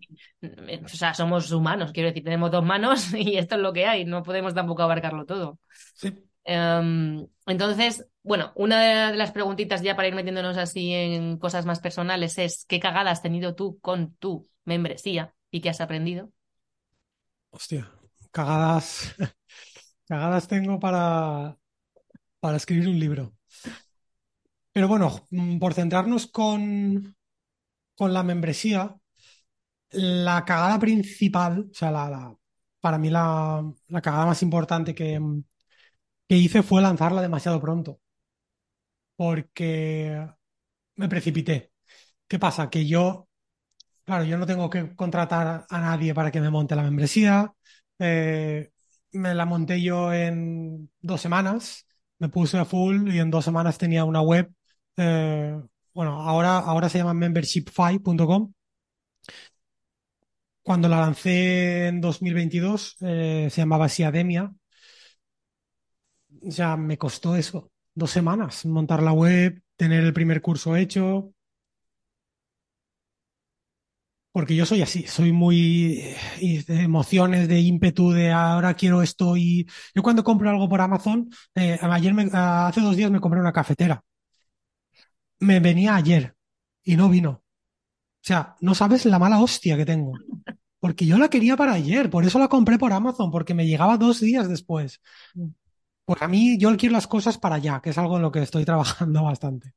o 0.85 0.89
sea, 0.89 1.15
somos 1.15 1.53
humanos, 1.53 1.93
quiero 1.93 2.09
decir, 2.09 2.25
tenemos 2.25 2.51
dos 2.51 2.65
manos 2.65 3.15
y 3.15 3.37
esto 3.39 3.55
es 3.55 3.61
lo 3.61 3.73
que 3.73 3.87
hay, 3.87 4.05
no 4.05 4.23
podemos 4.25 4.53
tampoco 4.55 4.83
abarcarlo 4.83 5.27
todo. 5.27 5.61
Sí. 5.95 6.13
Em, 6.45 7.27
entonces, 7.47 8.07
bueno, 8.25 8.53
una 8.57 9.11
de 9.11 9.17
las 9.17 9.33
preguntitas 9.33 9.83
ya 9.83 9.97
para 9.97 10.09
ir 10.09 10.15
metiéndonos 10.17 10.57
así 10.59 10.93
en 10.93 11.39
cosas 11.39 11.67
más 11.67 11.81
personales 11.81 12.39
es, 12.39 12.67
¿qué 12.69 12.81
cagada 12.81 13.11
has 13.13 13.23
tenido 13.23 13.55
tú 13.55 13.79
con 13.81 14.15
tu 14.17 14.49
membresía 14.65 15.35
y 15.51 15.61
qué 15.63 15.71
has 15.71 15.81
aprendido? 15.81 16.31
Hostia, 17.51 17.91
cagadas, 18.31 19.15
cagadas 20.09 20.49
tengo 20.49 20.79
para, 20.81 21.59
para 22.41 22.59
escribir 22.59 22.89
un 22.89 22.99
libro. 23.01 23.35
Pero 24.73 24.89
bueno, 24.89 25.27
mm, 25.31 25.59
por 25.59 25.75
centrarnos 25.75 26.27
con, 26.27 27.17
con 27.97 28.13
la 28.15 28.23
membresía, 28.23 28.97
la 29.93 30.45
cagada 30.45 30.79
principal, 30.79 31.69
o 31.71 31.75
sea, 31.75 31.91
la, 31.91 32.11
la- 32.11 32.37
para 32.81 32.99
mí 32.99 33.11
la, 33.11 33.65
la 33.89 34.03
cagada 34.03 34.27
más 34.27 34.43
importante 34.43 34.95
que, 34.95 35.21
que 36.29 36.37
hice 36.37 36.63
fue 36.65 36.83
lanzarla 36.83 37.23
demasiado 37.23 37.61
pronto, 37.61 38.01
porque 39.17 40.27
me 40.97 41.09
precipité. 41.09 41.73
¿Qué 42.29 42.39
pasa? 42.39 42.71
Que 42.71 42.87
yo, 42.87 43.29
claro, 44.05 44.25
yo 44.25 44.39
no 44.39 44.47
tengo 44.47 44.71
que 44.71 44.95
contratar 44.97 45.67
a 45.69 45.81
nadie 45.81 46.15
para 46.15 46.31
que 46.33 46.41
me 46.41 46.51
monte 46.51 46.77
la 46.77 46.83
membresía. 46.85 47.55
eh, 48.01 48.73
me 49.13 49.35
la 49.35 49.47
monté 49.47 49.83
yo 49.83 50.13
en 50.15 50.91
dos 51.01 51.21
semanas, 51.23 51.87
me 52.21 52.29
puse 52.31 52.59
a 52.59 52.65
full 52.67 53.09
y 53.15 53.21
en 53.21 53.31
dos 53.31 53.45
semanas 53.47 53.79
tenía 53.79 54.05
una 54.05 54.23
web. 54.23 54.53
Eh, 54.97 55.61
bueno, 55.95 56.21
ahora, 56.23 56.59
ahora 56.59 56.89
se 56.89 56.99
llama 56.99 57.15
membershipfy.com. 57.15 58.53
Cuando 60.63 60.89
la 60.89 61.01
lancé 61.01 61.89
en 61.89 62.01
2022, 62.01 62.97
eh, 63.01 63.49
se 63.51 63.61
llamaba 63.63 63.89
Siademia. 63.89 64.53
O 66.49 66.51
sea, 66.51 66.77
me 66.77 66.99
costó 66.99 67.37
eso, 67.37 67.71
dos 67.95 68.11
semanas, 68.11 68.65
montar 68.67 69.03
la 69.03 69.13
web, 69.13 69.63
tener 69.77 70.03
el 70.05 70.13
primer 70.13 70.41
curso 70.43 70.77
hecho, 70.77 71.33
porque 74.33 74.57
yo 74.57 74.65
soy 74.67 74.81
así, 74.83 75.07
soy 75.07 75.31
muy 75.33 75.99
eh, 76.41 76.65
de 76.67 76.83
emociones, 76.83 77.49
de 77.49 77.61
ímpetu, 77.61 78.13
de 78.13 78.31
ahora 78.33 78.75
quiero 78.75 79.03
esto 79.03 79.37
y 79.37 79.67
yo 79.95 80.03
cuando 80.03 80.25
compro 80.25 80.49
algo 80.51 80.69
por 80.69 80.81
Amazon, 80.81 81.29
ayer 81.55 82.15
me- 82.15 82.31
hace 82.33 82.81
dos 82.81 82.97
días 82.97 83.11
me 83.11 83.21
compré 83.21 83.41
una 83.41 83.53
cafetera, 83.53 84.03
me 85.43 85.61
venía 85.61 85.97
ayer 85.97 86.37
y 86.85 86.97
no 86.97 87.09
vino. 87.09 87.31
O 87.31 88.25
sea, 88.25 88.57
no 88.61 88.75
sabes 88.75 89.05
la 89.07 89.19
mala 89.19 89.41
hostia 89.41 89.77
que 89.77 89.85
tengo, 89.85 90.13
porque 90.79 91.07
yo 91.07 91.19
la 91.19 91.29
quería 91.29 91.57
para 91.57 91.75
ayer, 91.75 92.11
por 92.11 92.25
eso 92.25 92.39
la 92.39 92.49
compré 92.49 92.79
por 92.79 92.93
Amazon, 92.93 93.31
porque 93.31 93.55
me 93.55 93.67
llegaba 93.67 93.99
dos 93.99 94.21
días 94.21 94.49
después. 94.49 95.01
Pues 96.05 96.23
a 96.23 96.29
mí 96.29 96.59
yo 96.59 96.77
quiero 96.77 96.95
las 96.95 97.07
cosas 97.07 97.39
para 97.39 97.57
allá, 97.57 97.81
que 97.83 97.91
es 97.91 97.99
algo 97.99 98.17
en 98.17 98.23
lo 98.23 98.33
que 98.33 98.43
estoy 98.43 98.65
trabajando 98.65 99.23
bastante. 99.25 99.75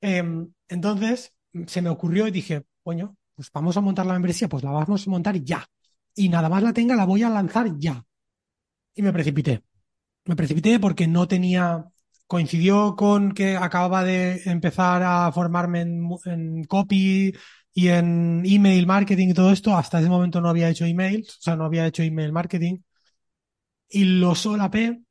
Eh, 0.00 0.24
entonces 0.68 1.34
se 1.66 1.82
me 1.82 1.90
ocurrió 1.90 2.26
y 2.26 2.30
dije, 2.30 2.64
coño, 2.82 3.16
pues 3.34 3.50
vamos 3.52 3.76
a 3.76 3.80
montar 3.80 4.06
la 4.06 4.14
membresía, 4.14 4.48
pues 4.48 4.64
la 4.64 4.70
vamos 4.70 5.06
a 5.06 5.10
montar 5.10 5.36
ya. 5.42 5.66
Y 6.14 6.28
nada 6.28 6.48
más 6.48 6.62
la 6.62 6.72
tenga, 6.72 6.96
la 6.96 7.06
voy 7.06 7.22
a 7.22 7.30
lanzar 7.30 7.78
ya. 7.78 8.04
Y 8.94 9.02
me 9.02 9.12
precipité. 9.12 9.62
Me 10.26 10.36
precipité 10.36 10.78
porque 10.80 11.06
no 11.06 11.26
tenía, 11.28 11.84
coincidió 12.32 12.96
con 12.96 13.32
que 13.34 13.58
acababa 13.58 14.02
de 14.04 14.40
empezar 14.46 15.02
a 15.02 15.30
formarme 15.32 15.82
en, 15.82 16.64
copy 16.64 17.30
y 17.74 17.88
en 17.88 18.42
email 18.46 18.86
marketing 18.86 19.28
y 19.28 19.34
todo 19.34 19.52
esto. 19.52 19.76
Hasta 19.76 20.00
ese 20.00 20.08
momento 20.08 20.40
no 20.40 20.48
había 20.48 20.70
hecho 20.70 20.86
emails, 20.86 21.28
o 21.38 21.42
sea, 21.42 21.56
no 21.56 21.66
había 21.66 21.86
hecho 21.86 22.02
email 22.02 22.32
marketing. 22.32 22.78
Y 23.86 24.04
lo 24.04 24.34
solapé 24.34 25.02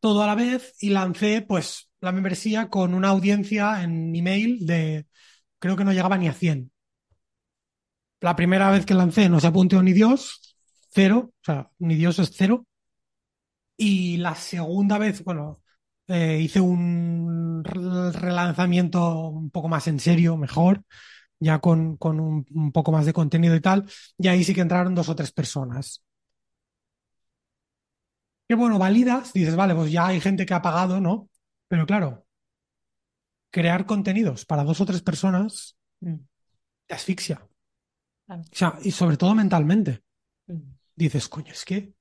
todo 0.00 0.24
a 0.24 0.26
la 0.26 0.34
vez 0.34 0.74
y 0.80 0.90
lancé 0.90 1.42
pues 1.42 1.90
la 2.00 2.10
membresía 2.10 2.68
con 2.68 2.92
una 2.92 3.10
audiencia 3.10 3.84
en 3.84 4.12
email 4.16 4.66
de 4.66 5.06
creo 5.60 5.76
que 5.76 5.84
no 5.84 5.92
llegaba 5.92 6.18
ni 6.18 6.26
a 6.26 6.32
100. 6.32 6.72
La 8.20 8.34
primera 8.34 8.68
vez 8.72 8.84
que 8.84 8.94
lancé 8.94 9.28
no 9.28 9.38
se 9.38 9.46
apuntó 9.46 9.80
ni 9.80 9.92
Dios, 9.92 10.56
cero, 10.90 11.32
o 11.40 11.44
sea, 11.44 11.70
ni 11.78 11.94
Dios 11.94 12.18
es 12.18 12.32
cero. 12.34 12.66
Y 13.76 14.16
la 14.16 14.34
segunda 14.34 14.98
vez, 14.98 15.22
bueno, 15.22 15.61
eh, 16.12 16.40
hice 16.40 16.60
un 16.60 17.62
re- 17.64 18.12
relanzamiento 18.12 19.28
un 19.30 19.50
poco 19.50 19.68
más 19.68 19.86
en 19.88 20.00
serio, 20.00 20.36
mejor, 20.36 20.84
ya 21.40 21.60
con, 21.60 21.96
con 21.98 22.20
un, 22.20 22.46
un 22.54 22.72
poco 22.72 22.92
más 22.92 23.06
de 23.06 23.12
contenido 23.14 23.56
y 23.56 23.60
tal, 23.62 23.86
y 24.18 24.28
ahí 24.28 24.44
sí 24.44 24.54
que 24.54 24.62
entraron 24.62 24.94
dos 24.94 25.08
o 25.10 25.16
tres 25.16 25.32
personas. 25.32 26.02
Que 28.48 28.54
bueno, 28.54 28.78
validas, 28.78 29.32
dices, 29.32 29.56
vale, 29.56 29.74
pues 29.74 29.90
ya 29.92 30.06
hay 30.08 30.20
gente 30.20 30.46
que 30.46 30.54
ha 30.54 30.62
pagado, 30.62 31.00
¿no? 31.00 31.28
Pero 31.68 31.86
claro, 31.86 32.26
crear 33.50 33.86
contenidos 33.86 34.40
para 34.48 34.64
dos 34.68 34.80
o 34.80 34.86
tres 34.86 35.02
personas 35.02 35.76
Mm, 36.04 36.16
te 36.88 36.94
asfixia. 36.94 37.38
O 38.28 38.56
sea, 38.58 38.78
y 38.82 38.90
sobre 38.92 39.16
todo 39.16 39.34
mentalmente. 39.34 40.02
Mm, 40.48 40.60
Dices, 40.96 41.28
coño, 41.28 41.52
es 41.52 41.64
que. 41.64 41.94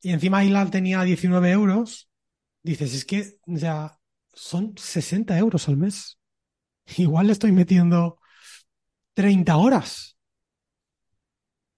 Y 0.00 0.10
encima 0.12 0.44
Hilal 0.44 0.70
tenía 0.70 1.02
19 1.02 1.50
euros. 1.50 2.08
Dices, 2.64 2.94
es 2.94 3.04
que, 3.04 3.38
o 3.46 3.56
sea, 3.58 4.00
son 4.32 4.74
60 4.76 5.36
euros 5.38 5.68
al 5.68 5.76
mes. 5.76 6.18
Igual 6.96 7.26
le 7.26 7.32
estoy 7.32 7.52
metiendo 7.52 8.18
30 9.12 9.56
horas. 9.56 10.16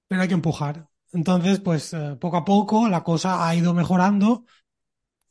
Pero 0.08 0.22
hay 0.22 0.28
que 0.28 0.34
empujar. 0.34 0.88
Entonces, 1.12 1.60
pues 1.60 1.92
eh, 1.92 2.16
poco 2.20 2.36
a 2.36 2.44
poco 2.44 2.88
la 2.88 3.02
cosa 3.02 3.48
ha 3.48 3.54
ido 3.54 3.74
mejorando. 3.74 4.44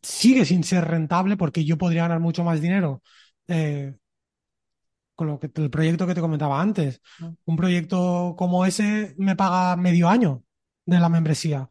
Sigue 0.01 0.45
sin 0.45 0.63
ser 0.63 0.85
rentable 0.85 1.37
porque 1.37 1.63
yo 1.63 1.77
podría 1.77 2.03
ganar 2.03 2.19
mucho 2.19 2.43
más 2.43 2.61
dinero 2.61 3.01
eh, 3.47 3.95
con 5.15 5.27
lo 5.27 5.39
que, 5.39 5.49
el 5.55 5.69
proyecto 5.69 6.05
que 6.05 6.15
te 6.15 6.21
comentaba 6.21 6.61
antes. 6.61 7.01
Ah. 7.21 7.33
Un 7.45 7.55
proyecto 7.55 8.35
como 8.37 8.65
ese 8.65 9.15
me 9.17 9.37
paga 9.37 9.77
medio 9.77 10.09
año 10.09 10.43
de 10.85 10.99
la 10.99 11.07
membresía. 11.07 11.69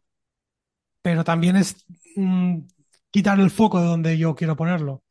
Pero 1.03 1.23
también 1.23 1.55
es 1.55 1.85
mm, 2.15 2.61
quitar 3.15 3.39
el 3.39 3.49
foco 3.49 3.79
de 3.81 3.87
donde 3.87 4.17
yo 4.17 4.35
quiero 4.35 4.55
ponerlo. 4.57 5.03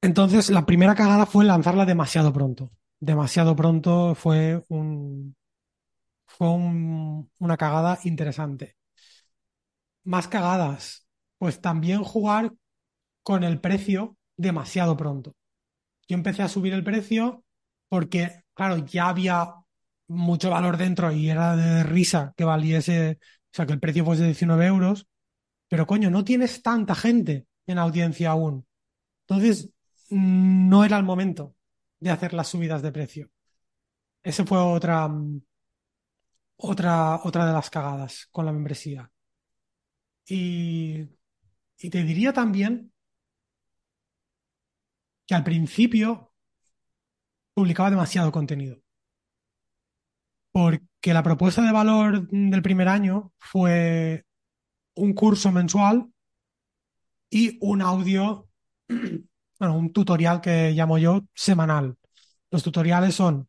Entonces, 0.00 0.50
la 0.50 0.66
primera 0.66 0.94
cagada 0.94 1.26
fue 1.26 1.44
lanzarla 1.44 1.84
demasiado 1.86 2.32
pronto. 2.32 2.70
Demasiado 3.00 3.54
pronto 3.56 4.14
fue 4.14 4.64
un, 4.68 5.36
fue 6.26 6.48
un- 6.50 7.30
una 7.40 7.56
cagada 7.56 7.98
interesante. 8.04 8.76
Más 10.04 10.26
cagadas, 10.28 11.06
pues 11.38 11.60
también 11.60 12.02
jugar 12.02 12.52
con 13.22 13.44
el 13.44 13.60
precio 13.60 14.16
demasiado 14.36 14.96
pronto. 14.96 15.34
Yo 16.08 16.16
empecé 16.16 16.42
a 16.42 16.48
subir 16.48 16.74
el 16.74 16.84
precio 16.84 17.44
porque, 17.88 18.44
claro, 18.54 18.78
ya 18.86 19.08
había 19.08 19.54
mucho 20.08 20.50
valor 20.50 20.76
dentro 20.78 21.12
y 21.12 21.30
era 21.30 21.56
de 21.56 21.84
risa 21.84 22.34
que 22.36 22.44
valiese, 22.44 23.18
o 23.22 23.50
sea, 23.52 23.66
que 23.66 23.74
el 23.74 23.80
precio 23.80 24.04
fuese 24.04 24.24
19 24.26 24.66
euros, 24.66 25.08
pero 25.72 25.86
coño, 25.86 26.10
no 26.10 26.22
tienes 26.22 26.62
tanta 26.62 26.94
gente 26.94 27.46
en 27.66 27.78
audiencia 27.78 28.32
aún. 28.32 28.66
Entonces, 29.22 29.70
mm, 30.10 30.68
no 30.68 30.84
era 30.84 30.98
el 30.98 31.02
momento 31.02 31.56
de 31.98 32.10
hacer 32.10 32.34
las 32.34 32.48
subidas 32.48 32.82
de 32.82 32.92
precio. 32.92 33.30
Ese 34.22 34.44
fue 34.44 34.58
otra, 34.58 35.08
mm, 35.08 35.40
otra, 36.58 37.20
otra 37.24 37.46
de 37.46 37.52
las 37.54 37.70
cagadas 37.70 38.28
con 38.30 38.44
la 38.44 38.52
membresía. 38.52 39.10
Y, 40.26 41.08
y 41.78 41.90
te 41.90 42.02
diría 42.02 42.34
también 42.34 42.92
que 45.26 45.34
al 45.34 45.42
principio 45.42 46.34
publicaba 47.54 47.88
demasiado 47.88 48.30
contenido. 48.30 48.78
Porque 50.50 51.14
la 51.14 51.22
propuesta 51.22 51.62
de 51.62 51.72
valor 51.72 52.28
del 52.28 52.62
primer 52.62 52.88
año 52.88 53.32
fue 53.38 54.26
un 54.94 55.12
curso 55.14 55.50
mensual 55.52 56.08
y 57.30 57.58
un 57.60 57.82
audio, 57.82 58.48
bueno, 58.88 59.76
un 59.76 59.92
tutorial 59.92 60.40
que 60.40 60.72
llamo 60.72 60.98
yo 60.98 61.22
semanal. 61.34 61.96
Los 62.50 62.62
tutoriales 62.62 63.14
son 63.14 63.48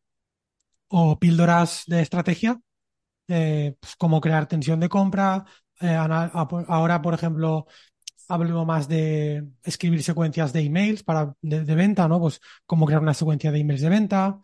o 0.87 1.19
píldoras 1.19 1.83
de 1.87 2.01
estrategia, 2.01 2.59
eh, 3.27 3.75
pues 3.79 3.95
cómo 3.95 4.21
crear 4.21 4.47
tensión 4.47 4.79
de 4.79 4.89
compra. 4.89 5.45
eh, 5.81 5.95
ahora, 5.95 7.01
por 7.01 7.13
ejemplo, 7.13 7.65
hablo 8.27 8.65
más 8.65 8.87
de 8.87 9.47
escribir 9.63 10.03
secuencias 10.03 10.53
de 10.53 10.61
emails 10.61 11.03
para, 11.03 11.35
de, 11.41 11.75
venta, 11.75 12.07
¿no? 12.07 12.19
Pues 12.19 12.39
cómo 12.65 12.85
crear 12.85 13.01
una 13.01 13.13
secuencia 13.13 13.51
de 13.51 13.59
emails 13.59 13.81
de 13.81 13.89
venta, 13.89 14.39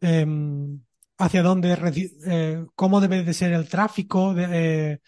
eh, 0.00 0.26
hacia 1.18 1.42
dónde, 1.42 1.76
eh, 2.26 2.64
cómo 2.74 3.00
debe 3.00 3.22
de 3.22 3.34
ser 3.34 3.52
el 3.52 3.68
tráfico 3.68 4.34
de, 4.34 4.46
eh, 4.92 5.00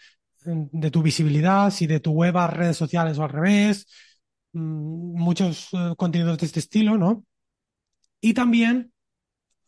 de 0.47 0.91
tu 0.91 1.03
visibilidad, 1.03 1.71
si 1.71 1.87
de 1.87 2.01
tu 2.01 2.13
web 2.13 2.37
a 2.37 2.47
redes 2.47 2.77
sociales 2.77 3.19
o 3.19 3.25
al 3.25 3.31
revés, 3.31 3.87
mm, 4.53 5.19
muchos 5.21 5.69
eh, 5.73 5.95
contenidos 5.97 6.39
de 6.39 6.47
este 6.47 6.61
estilo, 6.61 6.97
¿no? 6.99 7.25
Y 8.21 8.35
también, 8.35 8.93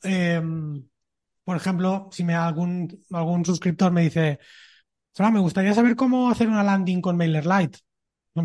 em, 0.03 0.89
por 1.45 1.57
ejemplo, 1.57 2.09
si 2.13 2.25
me 2.25 2.35
algún, 2.35 3.05
algún 3.13 3.45
suscriptor 3.45 3.93
me 3.93 4.03
dice, 4.03 4.39
Fran, 5.15 5.33
me 5.35 5.41
gustaría 5.41 5.75
saber 5.75 5.97
cómo 5.97 6.31
hacer 6.31 6.49
una 6.49 6.63
landing 6.63 7.01
con 7.01 7.17
MailerLite. 7.17 7.79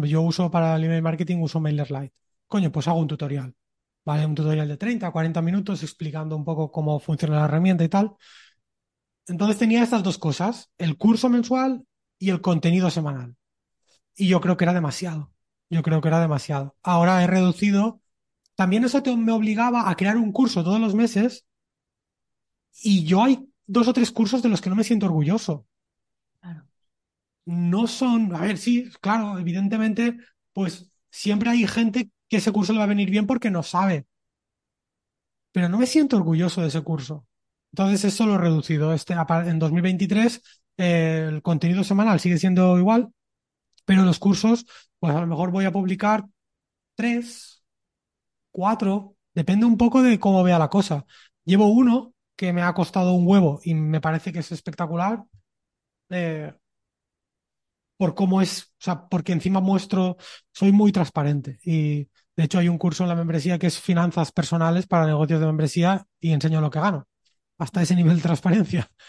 Yo 0.03 0.21
uso 0.21 0.49
para 0.49 0.75
el 0.75 0.83
email 0.85 1.03
marketing, 1.03 1.37
uso 1.41 1.59
MailerLite. 1.59 2.13
Coño, 2.47 2.71
pues 2.71 2.87
hago 2.87 2.99
un 2.99 3.07
tutorial. 3.07 3.53
¿Vale? 4.05 4.25
Un 4.25 4.35
tutorial 4.35 4.67
de 4.67 4.77
30, 4.77 5.11
40 5.11 5.41
minutos 5.41 5.83
explicando 5.83 6.35
un 6.35 6.43
poco 6.43 6.71
cómo 6.71 6.99
funciona 6.99 7.37
la 7.39 7.45
herramienta 7.45 7.83
y 7.83 7.89
tal. 7.89 8.13
Entonces 9.27 9.57
tenía 9.57 9.83
estas 9.83 10.03
dos 10.03 10.17
cosas, 10.17 10.71
el 10.77 10.97
curso 10.97 11.29
mensual 11.29 11.85
y 12.27 12.29
el 12.31 12.41
contenido 12.41 12.89
semanal. 12.91 13.35
Y 14.15 14.27
yo 14.29 14.41
creo 14.41 14.57
que 14.57 14.65
era 14.65 14.73
demasiado. 14.73 15.33
Yo 15.69 15.83
creo 15.83 16.01
que 16.01 16.09
era 16.09 16.21
demasiado. 16.21 16.75
Ahora 16.83 17.23
he 17.23 17.27
reducido. 17.27 18.01
También 18.55 18.85
eso 18.85 19.03
te- 19.03 19.15
me 19.17 19.31
obligaba 19.33 19.89
a 19.89 19.95
crear 19.97 20.17
un 20.17 20.31
curso 20.33 20.63
todos 20.63 20.79
los 20.81 20.95
meses 20.95 21.45
y 22.83 23.05
yo 23.05 23.23
hay 23.23 23.47
dos 23.65 23.87
o 23.87 23.93
tres 23.93 24.11
cursos 24.11 24.41
de 24.41 24.49
los 24.49 24.61
que 24.61 24.69
no 24.69 24.75
me 24.75 24.83
siento 24.83 25.05
orgulloso. 25.05 25.67
Claro. 26.41 26.67
No 27.45 27.87
son, 27.87 28.35
a 28.35 28.41
ver, 28.41 28.57
sí, 28.57 28.89
claro, 29.01 29.39
evidentemente, 29.39 30.17
pues 30.53 30.91
siempre 31.11 31.49
hay 31.51 31.67
gente 31.67 32.11
que 32.29 32.37
ese 32.37 32.51
curso 32.53 32.73
le 32.73 32.79
va 32.79 32.85
a 32.85 32.87
venir 32.87 33.09
bien 33.11 33.27
porque 33.27 33.51
no 33.51 33.63
sabe, 33.63 34.07
pero 35.51 35.69
no 35.69 35.77
me 35.77 35.85
siento 35.87 36.17
orgulloso 36.17 36.61
de 36.61 36.67
ese 36.67 36.81
curso. 36.81 37.27
Entonces 37.71 38.05
eso 38.05 38.25
lo 38.25 38.35
he 38.35 38.37
reducido. 38.37 38.93
Este, 38.93 39.13
en 39.13 39.59
2023 39.59 40.41
el 40.77 41.41
contenido 41.41 41.83
semanal 41.83 42.19
sigue 42.19 42.37
siendo 42.37 42.77
igual, 42.77 43.09
pero 43.85 44.03
los 44.03 44.19
cursos, 44.19 44.65
pues 44.99 45.15
a 45.15 45.21
lo 45.21 45.27
mejor 45.27 45.51
voy 45.51 45.65
a 45.65 45.71
publicar 45.71 46.25
tres, 46.95 47.63
cuatro, 48.51 49.17
depende 49.33 49.65
un 49.65 49.77
poco 49.77 50.01
de 50.03 50.19
cómo 50.19 50.43
vea 50.43 50.59
la 50.59 50.69
cosa. 50.69 51.05
Llevo 51.45 51.67
uno 51.67 52.13
que 52.35 52.53
me 52.53 52.63
ha 52.63 52.73
costado 52.73 53.13
un 53.13 53.27
huevo 53.27 53.61
y 53.63 53.75
me 53.75 54.01
parece 54.01 54.33
que 54.33 54.39
es 54.39 54.51
espectacular. 54.51 55.23
eh, 56.11 56.53
por 57.97 58.15
cómo 58.15 58.41
es, 58.41 58.63
o 58.63 58.67
sea, 58.79 59.07
porque 59.07 59.31
encima 59.33 59.59
muestro, 59.61 60.17
soy 60.51 60.71
muy 60.71 60.91
transparente 60.91 61.59
y 61.63 62.09
de 62.35 62.43
hecho 62.43 62.59
hay 62.59 62.67
un 62.69 62.77
curso 62.77 63.03
en 63.03 63.09
la 63.09 63.15
membresía 63.15 63.59
que 63.59 63.67
es 63.67 63.79
finanzas 63.79 64.31
personales 64.31 64.87
para 64.87 65.05
negocios 65.05 65.39
de 65.39 65.45
membresía 65.45 66.05
y 66.19 66.31
enseño 66.33 66.59
lo 66.61 66.69
que 66.69 66.79
gano, 66.79 67.07
hasta 67.57 67.81
ese 67.81 67.95
nivel 67.95 68.17
de 68.17 68.21
transparencia. 68.23 68.89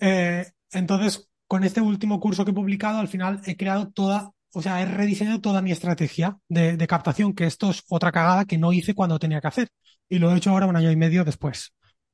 Eh, 0.00 0.46
entonces, 0.72 1.28
con 1.46 1.64
este 1.64 1.80
último 1.80 2.20
curso 2.20 2.44
que 2.44 2.50
he 2.50 2.54
publicado, 2.54 2.98
al 2.98 3.08
final 3.08 3.40
he 3.46 3.56
creado 3.56 3.90
toda, 3.90 4.30
o 4.52 4.62
sea, 4.62 4.82
he 4.82 4.86
rediseñado 4.86 5.40
toda 5.40 5.62
mi 5.62 5.72
estrategia 5.72 6.38
de, 6.48 6.86
captación, 6.86 7.34
que 7.34 7.46
esto 7.46 7.70
es 7.70 7.82
otra 7.88 8.12
cagada 8.12 8.44
que 8.44 8.58
no 8.58 8.72
hice 8.72 8.94
cuando 8.94 9.18
tenía 9.18 9.40
que 9.40 9.48
hacer 9.48 9.68
y 10.08 10.18
lo 10.18 10.30
he 10.30 10.36
hecho 10.36 10.50
ahora 10.50 10.66
un 10.66 10.76
año 10.76 10.90
y 10.90 10.96
medio 10.96 11.24
después. 11.24 11.72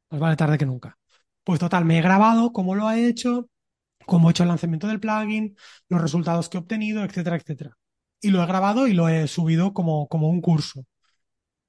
Pues 0.09 0.21
vale 0.21 0.37
tarde 0.37 0.59
que 0.59 0.67
nunca. 0.67 0.99
Pues 1.43 1.61
total, 1.61 1.85
me 1.85 1.99
he 1.99 2.03
grabado 2.03 2.53
cómo 2.53 2.75
lo 2.75 2.91
he 2.91 3.07
hecho, 3.09 3.49
cómo 4.07 4.29
he 4.29 4.31
hecho 4.31 4.45
el 4.45 4.49
lanzamiento 4.49 4.87
del 4.87 5.01
plugin, 5.01 5.57
los 5.89 6.01
resultados 6.01 6.49
que 6.49 6.57
he 6.57 6.61
obtenido, 6.61 7.05
etcétera, 7.05 7.37
etcétera. 7.37 7.77
Y 8.21 8.31
lo 8.31 8.43
he 8.43 8.47
grabado 8.47 8.87
y 8.87 8.95
lo 8.95 9.09
he 9.09 9.29
subido 9.29 9.75
como, 9.75 10.09
como 10.09 10.31
un 10.31 10.41
curso. 10.41 10.85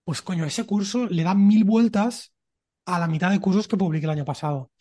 Pues 0.05 0.21
coño, 0.21 0.45
ese 0.45 0.65
curso 0.65 1.07
le 1.07 1.23
da 1.23 1.33
mil 1.33 1.63
vueltas 1.63 2.31
a 2.85 2.99
la 2.99 3.07
mitad 3.07 3.31
de 3.31 3.39
cursos 3.39 3.67
que 3.67 3.77
publiqué 3.77 4.05
el 4.05 4.11
año 4.11 4.25
pasado. 4.25 4.71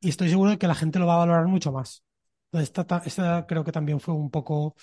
Y 0.00 0.08
estoy 0.10 0.30
seguro 0.30 0.50
de 0.50 0.58
que 0.58 0.66
la 0.66 0.74
gente 0.74 0.98
lo 0.98 1.06
va 1.06 1.14
a 1.14 1.18
valorar 1.18 1.46
mucho 1.46 1.72
más. 1.72 2.04
Esta, 2.52 2.86
ta- 2.86 3.02
esta 3.04 3.46
creo 3.46 3.64
que 3.64 3.72
también 3.72 4.00
fue 4.00 4.14
un 4.14 4.30
poco, 4.30 4.74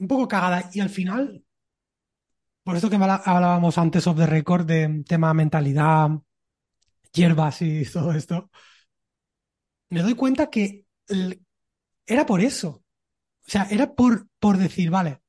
un 0.00 0.08
poco 0.08 0.26
cagada. 0.28 0.68
Y 0.72 0.80
al 0.80 0.88
final, 0.90 1.44
por 2.62 2.76
esto 2.76 2.90
que 2.90 2.96
hablábamos 2.96 3.78
antes 3.78 4.06
of 4.06 4.16
the 4.18 4.26
record 4.26 4.66
de 4.66 5.02
tema 5.08 5.32
mentalidad, 5.34 6.10
hierbas 7.12 7.62
y 7.62 7.84
todo 7.92 8.12
esto, 8.12 8.50
me 9.90 10.02
doy 10.02 10.14
cuenta 10.14 10.50
que 10.50 10.84
era 12.06 12.26
por 12.26 12.40
eso. 12.40 12.68
O 13.46 13.50
sea, 13.50 13.66
era 13.70 13.94
por, 13.94 14.28
por 14.40 14.58
decir, 14.58 14.90
vale, 14.90 15.22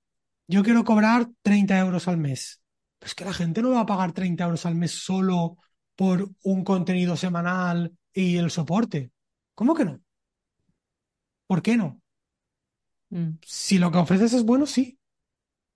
yo 0.48 0.64
quiero 0.64 0.86
cobrar 0.86 1.30
30 1.44 1.80
euros 1.80 2.08
al 2.10 2.18
mes. 2.18 2.62
Pero 3.00 3.10
es 3.10 3.16
que 3.16 3.26
la 3.26 3.34
gente 3.34 3.64
no 3.64 3.72
va 3.72 3.82
a 3.82 3.88
pagar 3.88 4.14
30 4.14 4.46
euros 4.46 4.66
al 4.68 4.76
mes 4.76 4.92
solo 4.94 5.58
por 5.96 6.32
un 6.44 6.66
contenido 6.66 7.18
semanal 7.18 7.94
y 8.14 8.38
el 8.38 8.52
soporte. 8.52 9.12
¿Cómo 9.56 9.76
que 9.76 9.86
no? 9.86 10.02
¿Por 11.48 11.62
qué 11.62 11.76
no? 11.78 12.02
Mm, 13.12 13.40
Si 13.46 13.80
lo 13.80 13.92
que 13.92 13.98
ofreces 13.98 14.32
es 14.34 14.46
bueno, 14.46 14.66
sí. 14.66 14.98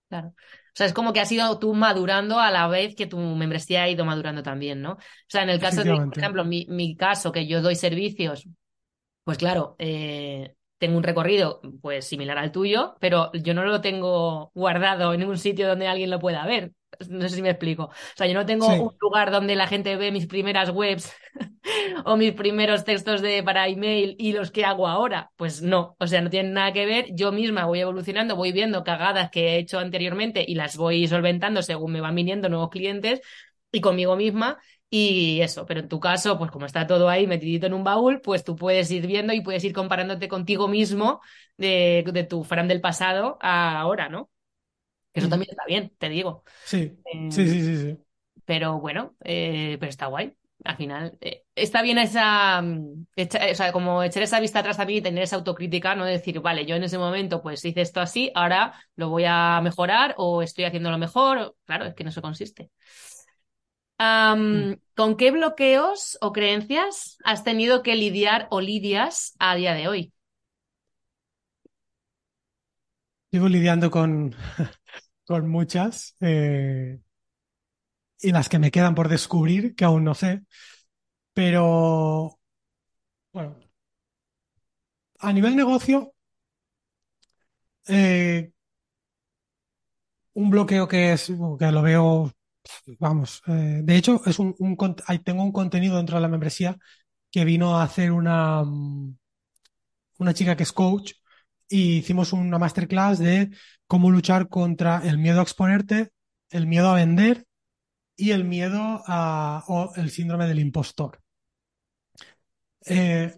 claro. 0.08 0.28
O 0.28 0.76
sea, 0.76 0.86
es 0.86 0.92
como 0.92 1.12
que 1.12 1.20
has 1.20 1.30
ido 1.32 1.58
tú 1.58 1.74
madurando 1.74 2.38
a 2.40 2.50
la 2.50 2.66
vez 2.68 2.94
que 2.96 3.06
tu 3.06 3.18
membresía 3.18 3.84
ha 3.84 3.88
ido 3.90 4.04
madurando 4.04 4.42
también, 4.42 4.82
¿no? 4.82 4.92
O 4.94 4.98
sea, 5.28 5.42
en 5.42 5.50
el 5.50 5.60
caso 5.60 5.84
de, 5.84 6.02
por 6.10 6.18
ejemplo, 6.18 6.44
mi, 6.44 6.66
mi 6.68 6.96
caso, 6.96 7.30
que 7.32 7.46
yo 7.46 7.62
doy 7.62 7.76
servicios, 7.76 8.48
pues 9.24 9.38
claro, 9.38 9.76
eh, 9.78 10.56
tengo 10.78 10.96
un 10.98 11.04
recorrido 11.04 11.60
pues 11.82 12.06
similar 12.06 12.38
al 12.38 12.52
tuyo, 12.52 12.96
pero 13.00 13.32
yo 13.34 13.54
no 13.54 13.64
lo 13.64 13.80
tengo 13.82 14.50
guardado 14.54 15.14
en 15.14 15.20
ningún 15.20 15.38
sitio 15.38 15.68
donde 15.68 15.88
alguien 15.88 16.10
lo 16.10 16.20
pueda 16.20 16.46
ver. 16.46 16.72
No 17.08 17.28
sé 17.28 17.36
si 17.36 17.42
me 17.42 17.50
explico. 17.50 17.84
O 17.84 17.92
sea, 18.16 18.26
yo 18.26 18.34
no 18.34 18.46
tengo 18.46 18.66
un 18.68 18.96
lugar 19.00 19.30
donde 19.30 19.56
la 19.56 19.66
gente 19.66 19.96
ve 19.96 20.12
mis 20.12 20.26
primeras 20.26 20.70
webs 20.70 21.12
o 22.04 22.16
mis 22.16 22.32
primeros 22.32 22.84
textos 22.84 23.20
de 23.22 23.42
para 23.42 23.68
email 23.68 24.16
y 24.18 24.32
los 24.32 24.50
que 24.50 24.64
hago 24.64 24.86
ahora. 24.88 25.30
Pues 25.36 25.62
no, 25.62 25.96
o 25.98 26.06
sea, 26.06 26.20
no 26.20 26.30
tienen 26.30 26.52
nada 26.52 26.72
que 26.72 26.86
ver. 26.86 27.06
Yo 27.14 27.32
misma 27.32 27.66
voy 27.66 27.80
evolucionando, 27.80 28.36
voy 28.36 28.52
viendo 28.52 28.84
cagadas 28.84 29.30
que 29.30 29.54
he 29.54 29.58
hecho 29.58 29.78
anteriormente 29.78 30.44
y 30.46 30.54
las 30.54 30.76
voy 30.76 31.06
solventando 31.08 31.62
según 31.62 31.92
me 31.92 32.00
van 32.00 32.14
viniendo 32.14 32.48
nuevos 32.48 32.70
clientes 32.70 33.20
y 33.72 33.80
conmigo 33.80 34.16
misma. 34.16 34.58
Y 34.90 35.40
eso, 35.40 35.66
pero 35.66 35.80
en 35.80 35.88
tu 35.88 35.98
caso, 35.98 36.38
pues 36.38 36.50
como 36.52 36.66
está 36.66 36.86
todo 36.86 37.08
ahí 37.08 37.26
metidito 37.26 37.66
en 37.66 37.74
un 37.74 37.82
baúl, 37.82 38.20
pues 38.20 38.44
tú 38.44 38.54
puedes 38.54 38.90
ir 38.92 39.06
viendo 39.06 39.32
y 39.32 39.40
puedes 39.40 39.64
ir 39.64 39.72
comparándote 39.72 40.28
contigo 40.28 40.68
mismo 40.68 41.20
de, 41.56 42.04
de 42.12 42.24
tu 42.24 42.44
Fran 42.44 42.68
del 42.68 42.80
pasado 42.80 43.36
a 43.40 43.80
ahora, 43.80 44.08
¿no? 44.08 44.30
Que 45.14 45.20
eso 45.20 45.28
también 45.30 45.50
está 45.52 45.64
bien, 45.66 45.94
te 45.98 46.08
digo. 46.10 46.44
sí, 46.62 46.98
sí, 47.28 47.46
Eh, 47.46 47.48
sí, 47.48 47.62
sí, 47.64 47.76
sí. 47.78 48.04
pero 48.44 48.80
bueno, 48.80 49.16
eh, 49.24 49.76
pero 49.80 49.90
está 49.90 50.06
guay. 50.06 50.36
Al 50.64 50.76
final, 50.76 51.18
eh, 51.20 51.44
está 51.54 51.82
bien 51.82 51.98
esa, 51.98 52.62
mm, 52.62 53.06
echa- 53.16 53.40
o 53.52 53.54
sea, 53.54 53.72
como 53.72 54.02
echar 54.02 54.22
esa 54.22 54.40
vista 54.40 54.60
atrás 54.60 54.76
también 54.78 55.00
y 55.00 55.02
tener 55.02 55.24
esa 55.24 55.36
autocrítica, 55.36 55.94
no 55.94 56.04
decir, 56.06 56.40
vale, 56.40 56.64
yo 56.66 56.76
en 56.76 56.84
ese 56.84 56.98
momento 56.98 57.42
pues 57.42 57.64
hice 57.64 57.80
esto 57.82 58.00
así, 58.00 58.30
ahora 58.34 58.74
lo 58.96 59.10
voy 59.10 59.24
a 59.26 59.60
mejorar 59.62 60.14
o 60.18 60.42
estoy 60.42 60.64
haciéndolo 60.64 60.98
mejor. 60.98 61.56
Claro, 61.66 61.86
es 61.86 61.94
que 61.94 62.02
en 62.04 62.08
eso 62.10 62.22
consiste. 62.22 62.70
Mm. 64.52 64.64
¿con 64.94 65.16
qué 65.16 65.30
bloqueos 65.30 66.18
o 66.20 66.32
creencias 66.32 67.18
has 67.24 67.44
tenido 67.44 67.82
que 67.82 67.94
lidiar 67.96 68.46
o 68.50 68.60
lidias 68.60 69.34
a 69.38 69.54
día 69.56 69.74
de 69.74 69.88
hoy? 69.88 70.12
Llevo 73.30 73.48
lidiando 73.48 73.90
con, 73.90 74.34
con 75.26 75.48
muchas 75.48 76.16
eh, 76.20 77.00
y 78.20 78.32
las 78.32 78.48
que 78.48 78.58
me 78.58 78.70
quedan 78.70 78.94
por 78.94 79.08
descubrir, 79.08 79.74
que 79.74 79.84
aún 79.84 80.04
no 80.04 80.14
sé, 80.14 80.42
pero 81.34 82.38
bueno, 83.32 83.56
a 85.18 85.32
nivel 85.32 85.56
negocio, 85.56 86.14
eh, 87.88 88.52
un 90.34 90.50
bloqueo 90.50 90.88
que 90.88 91.12
es, 91.12 91.26
que 91.58 91.72
lo 91.72 91.82
veo, 91.82 92.32
vamos, 92.98 93.42
eh, 93.48 93.80
de 93.84 93.96
hecho, 93.96 94.20
es 94.26 94.38
un, 94.38 94.54
un 94.58 94.76
tengo 95.24 95.42
un 95.44 95.52
contenido 95.52 95.96
dentro 95.96 96.16
de 96.16 96.22
la 96.22 96.28
membresía 96.28 96.76
que 97.30 97.44
vino 97.44 97.78
a 97.78 97.84
hacer 97.84 98.12
una, 98.12 98.64
mm, 98.64 99.16
una 100.18 100.34
chica 100.34 100.56
que 100.56 100.62
es 100.64 100.72
coach 100.72 101.12
y 101.68 101.98
hicimos 101.98 102.32
una 102.32 102.58
masterclass 102.58 103.18
de 103.18 103.50
cómo 103.86 104.10
luchar 104.10 104.48
contra 104.48 105.00
el 105.04 105.18
miedo 105.18 105.40
a 105.40 105.42
exponerte, 105.42 106.10
el 106.50 106.66
miedo 106.66 106.90
a 106.90 106.94
vender 106.94 107.46
y 108.16 108.32
el 108.32 108.44
miedo 108.44 109.02
a, 109.06 109.64
o 109.68 109.92
el 109.96 110.10
síndrome 110.10 110.46
del 110.46 110.60
impostor. 110.60 111.20
Eh, 112.86 113.34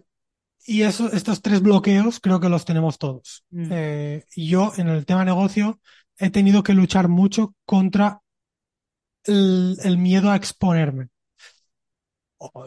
y 0.65 0.83
eso, 0.83 1.11
estos 1.11 1.41
tres 1.41 1.61
bloqueos 1.61 2.19
creo 2.19 2.39
que 2.39 2.49
los 2.49 2.65
tenemos 2.65 2.97
todos. 2.99 3.45
Mm, 3.51 3.67
Eh, 3.71 4.25
yo 4.35 4.73
en 4.77 4.89
el 4.89 5.05
tema 5.05 5.25
negocio 5.25 5.79
he 6.17 6.29
tenido 6.29 6.63
que 6.63 6.73
luchar 6.73 7.07
mucho 7.09 7.55
contra 7.65 8.21
el, 9.25 9.77
el 9.83 9.97
miedo 9.99 10.31
a 10.31 10.35
exponerme. 10.35 11.09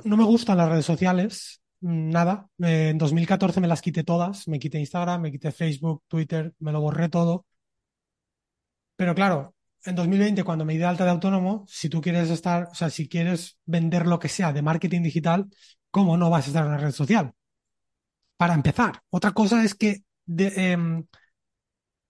No 0.04 0.16
me 0.16 0.24
gustan 0.24 0.58
las 0.58 0.68
redes 0.68 0.86
sociales, 0.86 1.61
nada. 1.81 2.49
Eh, 2.59 2.91
en 2.91 2.99
2014 2.99 3.61
me 3.61 3.68
las 3.68 3.83
quité 3.83 4.05
todas, 4.05 4.49
me 4.49 4.59
quité 4.59 4.78
Instagram, 4.78 5.22
me 5.22 5.33
quité 5.33 5.53
Facebook, 5.53 6.03
Twitter, 6.09 6.55
me 6.59 6.72
lo 6.72 6.81
borré 6.81 7.09
todo. 7.09 7.47
Pero 8.97 9.14
claro, 9.14 9.55
en 9.85 9.95
2020 9.95 10.45
cuando 10.45 10.64
me 10.64 10.74
di 10.74 10.78
de 10.78 10.85
alta 10.87 11.05
de 11.05 11.11
autónomo, 11.11 11.64
si 11.68 11.89
tú 11.89 12.01
quieres 12.01 12.31
estar, 12.31 12.64
o 12.70 12.74
sea, 12.74 12.91
si 12.91 13.09
quieres 13.09 13.59
vender 13.64 14.07
lo 14.07 14.18
que 14.18 14.28
sea 14.28 14.53
de 14.53 14.62
marketing 14.62 15.03
digital, 15.03 15.49
¿cómo 15.91 16.16
no 16.16 16.31
vas 16.31 16.45
a 16.47 16.49
estar 16.49 16.64
en 16.64 16.68
una 16.70 16.78
red 16.78 16.93
social? 16.93 17.33
Para 18.37 18.55
empezar. 18.55 19.03
Otra 19.11 19.33
cosa 19.33 19.62
es 19.64 19.74
que 19.74 20.03
em, 20.26 21.05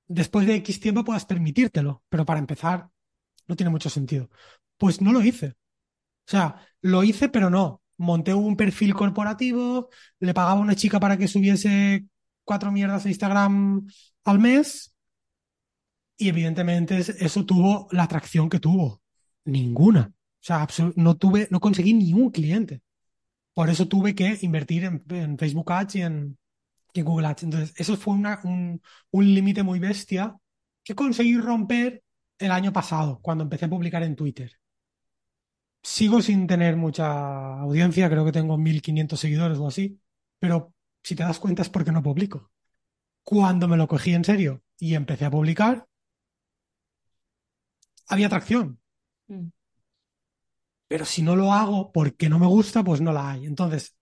después 0.08 0.46
de 0.46 0.56
X 0.56 0.80
tiempo 0.80 1.04
puedas 1.04 1.24
permitírtelo, 1.26 2.02
pero 2.08 2.24
para 2.24 2.40
empezar 2.40 2.88
no 3.46 3.56
tiene 3.56 3.70
mucho 3.70 3.90
sentido. 3.90 4.30
Pues 4.76 5.00
no 5.00 5.12
lo 5.12 5.22
hice. 5.22 5.48
O 5.48 6.30
sea, 6.30 6.66
lo 6.82 7.02
hice, 7.04 7.28
pero 7.28 7.50
no. 7.50 7.79
Monté 8.00 8.32
un 8.32 8.56
perfil 8.56 8.94
corporativo, 8.94 9.90
le 10.20 10.32
pagaba 10.32 10.60
a 10.60 10.62
una 10.62 10.74
chica 10.74 10.98
para 10.98 11.18
que 11.18 11.28
subiese 11.28 12.06
cuatro 12.44 12.72
mierdas 12.72 13.04
a 13.04 13.08
Instagram 13.08 13.86
al 14.24 14.38
mes 14.38 14.94
y 16.16 16.28
evidentemente 16.28 16.98
eso 16.98 17.44
tuvo 17.44 17.88
la 17.92 18.04
atracción 18.04 18.48
que 18.48 18.60
tuvo. 18.60 19.02
Ninguna. 19.44 20.12
O 20.12 20.42
sea, 20.42 20.66
no 20.96 21.16
tuve, 21.16 21.48
no 21.50 21.60
conseguí 21.60 21.94
ni 21.94 22.12
un 22.12 22.30
cliente. 22.30 22.82
Por 23.54 23.70
eso 23.70 23.88
tuve 23.88 24.14
que 24.14 24.38
invertir 24.42 24.84
en, 24.84 25.38
Facebook 25.38 25.72
Ads 25.72 25.94
y 25.96 26.02
en, 26.02 26.38
Google 26.94 27.26
Ads. 27.26 27.42
Entonces, 27.44 27.74
eso 27.76 27.96
fue 27.96 28.14
un, 28.14 28.82
un 29.10 29.34
límite 29.34 29.62
muy 29.62 29.78
bestia 29.78 30.36
que 30.84 30.94
conseguí 30.94 31.38
romper 31.38 32.02
el 32.38 32.50
año 32.50 32.72
pasado, 32.72 33.20
cuando 33.22 33.44
empecé 33.44 33.66
a 33.66 33.70
publicar 33.70 34.02
en 34.02 34.16
Twitter. 34.16 34.59
Sigo 35.82 36.20
sin 36.22 36.46
tener 36.46 36.76
mucha 36.76 37.60
audiencia, 37.60 38.08
creo 38.10 38.24
que 38.24 38.32
tengo 38.32 38.58
1500 38.58 39.18
seguidores 39.20 39.58
o 39.58 39.66
así, 39.66 39.98
pero 40.38 40.74
si 41.02 41.14
te 41.16 41.22
das 41.22 41.38
cuenta 41.38 41.62
es 41.62 41.70
porque 41.70 41.92
no 41.92 42.02
publico. 42.02 42.50
Cuando 43.24 43.68
me 43.68 43.76
lo 43.78 43.88
cogí 43.88 44.14
en 44.14 44.24
serio 44.24 44.62
y 44.78 44.94
empecé 44.94 45.26
a 45.26 45.30
publicar, 45.30 45.86
había 48.08 48.26
atracción. 48.26 48.78
Mm. 49.28 49.48
Pero 50.88 51.04
si 51.06 51.22
no 51.22 51.36
lo 51.36 51.52
hago 51.54 51.90
porque 51.92 52.28
no 52.28 52.38
me 52.38 52.46
gusta, 52.46 52.84
pues 52.84 53.00
no 53.00 53.12
la 53.12 53.30
hay. 53.30 53.46
Entonces, 53.46 53.96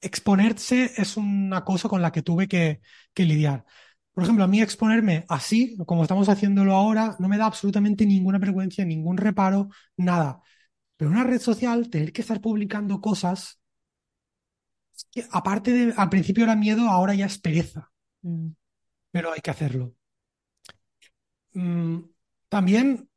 exponerse 0.00 0.92
es 0.96 1.16
una 1.16 1.64
cosa 1.64 1.88
con 1.88 2.02
la 2.02 2.12
que 2.12 2.22
tuve 2.22 2.48
que, 2.48 2.80
que 3.14 3.24
lidiar. 3.24 3.64
Por 4.12 4.24
ejemplo, 4.24 4.44
a 4.44 4.48
mí 4.48 4.60
exponerme 4.60 5.24
así, 5.28 5.76
como 5.86 6.02
estamos 6.02 6.28
haciéndolo 6.28 6.74
ahora, 6.74 7.16
no 7.18 7.28
me 7.28 7.38
da 7.38 7.46
absolutamente 7.46 8.04
ninguna 8.04 8.38
vergüenza, 8.38 8.84
ningún 8.84 9.16
reparo, 9.16 9.68
nada. 9.96 10.42
Pero 10.96 11.10
una 11.10 11.24
red 11.24 11.40
social, 11.40 11.88
tener 11.88 12.12
que 12.12 12.20
estar 12.22 12.40
publicando 12.40 13.00
cosas, 13.00 13.60
que 15.10 15.24
aparte 15.30 15.72
de, 15.72 15.94
al 15.96 16.10
principio 16.10 16.44
era 16.44 16.56
miedo, 16.56 16.88
ahora 16.88 17.14
ya 17.14 17.26
es 17.26 17.38
pereza. 17.38 17.90
Mm. 18.22 18.48
Pero 19.12 19.32
hay 19.32 19.40
que 19.40 19.50
hacerlo. 19.50 19.94
Mm, 21.54 22.00
también 22.48 23.08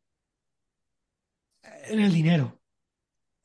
en 1.86 2.00
el 2.00 2.14
dinero. 2.14 2.62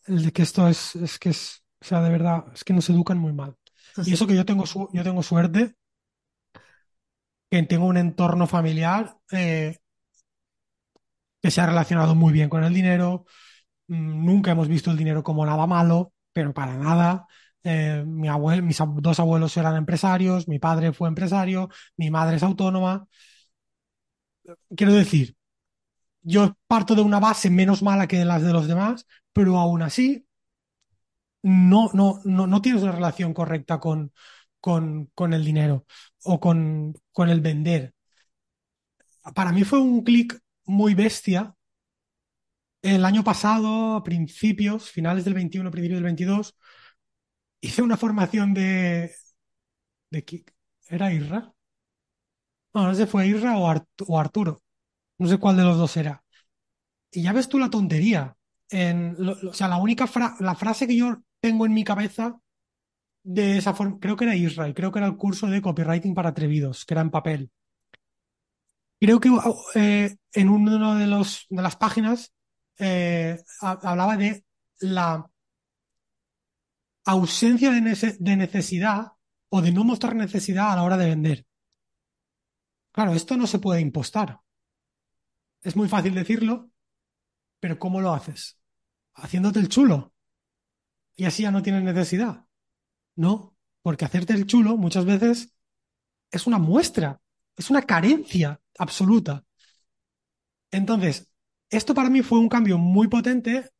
El 0.07 0.25
de 0.25 0.33
que 0.33 0.43
esto 0.43 0.69
es, 0.69 0.97
es 0.97 1.19
que 1.19 1.31
es, 1.31 1.63
o 1.81 1.85
sea, 1.85 2.01
de 2.03 2.11
verdad, 2.11 2.45
es 2.55 2.65
que 2.65 2.73
nos 2.73 2.89
educan 2.89 3.19
muy 3.19 3.33
mal. 3.33 3.57
Y 4.05 4.13
eso 4.13 4.27
que 4.27 4.35
yo 4.37 4.45
tengo, 4.45 4.67
su, 4.67 4.89
yo 4.93 5.03
tengo 5.03 5.23
suerte, 5.23 5.75
que 7.51 7.63
tengo 7.65 7.87
un 7.87 7.97
entorno 7.97 8.47
familiar 8.47 9.17
eh, 9.33 9.79
que 11.43 11.51
se 11.51 11.61
ha 11.61 11.67
relacionado 11.67 12.15
muy 12.15 12.33
bien 12.33 12.49
con 12.49 12.65
el 12.65 12.75
dinero. 12.75 13.25
Mm, 13.89 14.25
nunca 14.27 14.53
hemos 14.53 14.69
visto 14.69 14.91
el 14.91 14.97
dinero 14.97 15.23
como 15.23 15.47
nada 15.47 15.67
malo, 15.67 16.13
pero 16.33 16.53
para 16.55 16.77
nada. 16.77 17.27
Eh, 17.65 18.05
mi 18.07 18.29
abuelo, 18.29 18.63
mis 18.63 18.79
dos 18.97 19.21
abuelos 19.21 19.57
eran 19.57 19.77
empresarios, 19.77 20.49
mi 20.49 20.59
padre 20.59 20.93
fue 20.93 21.09
empresario, 21.09 21.69
mi 21.97 22.11
madre 22.11 22.37
es 22.37 22.43
autónoma. 22.43 23.07
Quiero 24.77 24.93
decir, 24.95 25.37
yo 26.23 26.57
parto 26.69 26.95
de 26.95 27.03
una 27.03 27.21
base 27.21 27.51
menos 27.51 27.83
mala 27.83 28.07
que 28.09 28.25
las 28.25 28.43
de 28.43 28.53
los 28.53 28.69
demás, 28.69 29.07
pero 29.33 29.59
aún 29.59 29.83
así 29.83 30.27
no, 31.43 31.91
no, 31.95 32.21
no, 32.25 32.47
no 32.47 32.63
tienes 32.63 32.83
una 32.83 32.93
relación 32.93 33.33
correcta 33.35 33.79
con, 33.81 34.13
con, 34.61 35.07
con 35.15 35.33
el 35.35 35.45
dinero 35.45 35.87
o 36.25 36.41
con, 36.41 36.95
con 37.13 37.29
el 37.31 37.41
vender. 37.41 37.95
Para 39.35 39.53
mí 39.53 39.63
fue 39.65 39.79
un 39.81 40.03
clic 40.03 40.39
muy 40.65 40.95
bestia. 40.95 41.55
El 42.83 43.05
año 43.05 43.23
pasado, 43.25 43.95
a 43.97 44.03
principios, 44.05 44.91
finales 44.91 45.25
del 45.25 45.35
21, 45.35 45.71
principios 45.71 45.99
del 45.99 46.05
22, 46.05 46.55
hice 47.61 47.83
una 47.83 47.97
formación 47.97 48.55
de... 48.55 49.13
de 50.11 50.45
¿Era 50.89 51.13
Irra? 51.13 51.55
No, 52.75 52.87
no 52.87 52.95
sé, 52.95 53.07
fue 53.07 53.27
Irra 53.27 53.59
o, 53.59 53.65
o 54.09 54.19
Arturo. 54.19 54.63
No 55.19 55.29
sé 55.29 55.39
cuál 55.39 55.57
de 55.57 55.65
los 55.65 55.79
dos 55.79 55.97
era. 55.97 56.25
Y 57.13 57.23
ya 57.23 57.33
ves 57.33 57.49
tú 57.49 57.59
la 57.59 57.71
tontería. 57.71 58.37
En, 58.71 59.17
o 59.29 59.55
sea, 59.55 59.69
la 59.69 59.79
única 59.79 60.07
la 60.41 60.55
frase 60.57 60.87
que 60.89 60.97
yo 60.97 61.19
tengo 61.41 61.67
en 61.67 61.75
mi 61.75 61.85
cabeza 61.85 62.39
de 63.23 63.59
esa 63.59 63.75
forma, 63.75 63.99
creo 64.01 64.17
que 64.17 64.25
era 64.25 64.35
Israel, 64.37 64.75
creo 64.75 64.91
que 64.93 64.99
era 64.99 65.09
el 65.09 65.17
curso 65.17 65.47
de 65.47 65.63
copywriting 65.63 66.15
para 66.15 66.31
atrevidos, 66.31 66.85
que 66.85 66.95
era 66.95 67.03
en 67.03 67.11
papel. 67.11 67.51
Creo 69.01 69.21
que 69.21 69.31
eh, 69.75 70.17
en 70.33 70.49
una 70.49 70.99
de, 70.99 71.07
de 71.07 71.63
las 71.63 71.77
páginas 71.77 72.33
eh, 72.79 73.39
hablaba 73.61 74.17
de 74.17 74.45
la 74.81 75.31
ausencia 77.05 77.71
de, 77.71 78.17
de 78.19 78.37
necesidad 78.37 79.13
o 79.51 79.63
de 79.63 79.73
no 79.73 79.85
mostrar 79.85 80.15
necesidad 80.15 80.73
a 80.73 80.77
la 80.77 80.83
hora 80.83 80.97
de 80.97 81.07
vender. 81.07 81.47
Claro, 82.93 83.15
esto 83.15 83.37
no 83.37 83.47
se 83.47 83.59
puede 83.61 83.81
impostar. 83.81 84.41
Es 85.63 85.77
muy 85.77 85.89
fácil 85.89 86.15
decirlo, 86.15 86.71
pero 87.61 87.79
¿cómo 87.79 88.01
lo 88.01 88.13
haces? 88.13 88.59
Haciéndote 89.15 89.61
el 89.61 89.69
chulo. 89.69 90.13
Y 91.17 91.25
así 91.25 91.43
ya 91.43 91.51
no 91.51 91.63
tienes 91.63 91.83
necesidad. 91.83 92.48
No, 93.19 93.55
porque 93.83 94.05
hacerte 94.07 94.33
el 94.33 94.47
chulo 94.47 94.77
muchas 94.79 95.05
veces 95.05 95.53
es 96.31 96.47
una 96.47 96.59
muestra, 96.59 97.21
es 97.57 97.71
una 97.71 97.83
carencia 97.83 98.61
absoluta. 98.79 99.45
Entonces, 100.71 101.29
esto 101.71 101.95
para 101.95 102.11
mí 102.11 102.23
fue 102.23 102.39
un 102.39 102.49
cambio 102.49 102.79
muy 102.79 103.09
potente 103.09 103.71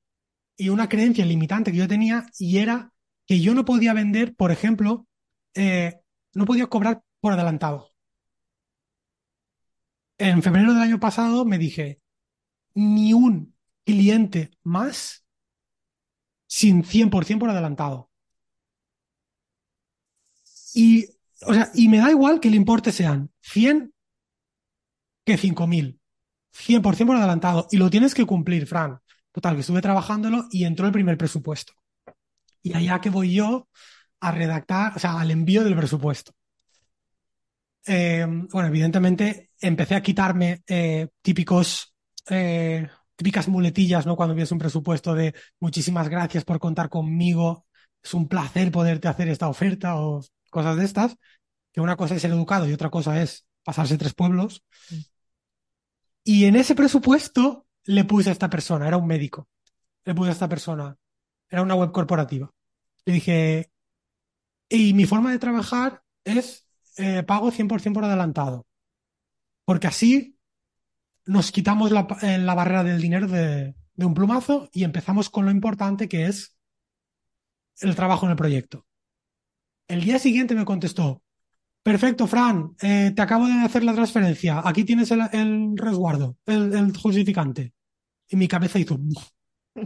y 0.57 0.71
una 0.71 0.89
creencia 0.89 1.25
limitante 1.27 1.73
que 1.73 1.79
yo 1.79 1.89
tenía 1.89 2.27
y 2.39 2.59
era 2.59 2.93
que 3.27 3.41
yo 3.41 3.55
no 3.55 3.65
podía 3.65 3.95
vender, 3.95 4.35
por 4.37 4.51
ejemplo, 4.53 5.07
eh, 5.55 6.01
no 6.35 6.45
podía 6.47 6.67
cobrar 6.69 7.03
por 7.21 7.33
adelantado. 7.33 7.93
En 10.19 10.43
febrero 10.43 10.73
del 10.75 10.83
año 10.83 11.01
pasado 11.01 11.45
me 11.45 11.59
dije, 11.59 12.01
ni 12.75 13.13
un 13.15 13.55
cliente 13.85 14.51
más 14.65 15.25
sin 16.47 16.83
100% 16.85 17.41
por 17.41 17.51
adelantado. 17.51 18.08
Y, 20.79 21.09
o 21.45 21.53
sea, 21.53 21.73
y 21.75 21.89
me 21.89 21.99
da 21.99 22.09
igual 22.09 22.39
que 22.39 22.47
el 22.47 22.55
importe 22.55 22.93
sean 22.93 23.33
100 23.41 23.93
que 25.25 25.37
5000. 25.37 25.99
100% 26.53 27.07
por 27.07 27.17
adelantado. 27.17 27.67
Y 27.73 27.79
lo 27.79 27.91
tienes 27.91 28.15
que 28.15 28.25
cumplir, 28.25 28.65
Fran. 28.65 29.01
Total, 29.33 29.57
que 29.57 29.63
estuve 29.63 29.83
trabajándolo 29.83 30.47
y 30.53 30.63
entró 30.63 30.87
el 30.87 30.93
primer 30.93 31.19
presupuesto. 31.19 31.73
Y 32.63 32.75
allá 32.75 33.01
que 33.01 33.11
voy 33.11 33.35
yo 33.35 33.69
a 34.21 34.31
redactar, 34.31 34.93
o 34.95 35.01
sea, 35.01 35.19
al 35.19 35.33
envío 35.33 35.65
del 35.65 35.75
presupuesto. 35.75 36.33
Eh, 37.85 38.25
bueno, 38.53 38.69
evidentemente 38.69 39.51
empecé 39.61 39.97
a 39.97 40.03
quitarme 40.03 40.63
eh, 40.65 41.09
típicos, 41.21 41.93
eh, 42.31 42.89
típicas 43.17 43.49
muletillas, 43.49 44.07
¿no? 44.07 44.15
Cuando 44.15 44.37
ves 44.37 44.53
un 44.53 44.59
presupuesto 44.59 45.13
de 45.13 45.35
muchísimas 45.59 46.09
gracias 46.09 46.45
por 46.45 46.61
contar 46.61 46.89
conmigo, 46.89 47.67
es 48.01 48.15
un 48.15 48.29
placer 48.29 48.71
poderte 48.71 49.09
hacer 49.09 49.27
esta 49.29 49.49
oferta 49.49 49.97
cosas 50.49 50.77
de 50.77 50.85
estas, 50.85 51.17
que 51.73 51.81
una 51.81 51.97
cosa 51.97 52.15
es 52.15 52.23
ser 52.23 52.31
educado 52.31 52.69
y 52.69 52.73
otra 52.73 52.91
cosa 52.91 53.21
es 53.23 53.47
pasarse 53.63 53.99
tres 53.99 54.15
pueblos. 54.15 54.65
Y 56.25 56.45
en 56.45 56.57
ese 56.57 56.75
presupuesto 56.75 57.67
le 57.85 58.05
puse 58.05 58.29
a 58.29 58.33
esta 58.33 58.51
persona, 58.51 58.87
era 58.87 58.97
un 58.97 59.07
médico, 59.07 59.49
le 60.05 60.15
puse 60.15 60.31
a 60.31 60.33
esta 60.33 60.49
persona, 60.49 60.97
era 61.49 61.63
una 61.63 61.75
web 61.75 61.93
corporativa. 61.93 62.51
Le 63.05 63.13
dije, 63.15 63.71
y 64.69 64.93
mi 64.93 65.07
forma 65.07 65.31
de 65.33 65.39
trabajar 65.39 66.03
es 66.25 66.67
eh, 66.97 67.23
pago 67.23 67.51
100% 67.51 67.95
por 67.95 68.05
adelantado. 68.05 68.67
Porque 69.65 69.87
así 69.87 70.39
nos 71.25 71.53
quitamos 71.53 71.91
la, 71.91 72.07
eh, 72.23 72.43
barrera 72.45 72.83
del 72.83 73.01
dinero 73.01 73.29
de, 73.29 73.75
un 73.97 74.15
plumazo 74.15 74.69
y 74.73 74.85
empezamos 74.85 75.29
con 75.29 75.45
lo 75.45 75.51
importante 75.51 76.09
que 76.09 76.27
es 76.27 76.57
el 77.81 77.95
trabajo 77.95 78.27
en 78.27 78.31
el 78.31 78.37
proyecto. 78.37 78.87
El 79.89 80.05
día 80.05 80.19
siguiente 80.19 80.55
me 80.55 80.67
contestó, 80.67 81.23
perfecto, 81.83 82.27
Fran, 82.27 82.77
eh, 82.83 83.13
te 83.17 83.23
acabo 83.23 83.47
de 83.47 83.55
hacer 83.55 83.83
la 83.83 83.95
transferencia, 83.95 84.61
aquí 84.63 84.85
tienes 84.85 85.11
el, 85.11 85.77
resguardo, 85.77 86.37
el, 86.45 86.95
justificante. 86.97 87.73
Y 88.29 88.37
mi 88.37 88.47
cabeza 88.47 88.79
hizo... 88.79 88.95
o 88.95 89.83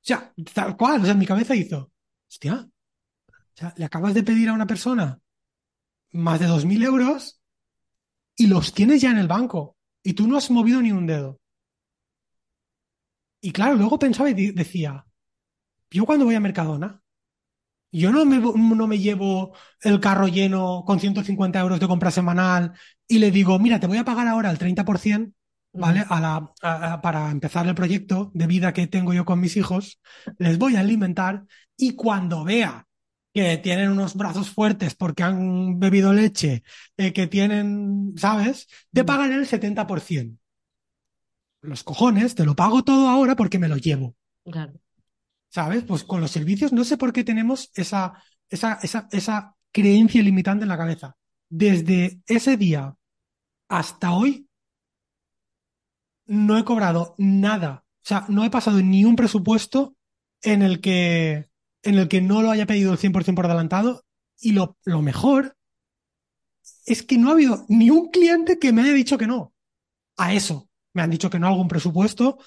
sea, 0.00 0.32
tal 0.54 0.76
cual, 0.76 1.02
o 1.02 1.04
sea, 1.04 1.14
mi 1.14 1.26
cabeza 1.26 1.54
hizo, 1.54 1.92
hostia, 2.26 2.66
o 2.66 3.32
sea, 3.54 3.74
le 3.76 3.84
acabas 3.84 4.14
de 4.14 4.22
pedir 4.22 4.48
a 4.48 4.54
una 4.54 4.66
persona 4.66 5.20
más 6.12 6.40
de 6.40 6.46
2.000 6.46 6.84
euros 6.84 7.42
y 8.36 8.46
los 8.46 8.72
tienes 8.72 9.02
ya 9.02 9.10
en 9.10 9.18
el 9.18 9.28
banco 9.28 9.76
y 10.02 10.14
tú 10.14 10.26
no 10.26 10.38
has 10.38 10.50
movido 10.50 10.80
ni 10.80 10.92
un 10.92 11.06
dedo. 11.06 11.40
Y 13.42 13.52
claro, 13.52 13.74
luego 13.74 13.98
pensaba 13.98 14.30
y 14.30 14.52
decía, 14.52 15.04
yo 15.90 16.06
cuando 16.06 16.24
voy 16.24 16.34
a 16.34 16.40
Mercadona 16.40 17.03
Yo 17.96 18.10
no 18.12 18.24
me, 18.24 18.38
no 18.40 18.86
me 18.88 18.98
llevo 18.98 19.54
el 19.82 20.00
carro 20.00 20.26
lleno 20.28 20.82
con 20.86 20.98
150 21.00 21.60
euros 21.60 21.78
de 21.80 21.86
compra 21.88 22.10
semanal 22.10 22.72
y 23.06 23.18
le 23.18 23.30
digo, 23.30 23.58
mira, 23.58 23.78
te 23.80 23.86
voy 23.86 23.98
a 23.98 24.04
pagar 24.04 24.26
ahora 24.26 24.50
el 24.50 24.58
30%, 24.58 25.32
¿vale? 25.72 26.04
A 26.08 26.20
la, 26.20 26.52
a- 26.62 27.00
para 27.00 27.30
empezar 27.30 27.66
el 27.68 27.74
proyecto 27.74 28.30
de 28.34 28.46
vida 28.48 28.72
que 28.72 28.86
tengo 28.88 29.12
yo 29.14 29.24
con 29.24 29.40
mis 29.40 29.56
hijos, 29.56 30.00
les 30.38 30.58
voy 30.58 30.76
a 30.76 30.80
alimentar 30.80 31.44
y 31.76 31.94
cuando 31.94 32.44
vea 32.44 32.86
que 33.32 33.58
tienen 33.58 33.90
unos 33.90 34.14
brazos 34.16 34.50
fuertes 34.50 34.94
porque 34.94 35.22
han 35.24 35.78
bebido 35.80 36.12
leche, 36.12 36.62
eh, 36.96 37.12
que 37.12 37.26
tienen, 37.28 38.14
¿sabes? 38.16 38.66
Te 38.92 39.04
pagan 39.04 39.32
el 39.32 39.46
70%. 39.46 40.40
Los 41.62 41.82
cojones, 41.82 42.36
te 42.36 42.44
lo 42.44 42.54
pago 42.54 42.84
todo 42.84 43.08
ahora 43.08 43.34
porque 43.34 43.58
me 43.58 43.66
lo 43.68 43.76
llevo. 43.76 44.14
Claro. 44.44 44.80
¿Sabes? 45.54 45.84
Pues 45.84 46.02
con 46.02 46.20
los 46.20 46.32
servicios 46.32 46.72
no 46.72 46.82
sé 46.82 46.96
por 46.96 47.12
qué 47.12 47.22
tenemos 47.22 47.70
esa, 47.74 48.20
esa, 48.48 48.80
esa, 48.82 49.06
esa 49.12 49.56
creencia 49.70 50.20
limitante 50.20 50.64
en 50.64 50.68
la 50.68 50.76
cabeza. 50.76 51.16
Desde 51.48 52.20
ese 52.26 52.56
día 52.56 52.96
hasta 53.68 54.12
hoy 54.12 54.48
no 56.26 56.58
he 56.58 56.64
cobrado 56.64 57.14
nada. 57.18 57.84
O 58.02 58.06
sea, 58.06 58.24
no 58.28 58.44
he 58.44 58.50
pasado 58.50 58.82
ni 58.82 59.04
un 59.04 59.14
presupuesto 59.14 59.96
en 60.42 60.62
el 60.62 60.80
que, 60.80 61.48
en 61.84 61.94
el 61.94 62.08
que 62.08 62.20
no 62.20 62.42
lo 62.42 62.50
haya 62.50 62.66
pedido 62.66 62.92
el 62.92 62.98
100% 62.98 63.36
por 63.36 63.46
adelantado. 63.46 64.04
Y 64.40 64.52
lo, 64.52 64.76
lo 64.84 65.02
mejor 65.02 65.56
es 66.84 67.02
que 67.02 67.16
no 67.16 67.28
ha 67.28 67.32
habido 67.32 67.64
ni 67.68 67.90
un 67.90 68.10
cliente 68.10 68.58
que 68.58 68.72
me 68.72 68.82
haya 68.82 68.92
dicho 68.92 69.18
que 69.18 69.28
no. 69.28 69.54
A 70.16 70.34
eso. 70.34 70.68
Me 70.94 71.02
han 71.02 71.10
dicho 71.10 71.30
que 71.30 71.38
no 71.38 71.46
a 71.46 71.50
algún 71.50 71.68
presupuesto, 71.68 72.38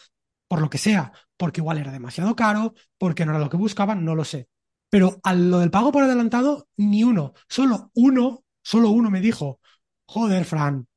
por 0.48 0.62
lo 0.62 0.70
que 0.70 0.78
sea, 0.78 1.12
porque 1.38 1.62
igual 1.62 1.78
era 1.78 1.92
demasiado 1.92 2.36
caro, 2.36 2.74
porque 2.98 3.26
no 3.26 3.32
era 3.32 3.40
lo 3.40 3.50
que 3.50 3.58
buscaban, 3.58 4.06
no 4.06 4.16
lo 4.16 4.24
sé. 4.26 4.48
Pero 4.90 5.20
a 5.24 5.34
lo 5.34 5.60
del 5.60 5.72
pago 5.72 5.92
por 5.92 6.04
adelantado, 6.04 6.68
ni 6.78 7.04
uno. 7.04 7.34
Solo 7.50 7.92
uno, 7.96 8.44
solo 8.64 8.90
uno 8.92 9.10
me 9.12 9.22
dijo, 9.22 9.60
joder, 10.06 10.46
Fran, 10.46 10.88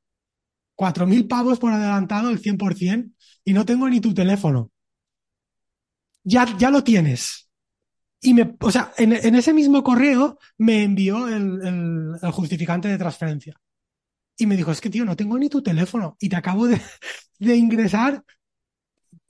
cuatro 0.76 1.06
mil 1.06 1.26
pavos 1.28 1.58
por 1.60 1.72
adelantado, 1.72 2.30
el 2.30 2.38
100%, 2.40 3.14
y 3.44 3.52
no 3.54 3.64
tengo 3.66 3.88
ni 3.88 4.00
tu 4.00 4.14
teléfono. 4.14 4.70
Ya, 6.24 6.46
ya 6.58 6.70
lo 6.70 6.84
tienes. 6.84 7.48
Y 8.22 8.34
me, 8.34 8.56
o 8.60 8.70
sea, 8.72 8.92
en, 8.98 9.12
ese 9.36 9.54
mismo 9.54 9.84
correo 9.84 10.38
me 10.58 10.84
envió 10.84 11.28
el, 11.28 11.60
el- 12.22 12.32
justificante 12.32 12.88
de 12.88 12.98
transferencia. 12.98 13.54
Y 14.38 14.46
me 14.46 14.56
dijo, 14.56 14.72
es 14.72 14.80
que 14.80 14.90
tío, 14.90 15.04
no 15.04 15.16
tengo 15.16 15.38
ni 15.38 15.48
tu 15.50 15.62
teléfono 15.62 16.16
y 16.20 16.28
te 16.30 16.36
acabo 16.36 16.66
de, 16.68 16.80
de 17.40 17.56
ingresar 17.56 18.24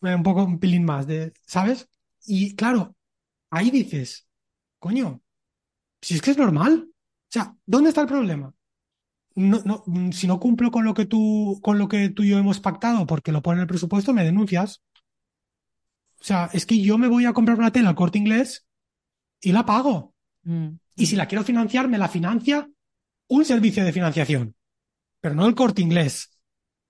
un 0.01 0.23
poco, 0.23 0.45
un 0.45 0.59
pilín 0.59 0.85
más, 0.85 1.07
de, 1.07 1.33
¿sabes? 1.47 1.89
Y 2.27 2.55
claro, 2.55 2.97
ahí 3.51 3.71
dices, 3.71 4.29
coño, 4.79 5.23
si 6.01 6.15
es 6.15 6.23
que 6.23 6.31
es 6.31 6.39
normal. 6.39 6.89
O 6.89 7.33
sea, 7.33 7.55
¿dónde 7.65 7.91
está 7.91 8.01
el 8.01 8.07
problema? 8.09 8.53
No, 9.37 9.61
no, 9.65 9.85
mm, 9.87 10.11
si 10.11 10.27
no 10.27 10.41
cumplo 10.41 10.71
con 10.71 10.85
lo 10.85 10.95
que 10.95 11.07
tú, 11.07 11.61
con 11.63 11.79
lo 11.79 11.89
que 11.89 12.11
tú 12.11 12.25
y 12.25 12.31
yo 12.31 12.39
hemos 12.39 12.61
pactado 12.61 13.07
porque 13.07 13.33
lo 13.33 13.43
pone 13.43 13.59
en 13.59 13.63
el 13.63 13.69
presupuesto, 13.69 14.13
me 14.13 14.25
denuncias. 14.25 14.83
O 16.21 16.25
sea, 16.25 16.51
es 16.53 16.67
que 16.67 16.81
yo 16.81 16.99
me 16.99 17.09
voy 17.09 17.27
a 17.27 17.33
comprar 17.33 17.59
una 17.59 17.73
tela 17.73 17.91
al 17.91 17.95
Corte 17.95 18.19
Inglés 18.19 18.67
y 19.41 19.53
la 19.53 19.65
pago. 19.65 20.15
Mm. 20.43 20.71
Y 20.97 21.07
si 21.07 21.17
la 21.17 21.27
quiero 21.27 21.45
financiar, 21.45 21.89
me 21.89 21.99
la 21.99 22.09
financia 22.09 22.69
un 23.29 23.45
servicio 23.45 23.85
de 23.85 23.93
financiación, 23.93 24.57
pero 25.21 25.35
no 25.35 25.47
el 25.47 25.55
Corte 25.55 25.83
Inglés. 25.83 26.37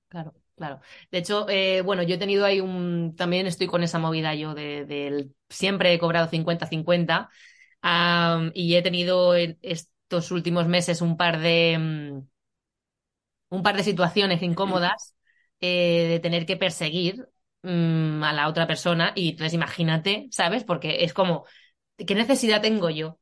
Claro, 0.08 0.34
claro. 0.60 0.80
De 1.10 1.18
hecho, 1.18 1.46
eh, 1.48 1.80
bueno, 1.82 2.02
yo 2.02 2.14
he 2.14 2.18
tenido 2.18 2.44
ahí 2.44 2.60
un. 2.60 3.14
También 3.16 3.46
estoy 3.46 3.66
con 3.66 3.82
esa 3.82 3.98
movida 3.98 4.34
yo 4.34 4.54
de. 4.54 5.30
Siempre 5.48 5.92
he 5.94 5.98
cobrado 5.98 6.28
50-50. 6.28 7.30
am, 7.82 8.52
y 8.54 8.74
he 8.76 8.82
tenido 8.82 9.34
en 9.36 9.58
estos 9.62 10.30
últimos 10.30 10.66
meses 10.68 11.00
un 11.02 11.16
par 11.16 11.40
de. 11.40 11.78
mm, 11.78 12.28
un 13.48 13.62
par 13.62 13.76
de 13.76 13.82
situaciones 13.84 14.42
incómodas 14.42 15.14
eh, 15.60 16.06
de 16.08 16.20
tener 16.20 16.46
que 16.46 16.56
perseguir 16.56 17.28
mm, 17.62 18.22
a 18.22 18.32
la 18.32 18.48
otra 18.48 18.66
persona. 18.66 19.12
Y 19.14 19.30
entonces 19.30 19.54
imagínate, 19.54 20.28
¿sabes? 20.30 20.64
Porque 20.64 21.04
es 21.04 21.12
como. 21.14 21.44
¿Qué 21.98 22.16
necesidad 22.16 22.62
tengo 22.62 22.90
yo? 22.90 23.19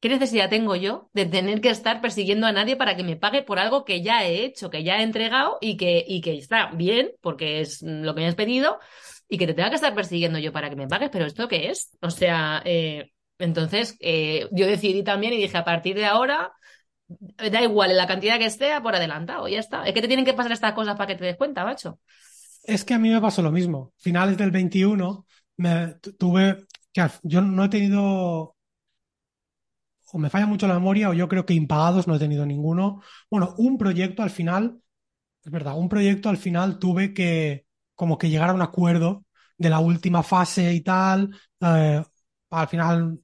¿Qué 0.00 0.08
necesidad 0.08 0.48
tengo 0.48 0.76
yo 0.76 1.10
de 1.12 1.26
tener 1.26 1.60
que 1.60 1.70
estar 1.70 2.00
persiguiendo 2.00 2.46
a 2.46 2.52
nadie 2.52 2.76
para 2.76 2.96
que 2.96 3.02
me 3.02 3.16
pague 3.16 3.42
por 3.42 3.58
algo 3.58 3.84
que 3.84 4.00
ya 4.02 4.24
he 4.24 4.44
hecho, 4.44 4.70
que 4.70 4.84
ya 4.84 4.98
he 5.00 5.02
entregado 5.02 5.58
y 5.60 5.76
que, 5.76 6.04
y 6.06 6.20
que 6.20 6.36
está 6.38 6.70
bien, 6.72 7.10
porque 7.20 7.60
es 7.60 7.82
lo 7.82 8.14
que 8.14 8.20
me 8.20 8.28
has 8.28 8.36
pedido, 8.36 8.78
y 9.28 9.38
que 9.38 9.46
te 9.48 9.54
tenga 9.54 9.70
que 9.70 9.74
estar 9.76 9.94
persiguiendo 9.94 10.38
yo 10.38 10.52
para 10.52 10.70
que 10.70 10.76
me 10.76 10.86
pagues? 10.86 11.10
¿Pero 11.10 11.26
esto 11.26 11.48
qué 11.48 11.70
es? 11.70 11.96
O 12.00 12.10
sea, 12.10 12.62
eh, 12.64 13.10
entonces 13.40 13.96
eh, 14.00 14.48
yo 14.52 14.66
decidí 14.66 15.02
también 15.02 15.32
y 15.32 15.38
dije, 15.38 15.56
a 15.58 15.64
partir 15.64 15.96
de 15.96 16.06
ahora, 16.06 16.52
da 17.52 17.62
igual 17.62 17.96
la 17.96 18.06
cantidad 18.06 18.38
que 18.38 18.46
esté, 18.46 18.80
por 18.80 18.94
adelantado, 18.94 19.48
ya 19.48 19.58
está. 19.60 19.84
Es 19.86 19.94
que 19.94 20.00
te 20.02 20.08
tienen 20.08 20.24
que 20.26 20.34
pasar 20.34 20.52
estas 20.52 20.74
cosas 20.74 20.96
para 20.96 21.08
que 21.08 21.16
te 21.16 21.24
des 21.24 21.36
cuenta, 21.36 21.64
macho. 21.64 21.98
Es 22.62 22.84
que 22.84 22.94
a 22.94 22.98
mí 22.98 23.10
me 23.10 23.20
pasó 23.20 23.42
lo 23.42 23.50
mismo. 23.50 23.92
Finales 23.96 24.36
del 24.36 24.50
21, 24.50 25.26
me 25.56 25.94
tu- 26.00 26.12
tuve, 26.14 26.66
yo 27.22 27.40
no 27.40 27.64
he 27.64 27.68
tenido, 27.68 28.56
o 30.12 30.18
me 30.18 30.30
falla 30.30 30.46
mucho 30.46 30.66
la 30.66 30.74
memoria, 30.74 31.10
o 31.10 31.14
yo 31.14 31.28
creo 31.28 31.44
que 31.46 31.54
impagados 31.54 32.06
no 32.06 32.16
he 32.16 32.18
tenido 32.18 32.46
ninguno. 32.46 33.02
Bueno, 33.30 33.54
un 33.58 33.78
proyecto 33.78 34.22
al 34.22 34.30
final, 34.30 34.80
es 35.44 35.52
verdad, 35.52 35.78
un 35.78 35.88
proyecto 35.88 36.28
al 36.28 36.38
final 36.38 36.78
tuve 36.78 37.14
que 37.14 37.66
como 37.94 38.18
que 38.18 38.30
llegar 38.30 38.50
a 38.50 38.54
un 38.54 38.62
acuerdo 38.62 39.24
de 39.58 39.70
la 39.70 39.80
última 39.80 40.22
fase 40.22 40.72
y 40.74 40.82
tal. 40.82 41.30
Eh, 41.60 42.02
al 42.50 42.68
final, 42.68 43.20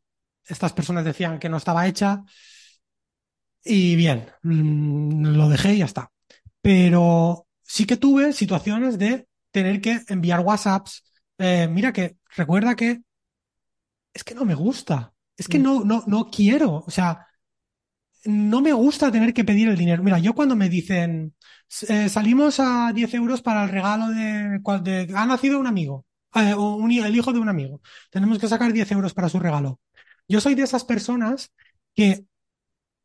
estas 0.46 0.72
personas 0.72 1.04
decían 1.04 1.38
que 1.38 1.48
no 1.48 1.58
estaba 1.58 1.86
hecha 1.86 2.24
y 3.64 3.96
bien, 3.96 4.26
mm, 4.42 5.26
lo 5.36 5.48
dejé 5.48 5.74
y 5.74 5.78
ya 5.78 5.86
está. 5.86 6.10
Pero 6.60 7.46
sí 7.62 7.86
que 7.86 7.96
tuve 7.96 8.32
situaciones 8.32 8.98
de 8.98 9.28
tener 9.50 9.80
que 9.80 10.00
enviar 10.08 10.40
WhatsApps. 10.40 11.04
eh, 11.38 11.68
mira 11.68 11.92
que, 11.92 12.16
recuerda 12.36 12.76
que 12.76 13.02
es 14.12 14.24
que 14.24 14.34
no 14.34 14.44
me 14.44 14.54
gusta. 14.54 15.13
Es 15.36 15.48
que 15.48 15.58
no, 15.58 15.84
no, 15.84 16.04
no 16.06 16.30
quiero. 16.30 16.84
O 16.86 16.90
sea, 16.90 17.26
no 18.24 18.60
me 18.62 18.72
gusta 18.72 19.12
tener 19.12 19.34
que 19.34 19.44
pedir 19.44 19.68
el 19.68 19.76
dinero. 19.76 20.02
Mira, 20.02 20.18
yo 20.18 20.34
cuando 20.34 20.56
me 20.56 20.68
dicen, 20.68 21.34
eh, 21.88 22.08
salimos 22.08 22.58
a 22.60 22.92
10 22.94 23.12
euros 23.14 23.42
para 23.42 23.64
el 23.64 23.70
regalo 23.70 24.08
de, 24.08 24.60
de- 24.82 25.12
ha 25.14 25.26
nacido 25.26 25.58
un 25.58 25.66
amigo, 25.66 26.06
eh, 26.34 26.54
o 26.56 26.86
el 26.88 27.16
hijo 27.16 27.32
de 27.32 27.38
un 27.40 27.48
amigo. 27.48 27.80
Tenemos 28.10 28.38
que 28.38 28.48
sacar 28.48 28.72
10 28.72 28.90
euros 28.92 29.12
para 29.14 29.28
su 29.28 29.38
regalo. 29.40 29.80
Yo 30.28 30.40
soy 30.40 30.54
de 30.54 30.62
esas 30.62 30.84
personas 30.84 31.52
que, 31.94 32.24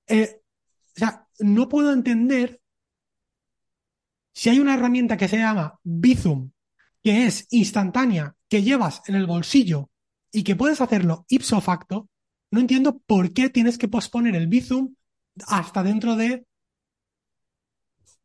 eh, 0.07 0.41
o 0.97 0.99
sea, 0.99 1.27
no 1.39 1.69
puedo 1.69 1.93
entender 1.93 2.61
si 4.33 4.49
hay 4.49 4.59
una 4.59 4.73
herramienta 4.75 5.17
que 5.17 5.27
se 5.27 5.37
llama 5.37 5.79
Bizum, 5.83 6.51
que 7.03 7.25
es 7.25 7.47
instantánea, 7.51 8.35
que 8.47 8.63
llevas 8.63 9.01
en 9.07 9.15
el 9.15 9.25
bolsillo 9.27 9.89
y 10.31 10.43
que 10.43 10.55
puedes 10.55 10.81
hacerlo 10.81 11.25
ipso 11.29 11.59
facto, 11.61 12.09
no 12.51 12.59
entiendo 12.59 12.99
por 13.05 13.33
qué 13.33 13.49
tienes 13.49 13.77
que 13.77 13.87
posponer 13.87 14.35
el 14.35 14.47
Bizum 14.47 14.95
hasta 15.47 15.83
dentro 15.83 16.15
de 16.15 16.45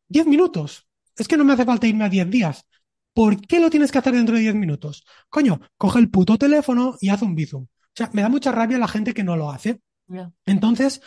10 0.09 0.27
minutos. 0.27 0.87
Es 1.17 1.29
que 1.29 1.37
no 1.37 1.45
me 1.45 1.53
hace 1.53 1.65
falta 1.65 1.87
irme 1.87 2.05
a 2.05 2.09
10 2.09 2.31
días. 2.31 2.67
¿Por 3.13 3.41
qué 3.41 3.61
lo 3.61 3.71
tienes 3.71 3.93
que 3.93 3.99
hacer 3.99 4.15
dentro 4.15 4.35
de 4.35 4.43
10 4.43 4.55
minutos? 4.55 5.05
Coño, 5.29 5.61
coge 5.77 6.01
el 6.01 6.11
puto 6.11 6.37
teléfono 6.37 6.97
y 7.01 7.09
haz 7.11 7.23
un 7.23 7.35
Bizum. 7.35 7.65
O 7.65 7.97
sea, 7.97 8.11
me 8.13 8.23
da 8.23 8.29
mucha 8.29 8.51
rabia 8.51 8.79
la 8.79 8.89
gente 8.89 9.15
que 9.15 9.23
no 9.23 9.37
lo 9.37 9.51
hace. 9.51 9.81
Entonces, 10.45 11.01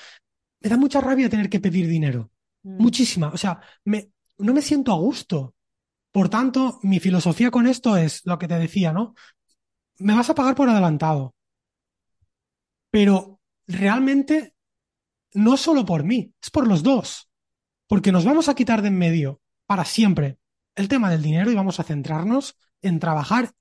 me 0.61 0.69
da 0.69 0.77
mucha 0.77 1.01
rabia 1.01 1.29
tener 1.29 1.49
que 1.49 1.59
pedir 1.59 1.87
dinero. 1.87 2.31
Mm. 2.63 2.81
Muchísima. 2.81 3.27
O 3.29 3.37
sea, 3.37 3.59
me, 3.83 4.11
no 4.37 4.53
me 4.53 4.61
siento 4.61 4.93
a 4.93 4.97
gusto. 4.97 5.53
Por 6.11 6.29
tanto, 6.29 6.79
mi 6.83 6.99
filosofía 6.99 7.51
con 7.51 7.67
esto 7.67 7.97
es 7.97 8.25
lo 8.25 8.39
que 8.39 8.47
te 8.47 8.57
decía, 8.57 8.93
¿no? 8.93 9.13
Me 9.99 10.13
vas 10.15 10.29
a 10.29 10.35
pagar 10.35 10.55
por 10.55 10.69
adelantado. 10.69 11.35
Pero 12.91 13.39
realmente 13.67 14.55
no 15.33 15.57
solo 15.57 15.85
por 15.85 16.03
mí, 16.03 16.33
es 16.41 16.49
por 16.49 16.67
los 16.67 16.83
dos. 16.83 17.29
Porque 17.87 18.11
nos 18.11 18.25
vamos 18.25 18.49
a 18.49 18.55
quitar 18.55 18.81
de 18.81 18.89
en 18.89 18.97
medio 18.97 19.41
para 19.65 19.85
siempre 19.85 20.37
el 20.75 20.87
tema 20.87 21.09
del 21.09 21.21
dinero 21.21 21.51
y 21.51 21.55
vamos 21.55 21.79
a 21.79 21.83
centrarnos 21.83 22.57
en 22.81 22.99
trabajar 22.99 23.51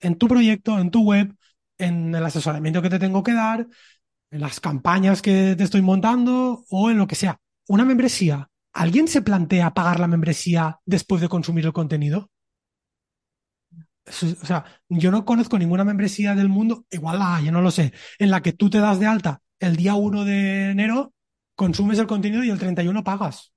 en 0.00 0.16
tu 0.16 0.28
proyecto, 0.28 0.78
en 0.78 0.90
tu 0.90 1.02
web, 1.02 1.34
en 1.78 2.14
el 2.14 2.24
asesoramiento 2.24 2.82
que 2.82 2.90
te 2.90 2.98
tengo 2.98 3.22
que 3.22 3.32
dar, 3.32 3.66
en 4.30 4.40
las 4.40 4.60
campañas 4.60 5.22
que 5.22 5.54
te 5.56 5.64
estoy 5.64 5.82
montando 5.82 6.64
o 6.70 6.90
en 6.90 6.98
lo 6.98 7.06
que 7.06 7.14
sea. 7.14 7.38
Una 7.68 7.84
membresía. 7.84 8.48
¿Alguien 8.72 9.08
se 9.08 9.22
plantea 9.22 9.74
pagar 9.74 9.98
la 9.98 10.06
membresía 10.06 10.78
después 10.84 11.20
de 11.20 11.28
consumir 11.28 11.66
el 11.66 11.72
contenido? 11.72 12.30
O 14.42 14.46
sea, 14.46 14.64
yo 14.88 15.10
no 15.10 15.24
conozco 15.24 15.58
ninguna 15.58 15.84
membresía 15.84 16.34
del 16.34 16.48
mundo, 16.48 16.84
igual 16.90 17.18
la 17.18 17.36
hay, 17.36 17.46
yo 17.46 17.52
no 17.52 17.62
lo 17.62 17.70
sé, 17.70 17.92
en 18.18 18.30
la 18.30 18.42
que 18.42 18.52
tú 18.52 18.68
te 18.70 18.78
das 18.80 18.98
de 18.98 19.06
alta 19.06 19.40
el 19.58 19.76
día 19.76 19.94
1 19.94 20.24
de 20.24 20.70
enero, 20.70 21.12
consumes 21.54 21.98
el 21.98 22.06
contenido 22.06 22.42
y 22.42 22.50
el 22.50 22.58
31 22.58 23.04
pagas. 23.04 23.52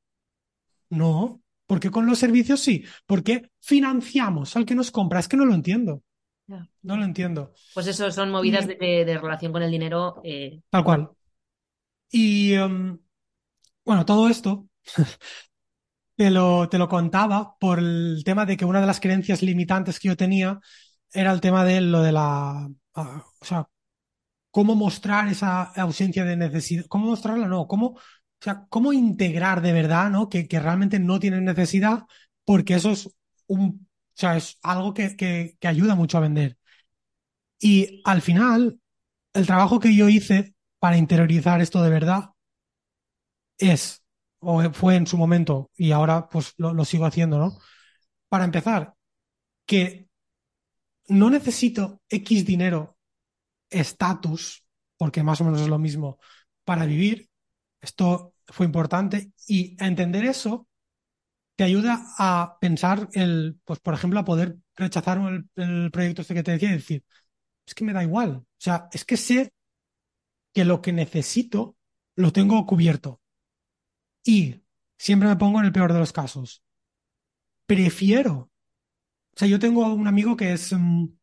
No, 0.89 1.41
¿por 1.65 1.79
qué 1.79 1.89
con 1.89 2.05
los 2.05 2.19
servicios 2.19 2.59
sí? 2.59 2.83
¿Por 3.05 3.23
qué 3.23 3.49
financiamos 3.61 4.55
al 4.55 4.65
que 4.65 4.75
nos 4.75 4.91
compra? 4.91 5.19
Es 5.19 5.27
que 5.27 5.37
no 5.37 5.45
lo 5.45 5.55
entiendo, 5.55 6.03
no 6.83 6.97
lo 6.97 7.03
entiendo. 7.03 7.53
Pues 7.73 7.87
eso 7.87 8.11
son 8.11 8.29
movidas 8.29 8.65
Y- 8.65 8.67
de, 8.69 8.75
de- 8.75 9.05
de 9.05 9.17
relación 9.17 9.51
con 9.51 9.63
el 9.63 9.71
dinero. 9.71 10.21
eh, 10.23 10.61
Tal 10.69 10.83
cual. 10.83 11.09
Y 12.11 12.53
em, 12.53 12.99
bueno, 13.85 14.05
todo 14.05 14.29
esto 14.29 14.67
te 16.23 16.31
lo, 16.31 16.69
te 16.69 16.77
lo 16.77 16.87
contaba 16.87 17.57
por 17.59 17.79
el 17.79 18.21
tema 18.23 18.45
de 18.45 18.55
que 18.55 18.63
una 18.63 18.79
de 18.79 18.87
las 18.87 19.01
creencias 19.01 19.41
limitantes 19.41 19.99
que 19.99 20.07
yo 20.07 20.15
tenía 20.17 20.59
era 21.11 21.33
el 21.33 21.41
tema 21.41 21.65
de 21.65 21.81
lo 21.81 22.01
de 22.01 22.13
la, 22.13 22.69
ah, 22.95 23.25
o 23.41 23.45
sea, 23.45 23.67
cómo 24.51 24.75
mostrar 24.75 25.27
esa 25.29 25.63
ausencia 25.63 26.25
de 26.25 26.37
necesidad, 26.37 26.85
cómo 26.87 27.07
mostrarla, 27.07 27.47
no, 27.47 27.67
cómo, 27.67 27.87
o 27.89 27.99
sea, 28.41 28.65
cómo 28.69 28.93
integrar 28.93 29.61
de 29.61 29.73
verdad, 29.73 30.09
¿no? 30.11 30.29
Que, 30.29 30.47
que 30.47 30.59
realmente 30.59 30.99
no 30.99 31.19
tienen 31.19 31.45
necesidad, 31.45 32.05
porque 32.45 32.75
eso 32.75 32.91
es 32.91 33.09
un, 33.47 33.87
o 33.89 34.13
sea, 34.15 34.37
es 34.37 34.59
algo 34.63 34.93
que, 34.93 35.15
que, 35.17 35.57
que 35.59 35.67
ayuda 35.67 35.95
mucho 35.95 36.17
a 36.17 36.21
vender. 36.21 36.57
Y 37.59 38.01
al 38.05 38.21
final, 38.21 38.79
el 39.33 39.47
trabajo 39.47 39.79
que 39.79 39.95
yo 39.95 40.09
hice 40.09 40.55
para 40.79 40.97
interiorizar 40.97 41.61
esto 41.61 41.83
de 41.83 41.89
verdad 41.91 42.31
es, 43.57 44.02
o 44.43 44.71
fue 44.73 44.95
en 44.95 45.07
su 45.07 45.17
momento, 45.17 45.71
y 45.75 45.91
ahora 45.91 46.27
pues 46.29 46.53
lo, 46.57 46.85
sigo 46.85 47.05
haciendo, 47.05 47.37
¿no? 47.37 47.57
Para 48.29 48.45
empezar, 48.45 48.95
que 49.65 50.07
no 51.07 51.29
necesito 51.29 52.01
X 52.09 52.45
dinero, 52.45 52.97
estatus, 53.69 54.65
porque 54.97 55.23
más 55.23 55.41
o 55.41 55.45
menos 55.45 55.61
es 55.61 55.67
lo 55.67 55.79
mismo, 55.79 56.19
para 56.63 56.85
vivir. 56.85 57.29
Esto 57.81 58.35
fue 58.47 58.65
importante. 58.65 59.33
Y 59.47 59.75
entender 59.83 60.25
eso 60.25 60.67
te 61.55 61.63
ayuda 61.63 62.05
a 62.17 62.57
pensar 62.59 63.09
el, 63.13 63.59
pues 63.65 63.79
por 63.79 63.93
ejemplo, 63.93 64.19
a 64.19 64.25
poder 64.25 64.57
rechazar 64.75 65.17
el, 65.17 65.49
el 65.55 65.91
proyecto 65.91 66.21
este 66.21 66.33
que 66.33 66.43
te 66.43 66.51
decía 66.51 66.69
y 66.69 66.73
decir, 66.73 67.03
es 67.65 67.75
que 67.75 67.83
me 67.85 67.93
da 67.93 68.03
igual. 68.03 68.31
O 68.37 68.45
sea, 68.57 68.87
es 68.91 69.05
que 69.05 69.17
sé 69.17 69.53
que 70.53 70.65
lo 70.65 70.81
que 70.81 70.93
necesito 70.93 71.75
lo 72.15 72.31
tengo 72.31 72.65
cubierto. 72.65 73.21
Y 74.23 74.61
siempre 74.97 75.27
me 75.27 75.35
pongo 75.35 75.59
en 75.59 75.65
el 75.65 75.71
peor 75.71 75.93
de 75.93 75.99
los 75.99 76.13
casos. 76.13 76.63
Prefiero. 77.65 78.51
O 79.35 79.37
sea, 79.37 79.47
yo 79.47 79.59
tengo 79.59 79.93
un 79.93 80.07
amigo 80.07 80.35
que 80.35 80.53
es 80.53 80.71
um, 80.71 81.15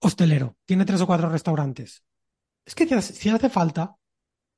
hostelero, 0.00 0.56
tiene 0.64 0.84
tres 0.84 1.00
o 1.00 1.06
cuatro 1.06 1.28
restaurantes. 1.28 2.04
Es 2.64 2.74
que 2.74 2.86
si, 2.86 3.12
si 3.12 3.28
hace 3.28 3.50
falta, 3.50 3.96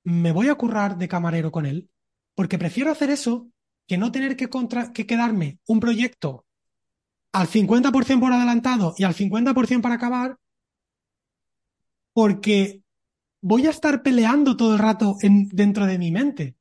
me 0.04 0.32
voy 0.32 0.48
a 0.48 0.54
currar 0.54 0.96
de 0.96 1.08
camarero 1.08 1.50
con 1.50 1.66
él, 1.66 1.90
porque 2.34 2.58
prefiero 2.58 2.90
hacer 2.90 3.10
eso 3.10 3.48
que 3.86 3.98
no 3.98 4.12
tener 4.12 4.36
que, 4.36 4.48
contra, 4.48 4.92
que 4.92 5.06
quedarme 5.06 5.58
un 5.66 5.80
proyecto 5.80 6.46
al 7.32 7.48
50% 7.48 8.20
por 8.20 8.32
adelantado 8.32 8.94
y 8.96 9.04
al 9.04 9.14
50% 9.14 9.80
para 9.80 9.96
acabar, 9.96 10.38
porque 12.12 12.82
voy 13.40 13.66
a 13.66 13.70
estar 13.70 14.02
peleando 14.02 14.56
todo 14.56 14.74
el 14.74 14.78
rato 14.78 15.16
en, 15.22 15.48
dentro 15.48 15.86
de 15.86 15.98
mi 15.98 16.10
mente 16.10 16.56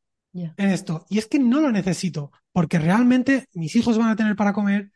En 0.58 0.70
esto. 0.70 1.06
Y 1.10 1.18
es 1.18 1.28
que 1.28 1.40
no 1.40 1.60
lo 1.62 1.72
necesito, 1.72 2.32
porque 2.52 2.80
realmente 2.80 3.48
mis 3.54 3.76
hijos 3.76 3.98
van 3.98 4.10
a 4.10 4.16
tener 4.16 4.36
para 4.36 4.54
comer, 4.54 4.92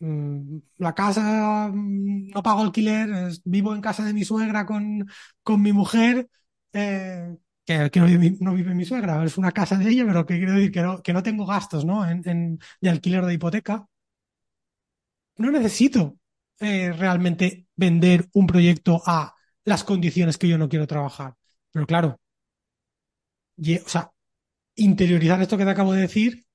mm, 0.00 0.58
la 0.78 0.94
casa, 0.94 1.70
mm, 1.72 2.28
no 2.34 2.42
pago 2.42 2.62
alquiler, 2.62 3.10
vivo 3.44 3.74
en 3.74 3.80
casa 3.82 4.04
de 4.04 4.14
mi 4.14 4.24
suegra 4.24 4.66
con, 4.66 5.08
con 5.42 5.62
mi 5.62 5.72
mujer, 5.72 6.28
eh, 6.74 7.36
que, 7.66 7.90
no 8.40 8.54
vive, 8.54 8.74
mi 8.74 8.84
suegra, 8.84 9.24
es 9.24 9.38
una 9.38 9.52
casa 9.52 9.76
de 9.78 9.90
ella, 9.90 10.04
pero 10.06 10.26
que 10.26 10.38
quiero 10.38 10.54
decir 10.54 10.72
que 10.72 10.82
no, 10.82 11.02
que 11.02 11.12
no 11.14 11.22
tengo 11.24 11.46
gastos, 11.46 11.84
¿no? 11.86 12.08
En, 12.08 12.22
en- 12.28 12.58
de 12.80 12.90
alquiler 12.90 13.24
de 13.26 13.34
hipoteca. 13.34 13.86
No 15.38 15.50
necesito 15.50 16.18
eh, 16.60 16.92
realmente 16.92 17.66
vender 17.76 18.28
un 18.34 18.46
proyecto 18.46 19.02
a 19.06 19.34
las 19.64 19.84
condiciones 19.84 20.38
que 20.38 20.48
yo 20.48 20.58
no 20.58 20.68
quiero 20.68 20.86
trabajar. 20.86 21.34
Pero 21.72 21.86
claro, 21.86 22.20
o 23.58 23.88
sea, 23.88 24.12
interiorizar 24.76 25.40
esto 25.42 25.58
que 25.58 25.64
te 25.64 25.70
acabo 25.70 25.92
de 25.92 26.02
decir, 26.02 26.46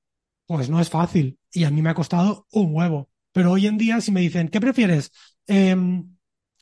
pues 0.45 0.69
no 0.69 0.79
es 0.79 0.89
fácil. 0.89 1.39
Y 1.51 1.65
a 1.65 1.71
mí 1.71 1.81
me 1.81 1.89
ha 1.89 1.95
costado 1.95 2.47
un 2.51 2.73
huevo. 2.73 3.09
Pero 3.31 3.51
hoy 3.51 3.67
en 3.67 3.77
día, 3.77 4.01
si 4.01 4.11
me 4.11 4.21
dicen, 4.21 4.49
¿qué 4.49 4.61
prefieres? 4.61 5.11
Em, 5.47 6.15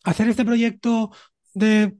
¿hacer 0.03 0.29
este 0.29 0.45
proyecto 0.45 1.11
de 1.53 1.97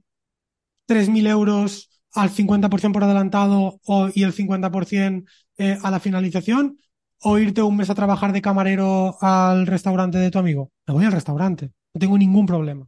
3.000 0.86 1.26
euros 1.26 1.90
al 2.12 2.30
50% 2.30 2.92
por 2.92 3.04
adelantado 3.04 3.80
o, 3.84 4.08
y 4.14 4.22
el 4.24 4.32
50% 4.32 5.24
eh, 5.58 5.78
a 5.82 5.90
la 5.90 6.00
finalización? 6.00 6.78
¿O 7.22 7.38
irte 7.38 7.60
un 7.62 7.76
mes 7.76 7.90
a 7.90 7.94
trabajar 7.94 8.32
de 8.32 8.40
camarero 8.40 9.16
al 9.20 9.66
restaurante 9.66 10.18
de 10.18 10.30
tu 10.30 10.38
amigo? 10.38 10.72
Me 10.86 10.94
voy 10.94 11.04
al 11.04 11.12
restaurante. 11.12 11.70
No 11.92 11.98
tengo 11.98 12.16
ningún 12.16 12.46
problema. 12.46 12.86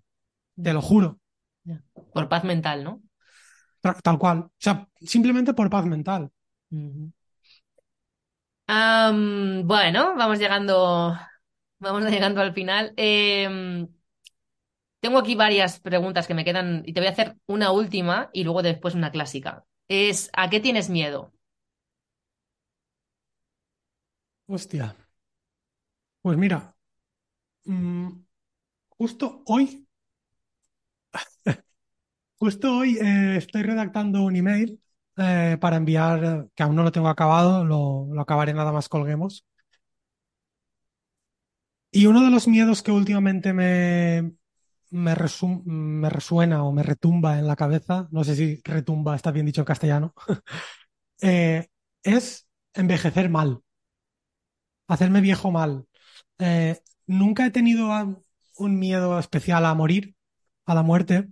Te 0.60 0.72
lo 0.72 0.80
juro. 0.80 1.18
Por 2.14 2.28
paz 2.28 2.44
mental, 2.44 2.84
¿no? 2.84 3.02
Tal 4.02 4.18
cual. 4.18 4.38
O 4.38 4.52
sea, 4.58 4.88
simplemente 5.00 5.54
por 5.54 5.68
paz 5.68 5.84
mental. 5.84 6.30
Bueno, 9.64 10.14
vamos 10.16 10.38
llegando, 10.38 11.16
vamos 11.78 12.04
llegando 12.10 12.40
al 12.40 12.54
final. 12.54 12.92
Em, 12.96 13.88
tengo 15.00 15.18
aquí 15.18 15.34
varias 15.34 15.80
preguntas 15.80 16.26
que 16.26 16.34
me 16.34 16.44
quedan 16.44 16.82
y 16.86 16.92
te 16.92 17.00
voy 17.00 17.08
a 17.08 17.10
hacer 17.12 17.36
una 17.46 17.72
última 17.72 18.30
y 18.32 18.44
luego 18.44 18.62
después 18.62 18.94
una 18.94 19.10
clásica. 19.10 19.64
Es, 19.88 20.30
¿a 20.34 20.48
qué 20.50 20.60
tienes 20.60 20.88
miedo? 20.90 21.32
Hostia. 24.46 24.94
Pues 26.20 26.36
mira, 26.38 26.74
mm, 27.66 28.08
justo 28.90 29.42
hoy 29.46 29.86
Justo 32.40 32.78
hoy 32.78 32.98
eh, 33.00 33.38
estoy 33.38 33.64
redactando 33.64 34.22
un 34.24 34.36
email 34.36 34.81
eh, 35.16 35.58
para 35.60 35.76
enviar, 35.76 36.48
que 36.54 36.62
aún 36.62 36.76
no 36.76 36.82
lo 36.82 36.92
tengo 36.92 37.08
acabado, 37.08 37.64
lo, 37.64 38.06
lo 38.12 38.20
acabaré 38.22 38.54
nada 38.54 38.72
más 38.72 38.88
colguemos. 38.88 39.44
Y 41.90 42.06
uno 42.06 42.22
de 42.22 42.30
los 42.30 42.48
miedos 42.48 42.82
que 42.82 42.90
últimamente 42.92 43.52
me, 43.52 44.32
me, 44.90 45.14
resu- 45.14 45.62
me 45.64 46.08
resuena 46.10 46.64
o 46.64 46.72
me 46.72 46.82
retumba 46.82 47.38
en 47.38 47.46
la 47.46 47.56
cabeza, 47.56 48.08
no 48.12 48.24
sé 48.24 48.36
si 48.36 48.60
retumba 48.64 49.16
está 49.16 49.30
bien 49.32 49.46
dicho 49.46 49.60
en 49.62 49.66
castellano, 49.66 50.14
eh, 51.22 51.68
es 52.02 52.48
envejecer 52.74 53.30
mal, 53.30 53.62
hacerme 54.88 55.20
viejo 55.20 55.50
mal. 55.50 55.86
Eh, 56.38 56.80
nunca 57.06 57.46
he 57.46 57.50
tenido 57.50 57.90
un 58.58 58.78
miedo 58.78 59.18
especial 59.18 59.66
a 59.66 59.74
morir, 59.74 60.16
a 60.66 60.74
la 60.74 60.82
muerte. 60.82 61.28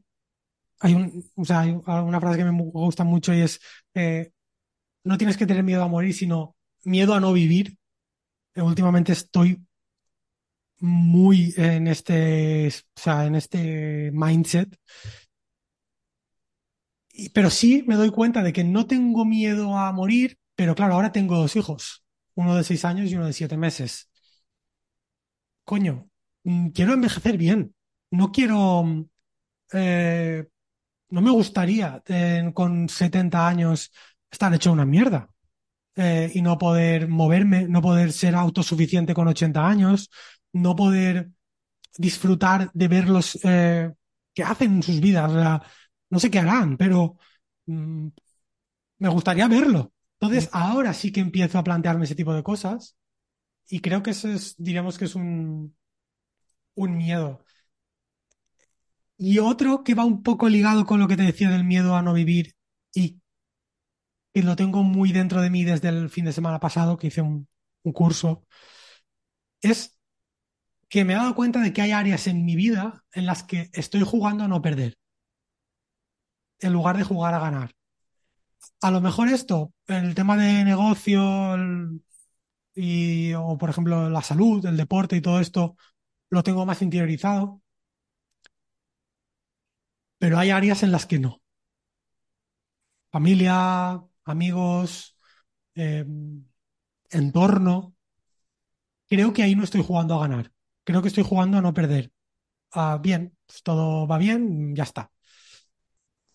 Hay 0.80 0.94
una 0.94 2.20
frase 2.20 2.38
que 2.38 2.44
me 2.44 2.62
gusta 2.62 3.04
mucho 3.04 3.34
y 3.34 3.40
es, 3.42 3.60
eh, 3.94 4.32
no 5.04 5.18
tienes 5.18 5.36
que 5.36 5.46
tener 5.46 5.64
miedo 5.64 5.82
a 5.84 5.88
morir, 5.88 6.14
sino 6.14 6.56
miedo 6.84 7.14
a 7.14 7.20
no 7.20 7.32
vivir. 7.32 7.78
Eh, 8.54 8.62
últimamente 8.62 9.12
estoy 9.12 9.62
muy 10.80 11.54
en 11.56 11.86
este, 11.88 12.68
o 12.68 13.00
sea, 13.00 13.26
en 13.26 13.34
este 13.34 14.10
mindset. 14.12 14.74
Pero 17.34 17.50
sí 17.50 17.84
me 17.86 17.96
doy 17.96 18.10
cuenta 18.10 18.42
de 18.42 18.52
que 18.52 18.64
no 18.64 18.86
tengo 18.86 19.24
miedo 19.24 19.76
a 19.76 19.92
morir, 19.92 20.38
pero 20.56 20.74
claro, 20.74 20.94
ahora 20.94 21.12
tengo 21.12 21.36
dos 21.36 21.56
hijos, 21.56 22.04
uno 22.34 22.56
de 22.56 22.64
seis 22.64 22.84
años 22.84 23.10
y 23.10 23.16
uno 23.16 23.26
de 23.26 23.32
siete 23.32 23.56
meses. 23.56 24.08
Coño, 25.64 26.08
mm, 26.44 26.68
quiero 26.70 26.92
envejecer 26.94 27.36
bien. 27.38 27.74
No 28.10 28.32
quiero, 28.32 28.82
mm, 28.84 29.04
eh, 29.74 30.48
no 31.10 31.20
me 31.22 31.30
gustaría 31.30 32.02
eh, 32.06 32.50
con 32.54 32.88
70 32.88 33.46
años 33.48 33.92
estar 34.30 34.52
hecho 34.54 34.72
una 34.72 34.84
mierda. 34.86 35.28
eh, 35.96 36.30
y 36.34 36.42
no 36.42 36.58
poder 36.58 37.08
moverme, 37.08 37.68
no 37.68 37.82
poder 37.82 38.12
ser 38.12 38.34
autosuficiente 38.36 39.14
con 39.14 39.28
80 39.28 39.66
años, 39.68 40.10
no 40.52 40.76
poder 40.76 41.30
disfrutar 41.98 42.70
de 42.74 42.88
verlos 42.88 43.38
eh, 43.44 43.92
que 44.34 44.42
hacen 44.44 44.76
en 44.76 44.82
sus 44.84 45.00
vidas. 45.00 45.30
O 45.32 45.34
sea, 45.34 45.62
no 46.10 46.20
sé 46.20 46.30
qué 46.30 46.40
harán, 46.40 46.76
pero 46.78 47.18
mm, 47.66 48.08
me 48.98 49.08
gustaría 49.08 49.48
verlo. 49.48 49.92
Entonces, 50.20 50.48
ahora 50.52 50.94
sí 50.94 51.12
que 51.12 51.20
empiezo 51.20 51.58
a 51.58 51.64
plantearme 51.64 52.04
ese 52.04 52.14
tipo 52.16 52.34
de 52.34 52.42
cosas 52.42 52.96
y 53.68 53.80
creo 53.80 54.02
que 54.02 54.10
eso 54.12 54.28
es, 54.30 54.56
diríamos 54.58 54.98
que 54.98 55.06
es 55.06 55.14
un, 55.16 55.76
un 56.74 56.96
miedo. 56.96 57.44
Y 59.22 59.38
otro 59.38 59.84
que 59.84 59.94
va 59.94 60.06
un 60.06 60.22
poco 60.22 60.48
ligado 60.48 60.86
con 60.86 60.98
lo 60.98 61.06
que 61.06 61.14
te 61.14 61.24
decía 61.24 61.50
del 61.50 61.62
miedo 61.62 61.94
a 61.94 62.00
no 62.00 62.14
vivir 62.14 62.54
y 62.94 63.20
que 64.32 64.42
lo 64.42 64.56
tengo 64.56 64.82
muy 64.82 65.12
dentro 65.12 65.42
de 65.42 65.50
mí 65.50 65.62
desde 65.62 65.88
el 65.88 66.08
fin 66.08 66.24
de 66.24 66.32
semana 66.32 66.58
pasado, 66.58 66.96
que 66.96 67.08
hice 67.08 67.20
un, 67.20 67.46
curso, 67.92 68.46
es 69.60 69.98
que 70.88 71.04
me 71.04 71.12
he 71.12 71.16
dado 71.16 71.34
cuenta 71.34 71.60
de 71.60 71.74
que 71.74 71.82
hay 71.82 71.92
áreas 71.92 72.26
en 72.28 72.46
mi 72.46 72.56
vida 72.56 73.04
en 73.12 73.26
las 73.26 73.42
que 73.42 73.68
estoy 73.74 74.02
jugando 74.04 74.44
a 74.44 74.48
no 74.48 74.62
perder, 74.62 74.96
en 76.60 76.72
lugar 76.72 76.96
de 76.96 77.04
jugar 77.04 77.34
a 77.34 77.40
ganar. 77.40 77.74
A 78.80 78.90
lo 78.90 79.02
mejor 79.02 79.28
esto, 79.28 79.74
el 79.86 80.14
tema 80.14 80.38
de 80.38 80.64
negocio 80.64 81.58
y, 82.74 83.34
o 83.34 83.58
por 83.58 83.68
ejemplo 83.68 84.08
la 84.08 84.22
salud, 84.22 84.64
el 84.64 84.78
deporte 84.78 85.16
y 85.16 85.20
todo 85.20 85.40
esto, 85.40 85.76
lo 86.30 86.42
tengo 86.42 86.64
más 86.64 86.80
interiorizado, 86.80 87.60
pero 90.20 90.38
hay 90.38 90.50
áreas 90.50 90.84
en 90.84 90.92
las 90.92 91.06
que 91.06 91.18
no. 91.18 91.42
Familia, 93.12 94.00
amigos, 94.24 95.16
eh, 95.74 96.04
entorno, 97.20 97.94
creo 99.08 99.32
que 99.32 99.42
ahí 99.42 99.54
no 99.54 99.64
estoy 99.64 99.82
jugando 99.82 100.14
a 100.14 100.20
ganar. 100.28 100.52
Creo 100.84 101.02
que 101.02 101.08
estoy 101.08 101.24
jugando 101.24 101.58
a 101.58 101.62
no 101.62 101.74
perder. 101.74 102.12
Ah, 102.72 102.98
bien, 103.02 103.36
pues 103.46 103.62
todo 103.62 104.06
va 104.08 104.18
bien, 104.18 104.74
ya 104.76 104.84
está. 104.84 105.12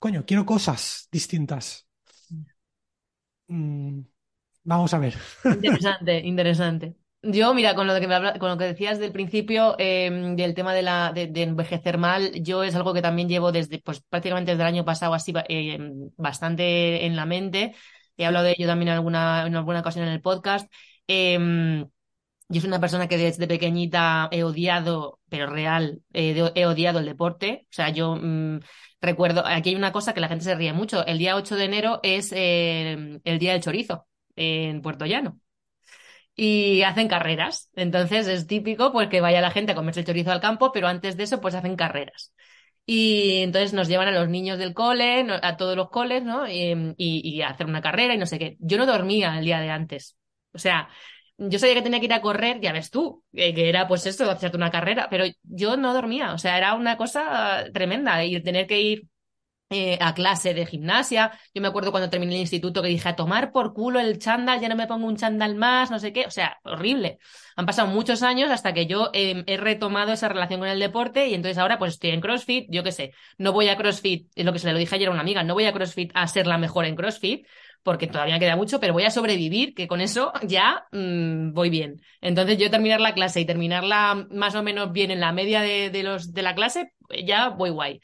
Coño, 0.04 0.22
quiero 0.28 0.46
cosas 0.54 1.08
distintas. 1.12 1.66
Mm, 3.48 4.02
vamos 4.64 4.94
a 4.94 5.00
ver. 5.00 5.16
Interesante, 5.48 6.20
interesante. 6.26 6.96
Yo, 7.28 7.56
mira, 7.56 7.74
con 7.74 7.88
lo 7.88 8.00
que, 8.00 8.08
me 8.08 8.40
con 8.40 8.50
lo 8.50 8.58
que 8.58 8.66
decías 8.66 9.00
del 9.00 9.12
principio, 9.12 9.76
eh, 9.80 10.12
del 10.36 10.54
tema 10.54 10.76
de, 10.76 10.84
la, 10.84 11.12
de, 11.12 11.32
envejecer 11.42 11.98
mal, 11.98 12.32
yo 12.44 12.64
es 12.64 12.76
algo 12.76 12.94
que 12.94 13.02
también 13.02 13.28
llevo 13.28 13.52
desde, 13.52 13.80
pues 13.80 14.02
prácticamente 14.02 14.52
desde 14.52 14.62
el 14.62 14.68
año 14.68 14.86
pasado 14.86 15.16
así 15.16 15.34
eh, 15.50 15.80
bastante 16.18 17.06
en 17.06 17.16
la 17.16 17.26
mente. 17.26 17.74
He 18.18 18.28
hablado 18.28 18.46
de 18.46 18.52
ello 18.56 18.68
también 18.68 18.90
en 18.90 18.96
alguna, 18.96 19.48
en 19.48 19.56
alguna 19.56 19.80
ocasión 19.80 20.06
en 20.06 20.14
el 20.14 20.22
podcast. 20.22 20.72
Eh, 21.08 21.84
yo 22.48 22.62
soy 22.62 22.68
una 22.68 22.80
persona 22.80 23.08
que 23.08 23.18
desde 23.18 23.48
pequeñita 23.48 24.30
he 24.32 24.44
odiado, 24.44 25.20
pero 25.28 25.48
real, 25.48 26.02
eh, 26.14 26.52
he 26.54 26.66
odiado 26.68 27.00
el 27.00 27.06
deporte. 27.06 27.66
O 27.72 27.74
sea, 27.74 27.90
yo 27.90 28.16
mm, 28.16 28.60
recuerdo, 29.02 29.44
aquí 29.46 29.70
hay 29.70 29.76
una 29.76 29.92
cosa 29.92 30.14
que 30.14 30.20
la 30.22 30.28
gente 30.28 30.46
se 30.46 30.54
ríe 30.56 30.74
mucho. 30.74 31.04
El 31.08 31.18
día 31.18 31.36
8 31.36 31.56
de 31.56 31.64
enero 31.66 32.00
es 32.04 32.32
el 32.32 33.40
día 33.40 33.54
del 33.54 33.62
chorizo 33.62 34.08
en 34.36 34.82
Puerto 34.82 35.06
Llano 35.08 35.40
y 36.36 36.84
hacen 36.84 37.08
carreras. 37.08 37.70
Entonces 37.76 38.28
es 38.28 38.48
típico 38.48 38.92
pues 38.92 39.10
que 39.10 39.22
vaya 39.22 39.42
la 39.42 39.52
gente 39.52 39.72
a 39.72 39.76
comerse 39.76 40.02
el 40.02 40.06
chorizo 40.06 40.32
al 40.32 40.42
campo, 40.42 40.72
pero 40.72 40.88
antes 40.88 41.18
de 41.18 41.24
eso 41.24 41.42
pues 41.42 41.56
hacen 41.56 41.76
carreras. 41.76 42.34
Y 42.86 43.42
entonces 43.42 43.74
nos 43.74 43.88
llevan 43.88 44.08
a 44.10 44.12
los 44.12 44.30
niños 44.30 44.60
del 44.60 44.74
cole, 44.74 45.26
a 45.42 45.58
todos 45.58 45.76
los 45.76 45.90
coles, 45.90 46.24
¿no? 46.24 46.48
Y, 46.48 47.42
a 47.42 47.50
hacer 47.50 47.66
una 47.68 47.82
carrera 47.82 48.14
y 48.14 48.18
no 48.18 48.28
sé 48.28 48.38
qué. 48.38 48.58
Yo 48.60 48.78
no 48.78 48.86
dormía 48.86 49.40
el 49.40 49.46
día 49.46 49.60
de 49.60 49.72
antes. 49.72 50.18
O 50.54 50.60
sea, 50.60 50.90
yo 51.38 51.58
sabía 51.60 51.76
que 51.76 51.82
tenía 51.82 52.00
que 52.00 52.06
ir 52.06 52.14
a 52.14 52.22
correr, 52.22 52.62
ya 52.62 52.72
ves 52.72 52.92
tú, 52.92 53.24
que, 53.34 53.70
era 53.70 53.88
pues 53.88 54.06
eso, 54.06 54.30
hacerte 54.30 54.58
una 54.58 54.72
carrera, 54.72 55.08
pero 55.10 55.26
yo 55.44 55.78
no 55.78 55.94
dormía. 55.94 56.34
O 56.34 56.38
sea, 56.38 56.58
era 56.58 56.76
una 56.76 56.98
cosa 56.98 57.66
tremenda 57.74 58.24
y 58.24 58.42
tener 58.42 58.68
que 58.68 58.82
ir 58.82 59.08
eh, 59.70 59.98
a 60.00 60.14
clase 60.14 60.54
de 60.54 60.66
gimnasia. 60.66 61.32
Yo 61.54 61.62
me 61.62 61.68
acuerdo 61.68 61.92
cuando 61.92 62.10
terminé 62.10 62.36
el 62.36 62.42
instituto 62.42 62.82
que 62.82 62.88
dije 62.88 63.10
a 63.10 63.16
tomar 63.16 63.52
por 63.52 63.74
culo 63.74 64.00
el 64.00 64.20
chándal, 64.20 64.60
ya 64.62 64.70
no 64.70 64.76
me 64.76 64.88
pongo 64.88 65.08
un 65.08 65.18
chándal 65.18 65.56
más, 65.56 65.90
no 65.90 66.00
sé 66.00 66.14
qué. 66.14 66.26
O 66.28 66.32
sea, 66.32 66.60
horrible. 66.64 67.18
Han 67.56 67.66
pasado 67.66 67.88
muchos 67.88 68.22
años 68.22 68.52
hasta 68.52 68.74
que 68.74 68.86
yo 68.86 69.10
eh, 69.14 69.44
he 69.48 69.58
retomado 69.58 70.14
esa 70.14 70.30
relación 70.30 70.60
con 70.60 70.70
el 70.70 70.80
deporte 70.80 71.28
y 71.28 71.34
entonces 71.34 71.58
ahora 71.58 71.80
pues 71.80 71.94
estoy 71.94 72.12
en 72.12 72.22
CrossFit, 72.22 72.68
yo 72.70 72.84
qué 72.84 72.92
sé, 72.92 73.14
no 73.38 73.54
voy 73.54 73.70
a 73.70 73.78
CrossFit, 73.78 74.30
es 74.36 74.46
lo 74.46 74.54
que 74.54 74.60
se 74.60 74.72
le 74.72 74.78
dije 74.78 74.96
ayer 74.96 75.08
a 75.08 75.12
una 75.12 75.22
amiga, 75.22 75.44
no 75.44 75.54
voy 75.54 75.66
a 75.66 75.74
CrossFit 75.74 76.12
a 76.14 76.28
ser 76.28 76.48
la 76.48 76.58
mejor 76.58 76.86
en 76.86 76.96
CrossFit. 76.96 77.46
Porque 77.84 78.08
todavía 78.08 78.40
queda 78.40 78.56
mucho, 78.56 78.80
pero 78.80 78.94
voy 78.94 79.04
a 79.04 79.12
sobrevivir, 79.12 79.76
que 79.76 79.88
con 79.88 80.02
eso 80.02 80.34
ya 80.42 80.86
mm, 80.92 81.54
voy 81.54 81.70
bien. 81.70 82.02
Entonces, 82.20 82.58
yo 82.58 82.72
terminar 82.72 83.00
la 83.00 83.14
clase 83.14 83.42
y 83.42 83.46
terminarla 83.46 84.26
más 84.32 84.56
o 84.56 84.64
menos 84.64 84.92
bien 84.92 85.12
en 85.12 85.20
la 85.20 85.32
media 85.32 85.62
de, 85.62 85.92
de 85.92 86.02
los, 86.02 86.34
de 86.34 86.42
la 86.42 86.56
clase, 86.56 86.94
ya 87.24 87.50
voy 87.50 87.70
guay. 87.70 88.02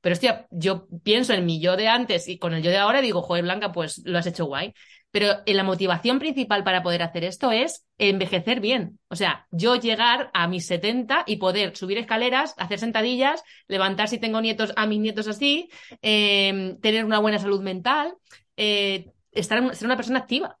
Pero 0.00 0.12
hostia, 0.12 0.46
yo 0.50 0.86
pienso 1.02 1.32
en 1.32 1.44
mi 1.44 1.60
yo 1.60 1.76
de 1.76 1.88
antes 1.88 2.28
y 2.28 2.38
con 2.38 2.54
el 2.54 2.62
yo 2.62 2.70
de 2.70 2.76
ahora 2.76 3.00
digo, 3.00 3.22
joder, 3.22 3.44
Blanca, 3.44 3.72
pues 3.72 4.02
lo 4.04 4.18
has 4.18 4.26
hecho 4.26 4.46
guay. 4.46 4.74
Pero 5.10 5.36
eh, 5.46 5.54
la 5.54 5.64
motivación 5.64 6.18
principal 6.18 6.64
para 6.64 6.82
poder 6.82 7.02
hacer 7.02 7.24
esto 7.24 7.50
es 7.50 7.86
envejecer 7.96 8.60
bien. 8.60 8.98
O 9.08 9.16
sea, 9.16 9.46
yo 9.50 9.76
llegar 9.76 10.30
a 10.34 10.48
mis 10.48 10.66
70 10.66 11.24
y 11.26 11.36
poder 11.36 11.76
subir 11.76 11.98
escaleras, 11.98 12.54
hacer 12.58 12.78
sentadillas, 12.78 13.42
levantar 13.68 14.08
si 14.08 14.18
tengo 14.18 14.40
nietos 14.40 14.72
a 14.76 14.86
mis 14.86 15.00
nietos 15.00 15.26
así, 15.26 15.70
eh, 16.02 16.76
tener 16.82 17.04
una 17.04 17.18
buena 17.20 17.38
salud 17.38 17.62
mental, 17.62 18.14
eh, 18.56 19.10
estar, 19.32 19.74
ser 19.74 19.86
una 19.86 19.96
persona 19.96 20.18
activa 20.20 20.58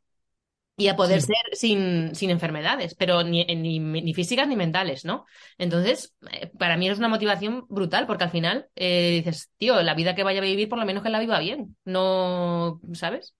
y 0.78 0.88
a 0.88 0.96
poder 0.96 1.20
Sí. 1.20 1.26
ser 1.26 1.36
sin, 1.54 2.14
sin 2.16 2.30
enfermedades, 2.30 2.94
pero 2.96 3.24
ni, 3.24 3.44
ni, 3.46 3.80
ni 3.80 4.14
físicas 4.14 4.48
ni 4.48 4.56
mentales, 4.56 5.04
¿no? 5.04 5.26
Entonces, 5.58 6.14
eh, 6.32 6.52
para 6.58 6.78
mí 6.78 6.88
es 6.88 6.98
una 6.98 7.08
motivación 7.08 7.66
brutal, 7.68 8.06
porque 8.06 8.24
al 8.24 8.30
final 8.30 8.68
eh, 8.76 9.10
dices, 9.24 9.50
tío, 9.58 9.82
la 9.82 9.94
vida 9.94 10.16
que 10.16 10.24
vaya 10.24 10.40
a 10.40 10.44
vivir, 10.44 10.70
por 10.70 10.78
lo 10.80 10.86
menos 10.86 11.02
que 11.04 11.10
la 11.10 11.20
viva 11.20 11.40
bien, 11.40 11.76
no, 11.84 12.80
¿sabes? 12.94 13.36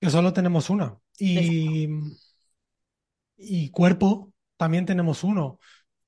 Que 0.00 0.10
solo 0.10 0.32
tenemos 0.32 0.70
una. 0.70 0.98
Y, 1.18 1.88
y 3.36 3.70
cuerpo 3.70 4.32
también 4.56 4.86
tenemos 4.86 5.24
uno. 5.24 5.58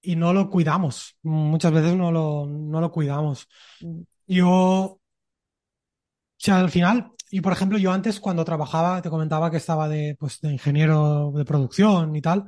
Y 0.00 0.16
no 0.16 0.32
lo 0.32 0.50
cuidamos. 0.50 1.16
Muchas 1.22 1.72
veces 1.72 1.94
no 1.96 2.12
lo, 2.12 2.46
no 2.46 2.80
lo 2.80 2.90
cuidamos. 2.92 3.48
Yo, 4.26 4.48
o 4.48 5.00
sea, 6.36 6.60
al 6.60 6.70
final, 6.70 7.12
y 7.34 7.40
por 7.40 7.52
ejemplo, 7.52 7.78
yo 7.78 7.90
antes 7.90 8.20
cuando 8.20 8.44
trabajaba, 8.44 9.02
te 9.02 9.10
comentaba 9.10 9.50
que 9.50 9.56
estaba 9.56 9.88
de, 9.88 10.16
pues, 10.20 10.40
de 10.40 10.52
ingeniero 10.52 11.32
de 11.34 11.44
producción 11.44 12.14
y 12.14 12.22
tal, 12.22 12.44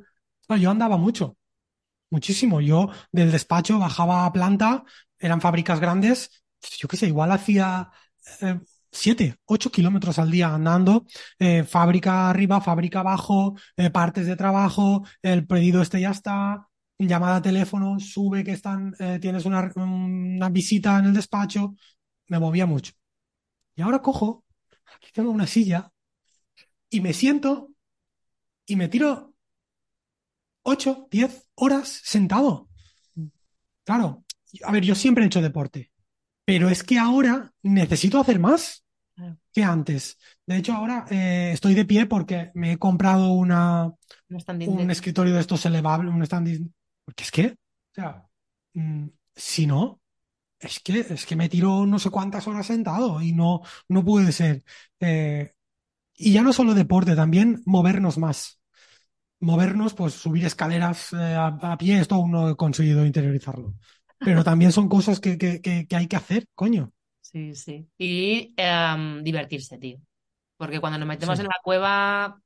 yo 0.61 0.71
andaba 0.71 0.95
mucho, 0.95 1.35
muchísimo. 2.09 2.61
Yo 2.61 2.89
del 3.11 3.31
despacho 3.31 3.79
bajaba 3.79 4.25
a 4.25 4.31
planta, 4.31 4.85
eran 5.19 5.41
fábricas 5.41 5.81
grandes, 5.81 6.45
yo 6.79 6.87
qué 6.87 6.95
sé, 6.95 7.07
igual 7.07 7.33
hacía 7.33 7.91
eh, 8.41 8.61
siete, 8.89 9.35
ocho 9.45 9.71
kilómetros 9.71 10.19
al 10.19 10.31
día 10.31 10.53
andando, 10.55 11.05
eh, 11.37 11.65
fábrica 11.65 12.29
arriba, 12.29 12.61
fábrica 12.61 13.01
abajo, 13.01 13.57
eh, 13.75 13.89
partes 13.89 14.25
de 14.25 14.37
trabajo, 14.37 15.03
el 15.21 15.45
pedido 15.47 15.81
este 15.81 15.99
ya 15.99 16.11
está, 16.11 16.69
llamada 16.97 17.37
a 17.37 17.41
teléfono, 17.41 17.99
sube 17.99 18.45
que 18.45 18.53
están, 18.53 18.95
eh, 18.99 19.19
tienes 19.19 19.43
una, 19.45 19.69
una 19.75 20.47
visita 20.49 20.97
en 20.99 21.07
el 21.07 21.13
despacho, 21.13 21.75
me 22.27 22.39
movía 22.39 22.65
mucho. 22.65 22.93
Y 23.75 23.81
ahora 23.81 24.01
cojo, 24.01 24.45
aquí 24.95 25.11
tengo 25.13 25.31
una 25.31 25.47
silla 25.47 25.91
y 26.89 27.01
me 27.01 27.13
siento 27.13 27.71
y 28.65 28.75
me 28.75 28.87
tiro 28.87 29.33
8, 30.63 31.07
10 31.09 31.49
horas 31.55 32.01
sentado. 32.03 32.67
Claro, 33.83 34.25
a 34.63 34.71
ver, 34.71 34.83
yo 34.83 34.95
siempre 34.95 35.23
he 35.23 35.27
hecho 35.27 35.41
deporte, 35.41 35.91
pero 36.43 36.69
es 36.69 36.83
que 36.83 36.99
ahora 36.99 37.53
necesito 37.63 38.19
hacer 38.19 38.39
más 38.39 38.83
que 39.53 39.63
antes. 39.63 40.17
De 40.45 40.57
hecho, 40.57 40.73
ahora 40.73 41.05
eh, 41.09 41.51
estoy 41.53 41.73
de 41.73 41.85
pie 41.85 42.05
porque 42.05 42.51
me 42.53 42.73
he 42.73 42.77
comprado 42.77 43.31
una, 43.31 43.91
un 44.29 44.91
escritorio 44.91 45.33
de 45.33 45.41
estos 45.41 45.65
elevables, 45.65 46.13
un 46.13 46.21
stand 46.23 46.69
Porque 47.05 47.23
es 47.23 47.31
que, 47.31 47.47
o 47.47 47.93
sea, 47.93 48.27
mm, 48.73 49.07
si 49.35 49.65
no, 49.65 50.01
es 50.59 50.79
que, 50.79 50.99
es 51.01 51.25
que 51.25 51.35
me 51.35 51.49
tiro 51.49 51.85
no 51.85 51.99
sé 51.99 52.09
cuántas 52.09 52.47
horas 52.47 52.67
sentado 52.67 53.21
y 53.21 53.33
no, 53.33 53.61
no 53.89 54.03
puede 54.05 54.31
ser. 54.31 54.63
Eh, 54.99 55.53
y 56.15 56.33
ya 56.33 56.43
no 56.43 56.53
solo 56.53 56.73
deporte, 56.75 57.15
también 57.15 57.61
movernos 57.65 58.17
más. 58.17 58.61
Movernos, 59.39 59.93
pues 59.95 60.13
subir 60.15 60.45
escaleras 60.45 61.13
eh, 61.13 61.17
a, 61.17 61.47
a 61.47 61.77
pie, 61.77 61.99
esto 61.99 62.15
aún 62.15 62.31
no 62.31 62.49
he 62.51 62.55
conseguido 62.57 63.05
interiorizarlo. 63.05 63.75
Pero 64.23 64.43
también 64.43 64.71
son 64.71 64.89
cosas 64.89 65.19
que, 65.19 65.37
que, 65.37 65.61
que, 65.61 65.87
que 65.87 65.95
hay 65.97 66.07
que 66.07 66.15
hacer, 66.17 66.47
coño. 66.55 66.93
Sí, 67.21 67.55
sí. 67.55 67.89
Y 67.97 68.53
em, 68.57 69.23
divertirse, 69.23 69.77
tío. 69.77 69.99
Porque 70.57 70.79
cuando 70.79 70.99
nos 70.99 71.07
metemos 71.07 71.39
Sí. 71.39 71.41
en 71.41 71.47
la 71.47 71.55
cueva, 71.63 72.41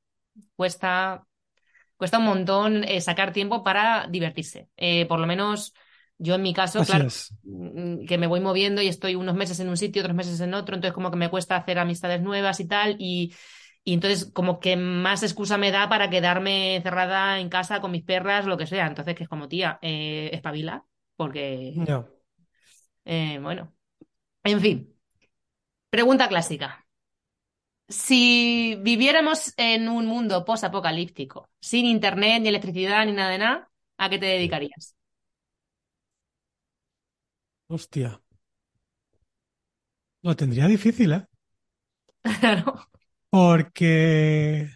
cuesta, 0.56 1.26
cuesta 1.96 2.18
un 2.18 2.26
montón 2.26 2.84
eh, 2.84 3.00
sacar 3.00 3.32
tiempo 3.32 3.64
para 3.64 4.08
divertirse. 4.08 4.68
Por 5.08 5.20
lo 5.20 5.26
menos 5.26 5.74
yo 6.22 6.34
en 6.36 6.42
mi 6.42 6.54
caso, 6.54 6.84
Así 6.84 6.86
claro, 6.86 7.06
es. 7.06 7.32
mm, 7.42 8.06
que 8.06 8.18
me 8.18 8.26
voy 8.26 8.40
moviendo 8.40 8.82
y 8.82 8.88
estoy 8.88 9.14
unos 9.16 9.34
meses 9.36 9.60
en 9.60 9.68
un 9.68 9.76
sitio, 9.76 10.02
otros 10.02 10.16
meses 10.16 10.40
en 10.40 10.54
otro, 10.54 10.74
entonces 10.74 10.94
como 10.94 11.10
que 11.10 11.16
me 11.16 11.30
cuesta 11.30 11.56
hacer 11.56 11.78
amistades 11.78 12.22
nuevas 12.22 12.60
y 12.60 12.68
tal, 12.68 12.96
y, 12.98 13.34
y 13.84 13.94
entonces 13.94 14.26
como 14.32 14.60
que 14.60 14.76
más 14.76 15.22
excusa 15.22 15.58
me 15.58 15.70
da 15.72 15.88
para 15.88 16.10
quedarme 16.10 16.76
encerrada 16.76 17.40
en 17.40 17.48
casa 17.48 17.80
con 17.80 17.90
mis 17.92 18.04
perras, 18.04 18.46
lo 18.46 18.56
que 18.58 18.66
sea. 18.66 18.86
Entonces 18.86 19.14
que 19.16 19.24
es 19.24 19.28
como, 19.28 19.48
tía, 19.48 19.78
eh, 19.82 20.30
espabila, 20.32 20.84
porque, 21.16 21.74
Ya. 21.76 22.04
eh, 23.04 23.38
bueno, 23.40 23.74
en 24.44 24.60
fin, 24.62 24.96
pregunta 25.90 26.28
clásica. 26.28 26.86
Si 27.88 28.76
viviéramos 28.80 29.52
en 29.56 29.88
un 29.88 30.06
mundo 30.06 30.44
post-apocalíptico, 30.44 31.50
sin 31.60 31.84
internet, 31.86 32.40
ni 32.42 32.48
electricidad, 32.48 33.04
ni 33.06 33.12
nada 33.12 33.30
de 33.30 33.38
nada, 33.38 33.70
¿a 33.98 34.08
qué 34.10 34.18
te 34.18 34.26
dedicarías? 34.26 34.96
Hostia. 37.74 38.20
Lo 40.22 40.34
tendría 40.34 40.66
difícil, 40.66 41.12
¿eh? 41.12 41.26
Claro. 42.40 42.88
Porque 43.30 44.68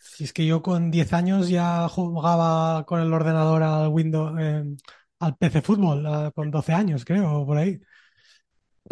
si 0.00 0.24
es 0.24 0.32
que 0.32 0.46
yo 0.46 0.62
con 0.62 0.90
10 0.90 1.12
años 1.12 1.48
ya 1.48 1.88
jugaba 1.88 2.84
con 2.86 3.00
el 3.00 3.12
ordenador 3.12 3.62
al 3.62 3.88
Windows, 3.88 4.38
eh, 4.40 4.64
al 5.20 5.36
PC 5.36 5.62
Fútbol, 5.62 6.04
eh, 6.06 6.30
con 6.34 6.50
12 6.50 6.72
años, 6.72 7.04
creo, 7.04 7.40
o 7.40 7.46
por 7.46 7.56
ahí. 7.58 7.80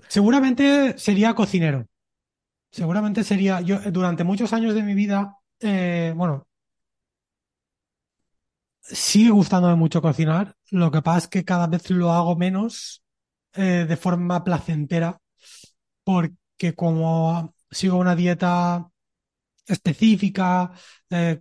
Seguramente 0.08 0.98
sería 0.98 1.34
cocinero. 1.34 1.86
Seguramente 2.70 3.24
sería, 3.24 3.60
yo 3.62 3.76
eh, 3.82 3.90
durante 3.92 4.24
muchos 4.24 4.52
años 4.52 4.74
de 4.74 4.82
mi 4.82 4.94
vida, 4.94 5.36
eh, 5.60 6.14
bueno, 6.16 6.48
sigue 8.82 9.30
gustándome 9.30 9.76
mucho 9.76 10.02
cocinar. 10.02 10.56
Lo 10.70 10.90
que 10.90 11.02
pasa 11.02 11.18
es 11.18 11.28
que 11.28 11.44
cada 11.44 11.66
vez 11.66 11.90
lo 11.90 12.12
hago 12.12 12.36
menos 12.36 13.02
eh, 13.54 13.86
de 13.88 13.96
forma 13.96 14.44
placentera, 14.44 15.20
porque 16.04 16.74
como 16.76 17.54
sigo 17.70 17.98
una 17.98 18.16
dieta 18.16 18.88
específica, 19.66 20.72
eh, 21.10 21.40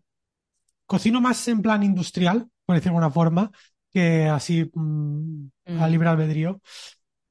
cocino 0.85 1.21
más 1.21 1.47
en 1.47 1.61
plan 1.61 1.83
industrial, 1.83 2.49
por 2.65 2.75
decirlo 2.75 2.99
de 2.99 3.05
alguna 3.05 3.11
forma, 3.13 3.51
que 3.91 4.25
así 4.27 4.69
mm, 4.73 5.47
a 5.77 5.87
libre 5.87 6.09
albedrío. 6.09 6.61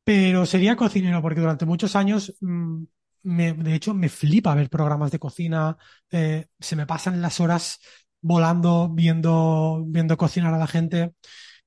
Pero 0.05 0.47
sería 0.47 0.77
cocinero 0.77 1.23
porque 1.23 1.41
durante 1.41 1.67
muchos 1.67 1.95
años, 1.97 2.35
mm, 2.41 2.83
me- 3.25 3.53
de 3.55 3.75
hecho, 3.75 3.95
me 3.95 4.09
flipa 4.09 4.55
ver 4.55 4.71
programas 4.71 5.11
de 5.11 5.19
cocina. 5.19 5.77
eh, 6.11 6.47
se 6.59 6.77
me 6.77 6.87
pasan 6.87 7.21
las 7.23 7.41
horas 7.41 7.81
volando, 8.23 8.89
viendo, 8.91 9.85
viendo 9.87 10.17
cocinar 10.17 10.55
a 10.55 10.59
la 10.59 10.67
gente. 10.67 11.15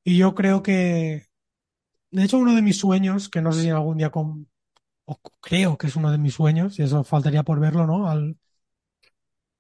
Y 0.04 0.18
yo 0.18 0.36
creo 0.36 0.64
que, 0.64 1.28
de 2.12 2.24
hecho, 2.24 2.38
uno 2.40 2.56
de 2.56 2.62
mis 2.62 2.78
sueños, 2.78 3.30
que 3.30 3.42
no 3.42 3.52
sé 3.52 3.64
si 3.64 3.70
algún 3.70 3.98
día 3.98 4.12
con, 4.12 4.50
o 5.06 5.20
creo 5.42 5.78
que 5.78 5.88
es 5.88 5.96
uno 5.96 6.12
de 6.12 6.18
mis 6.18 6.36
sueños, 6.36 6.80
y 6.80 6.84
eso 6.84 7.04
faltaría 7.04 7.44
por 7.44 7.60
verlo, 7.60 7.88
¿no? 7.88 8.10
Al, 8.10 8.38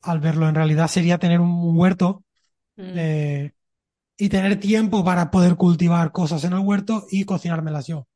al 0.02 0.20
verlo 0.20 0.48
en 0.50 0.56
realidad 0.56 0.88
sería 0.88 1.18
tener 1.18 1.39
un 1.39 1.78
huerto 1.78 2.24
mm. 2.78 2.82
eh, 2.98 3.54
y 4.18 4.30
tener 4.30 4.60
tiempo 4.60 5.04
para 5.04 5.32
poder 5.32 5.56
cultivar 5.56 6.12
cosas 6.12 6.44
en 6.44 6.54
el 6.54 6.60
huerto 6.60 7.06
y 7.12 7.26
cocinármelas 7.26 7.88
yo. 7.88 8.08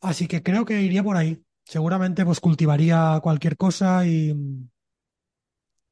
Así 0.00 0.26
que 0.26 0.42
creo 0.42 0.64
que 0.64 0.82
iría 0.82 1.02
por 1.02 1.16
ahí. 1.16 1.42
Seguramente 1.64 2.24
pues 2.24 2.40
cultivaría 2.40 3.18
cualquier 3.22 3.56
cosa 3.56 4.06
y, 4.06 4.34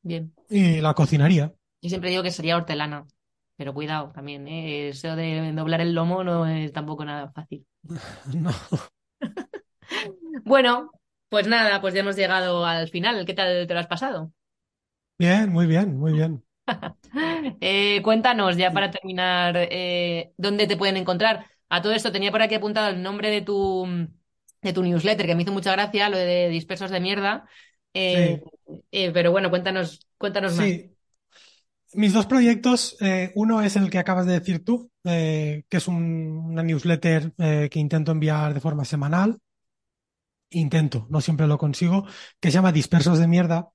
Bien. 0.05 0.33
y 0.49 0.81
la 0.81 0.95
cocinaría. 0.95 1.53
Yo 1.83 1.89
siempre 1.89 2.11
digo 2.11 2.23
que 2.23 2.31
sería 2.31 2.57
hortelana, 2.57 3.07
pero 3.57 3.75
cuidado 3.75 4.11
también, 4.13 4.47
¿eh? 4.49 4.89
Eso 4.89 5.17
de 5.17 5.53
doblar 5.53 5.81
el 5.81 5.95
lomo 5.95 6.25
no 6.25 6.47
es 6.47 6.73
tampoco 6.73 7.05
nada 7.05 7.31
fácil. 7.33 7.67
No. 8.35 8.51
Bueno, 10.45 10.91
pues 11.29 11.47
nada, 11.47 11.81
pues 11.81 11.95
ya 11.95 12.01
hemos 12.01 12.17
llegado 12.17 12.65
al 12.67 12.89
final. 12.89 13.25
¿Qué 13.27 13.35
tal 13.35 13.67
te 13.67 13.75
lo 13.75 13.81
has 13.81 13.87
pasado? 13.87 14.33
Bien, 15.19 15.51
muy 15.53 15.67
bien, 15.67 15.97
muy 15.99 16.13
bien. 16.13 16.45
Eh, 17.61 18.01
cuéntanos, 18.03 18.57
ya 18.57 18.73
para 18.73 18.91
terminar, 18.91 19.55
eh, 19.57 20.33
¿dónde 20.37 20.67
te 20.67 20.77
pueden 20.77 20.97
encontrar? 20.97 21.47
A 21.69 21.81
todo 21.83 21.93
esto 21.93 22.11
tenía 22.13 22.31
por 22.33 22.43
aquí 22.43 22.55
apuntado 22.55 22.89
el 22.89 23.03
nombre 23.03 23.31
de 23.31 23.43
tu, 23.43 23.87
de 24.63 24.73
tu 24.73 24.83
newsletter, 24.83 25.27
que 25.27 25.35
me 25.35 25.43
hizo 25.43 25.53
mucha 25.53 25.73
gracia, 25.73 26.09
lo 26.09 26.17
de 26.17 26.49
dispersos 26.49 26.91
de 26.91 27.01
mierda. 27.01 27.47
Eh, 27.95 28.41
Sí, 28.41 28.81
eh, 28.93 29.11
pero 29.13 29.31
bueno, 29.33 29.51
cuéntanos, 29.51 30.07
cuéntanos 30.19 30.55
más. 30.55 30.67
sí. 30.67 30.91
Mis 31.95 32.13
dos 32.13 32.27
proyectos, 32.27 32.97
eh, 33.01 33.33
uno 33.37 33.63
es 33.63 33.77
el 33.77 33.89
que 33.89 33.99
acabas 33.99 34.27
de 34.27 34.33
decir 34.35 34.65
tú, 34.65 34.91
que 35.05 35.65
es 35.71 35.87
un- 35.89 36.39
una 36.51 36.63
newsletter 36.63 37.33
que 37.71 37.79
intento 37.79 38.11
enviar 38.13 38.53
de 38.55 38.61
forma 38.61 38.85
semanal. 38.85 39.39
Intento, 40.51 41.07
no 41.11 41.21
siempre 41.21 41.47
lo 41.49 41.59
consigo, 41.59 42.07
que 42.41 42.49
se 42.51 42.55
llama 42.55 42.71
Dispersos 42.71 43.19
de 43.19 43.27
Mierda. 43.27 43.71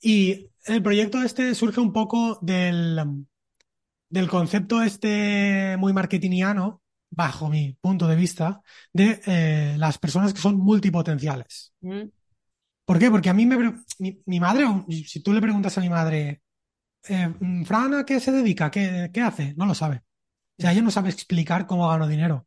Y 0.00 0.48
el 0.64 0.82
proyecto 0.82 1.22
este 1.22 1.54
surge 1.54 1.80
un 1.80 1.92
poco 1.92 2.38
del, 2.40 2.98
del 4.08 4.28
concepto 4.28 4.82
este 4.82 5.76
muy 5.78 5.92
marketingiano, 5.92 6.82
bajo 7.10 7.48
mi 7.48 7.76
punto 7.80 8.06
de 8.06 8.16
vista, 8.16 8.62
de 8.92 9.74
las 9.78 9.98
personas 9.98 10.32
que 10.32 10.40
son 10.40 10.56
multipotenciales. 10.56 11.72
Mm, 11.80 12.10
¿Por 12.84 12.98
qué? 12.98 13.10
Porque 13.10 13.30
a 13.30 13.34
mí 13.34 13.46
me, 13.46 13.56
mi, 13.98 14.22
mi 14.26 14.40
madre, 14.40 14.64
o 14.64 14.86
si 14.88 15.20
tú 15.20 15.32
le 15.32 15.40
preguntas 15.40 15.76
a 15.78 15.80
mi 15.80 15.88
madre, 15.88 16.42
eh, 17.08 17.28
mm, 17.28 17.64
Fran, 17.64 17.94
¿a 17.94 18.04
qué 18.04 18.20
se 18.20 18.32
dedica? 18.32 18.70
¿Qué, 18.70 19.10
qué 19.12 19.20
hace? 19.20 19.54
No 19.56 19.66
lo 19.66 19.74
sabe. 19.74 20.02
O 20.58 20.62
sea, 20.62 20.72
ella 20.72 20.82
no 20.82 20.90
sabe 20.90 21.10
explicar 21.10 21.66
cómo 21.66 21.88
gano 21.88 22.06
dinero. 22.06 22.46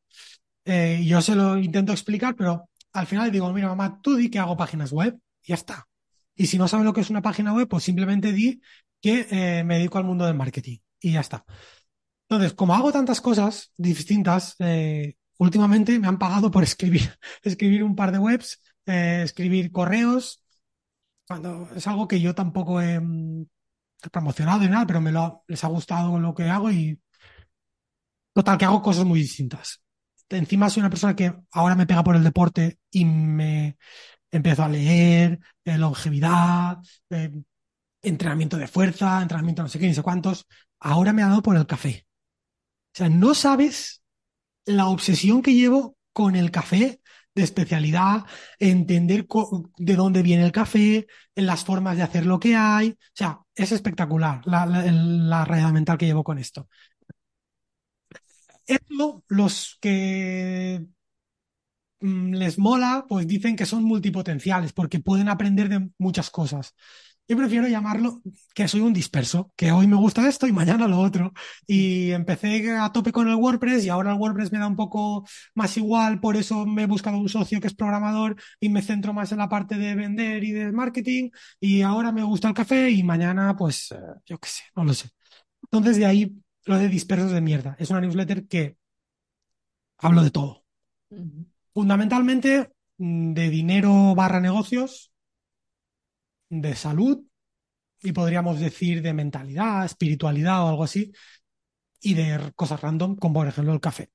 Eh, 0.66 1.04
yo 1.06 1.22
se 1.22 1.36
lo 1.36 1.58
intento 1.58 1.92
explicar, 1.92 2.36
pero 2.36 2.70
al 2.94 3.08
final 3.08 3.32
digo, 3.32 3.52
mira, 3.54 3.68
mamá, 3.68 4.00
tú 4.02 4.16
di 4.16 4.30
que 4.30 4.40
hago 4.40 4.58
páginas 4.58 4.92
web 4.92 5.18
y 5.44 5.50
ya 5.50 5.56
está. 5.56 5.88
Y 6.36 6.48
si 6.48 6.58
no 6.58 6.68
sabe 6.68 6.84
lo 6.84 6.94
que 6.94 7.02
es 7.02 7.10
una 7.10 7.22
página 7.22 7.54
web, 7.54 7.68
pues 7.68 7.84
simplemente 7.84 8.32
di 8.32 8.62
que 9.02 9.28
eh, 9.30 9.64
me 9.64 9.78
dedico 9.78 9.98
al 9.98 10.06
mundo 10.06 10.26
del 10.26 10.36
marketing 10.36 10.80
y 11.00 11.14
ya 11.14 11.22
está. 11.22 11.46
Entonces, 12.28 12.54
como 12.54 12.74
hago 12.76 12.92
tantas 12.92 13.22
cosas 13.22 13.72
distintas, 13.78 14.56
últimamente 15.38 16.00
me 16.00 16.08
han 16.08 16.18
pagado 16.18 16.50
por 16.50 16.64
escribir, 16.64 17.14
escribir 17.44 17.84
un 17.84 17.96
par 17.96 18.12
de 18.12 18.20
webs, 18.20 18.62
eh, 18.86 19.22
escribir 19.24 19.72
correos, 19.72 20.44
cuando 21.28 21.70
es 21.76 21.88
algo 21.88 22.08
que 22.08 22.22
yo 22.22 22.36
tampoco 22.36 22.82
he, 22.82 23.00
mm, 23.00 23.46
promocionado 24.12 24.64
y 24.64 24.70
nada, 24.70 24.86
pero 24.86 25.02
me 25.02 25.12
lo 25.12 25.44
les 25.48 25.64
ha 25.64 25.68
gustado 25.68 26.20
lo 26.20 26.34
que 26.36 26.44
hago 26.44 26.72
y 26.72 27.00
total, 28.34 28.58
que 28.58 28.66
hago 28.66 28.82
cosas 28.82 29.06
muy 29.06 29.20
distintas. 29.20 29.82
Encima 30.30 30.70
soy 30.70 30.82
una 30.82 30.90
persona 30.90 31.16
que 31.16 31.34
ahora 31.52 31.76
me 31.76 31.86
pega 31.88 32.04
por 32.04 32.16
el 32.16 32.24
deporte 32.24 32.80
y 32.92 33.06
me 33.06 33.78
empiezo 34.32 34.64
a 34.64 34.70
leer, 34.70 35.40
eh, 35.64 35.78
longevidad, 35.78 36.78
eh, 37.10 37.32
entrenamiento 38.02 38.58
de 38.58 38.68
fuerza, 38.68 39.22
entrenamiento 39.22 39.64
no 39.64 39.70
sé 39.70 39.80
qué, 39.80 39.88
ni 39.88 39.94
sé 39.94 40.04
cuántos. 40.04 40.46
Ahora 40.80 41.14
me 41.14 41.24
ha 41.24 41.28
dado 41.28 41.42
por 41.42 41.56
el 41.58 41.66
café. 41.66 42.06
O 42.94 42.98
sea, 42.98 43.10
no 43.10 43.34
sabes 43.34 44.04
la 44.66 44.88
obsesión 44.88 45.42
que 45.42 45.54
llevo 45.54 45.98
con 46.14 46.36
el 46.36 46.52
café 46.52 47.02
de 47.36 47.44
especialidad, 47.44 48.26
entender 48.60 49.28
de 49.78 49.96
dónde 49.96 50.24
viene 50.24 50.46
el 50.46 50.52
café, 50.52 51.08
las 51.36 51.66
formas 51.66 51.98
de 51.98 52.04
hacer 52.04 52.26
lo 52.26 52.40
que 52.40 52.56
hay. 52.56 52.92
O 52.92 52.96
sea, 53.14 53.42
es 53.54 53.72
espectacular 53.72 54.42
la, 54.46 54.66
la, 54.66 55.46
realidad 55.46 55.72
mental 55.74 55.98
que 55.98 56.06
llevo 56.06 56.24
con 56.24 56.38
esto. 56.38 56.70
Eso, 58.68 59.24
los 59.28 59.78
que 59.82 60.86
mm, 62.00 62.34
les 62.34 62.58
mola, 62.58 63.06
pues 63.08 63.28
dicen 63.28 63.56
que 63.56 63.66
son 63.66 63.84
multipotenciales 63.84 64.74
porque 64.74 65.00
pueden 65.00 65.30
aprender 65.30 65.70
de 65.70 65.90
muchas 65.98 66.30
cosas. 66.30 66.74
Yo 67.28 67.36
prefiero 67.36 67.67
llamarlo 67.67 68.21
que 68.53 68.67
soy 68.67 68.82
un 68.82 68.93
disperso, 68.93 69.51
que 69.55 69.71
hoy 69.71 69.88
me 69.88 69.95
gusta 69.95 70.28
esto 70.28 70.45
y 70.45 70.51
mañana 70.51 70.88
lo 70.88 70.99
otro. 70.99 71.34
Y 71.65 72.11
empecé 72.11 72.69
a 72.78 72.91
tope 72.91 73.11
con 73.11 73.28
el 73.28 73.36
WordPress 73.36 73.84
y 73.86 73.89
ahora 73.89 74.11
el 74.11 74.19
WordPress 74.19 74.51
me 74.51 74.59
da 74.59 74.67
un 74.67 74.76
poco 74.76 75.26
más 75.55 75.76
igual, 75.78 76.19
por 76.19 76.36
eso 76.38 76.67
me 76.67 76.84
he 76.84 76.86
buscado 76.88 77.17
un 77.17 77.28
socio 77.30 77.59
que 77.59 77.67
es 77.67 77.73
programador 77.73 78.36
y 78.59 78.69
me 78.69 78.84
centro 78.84 79.11
más 79.13 79.32
en 79.32 79.39
la 79.39 79.49
parte 79.49 79.76
de 79.78 79.95
vender 79.95 80.43
y 80.43 80.51
de 80.51 80.71
marketing. 80.71 81.32
Y 81.59 81.82
ahora 81.82 82.11
me 82.11 82.23
gusta 82.23 82.47
el 82.47 82.53
café 82.53 82.91
y 82.91 83.01
mañana, 83.01 83.56
pues, 83.56 83.91
eh, 83.91 83.97
yo 84.26 84.38
qué 84.38 84.49
sé, 84.49 84.64
no 84.76 84.84
lo 84.84 84.93
sé. 84.93 85.10
Entonces 85.64 85.97
de 85.97 86.06
ahí 86.06 86.35
lo 86.65 86.77
de 86.77 86.89
dispersos 86.89 87.31
de 87.31 87.41
mierda. 87.41 87.76
Es 87.80 87.89
una 87.89 88.02
newsletter 88.02 88.47
que 88.47 88.77
hablo 89.97 90.23
de 90.23 90.31
todo. 90.31 90.64
Fundamentalmente 91.73 92.72
mm, 92.97 93.34
de 93.34 93.49
dinero 93.49 94.15
barra 94.15 94.39
negocios, 94.39 95.11
de 96.49 96.76
salud 96.76 97.23
y 98.01 98.11
podríamos 98.11 98.59
decir 98.59 99.01
de 99.01 99.13
mentalidad, 99.13 99.85
espiritualidad 99.85 100.63
o 100.63 100.69
algo 100.69 100.84
así, 100.84 101.11
y 102.01 102.13
de 102.13 102.51
cosas 102.55 102.81
random, 102.81 103.15
como 103.15 103.35
por 103.35 103.47
ejemplo 103.47 103.73
el 103.73 103.80
café, 103.80 104.11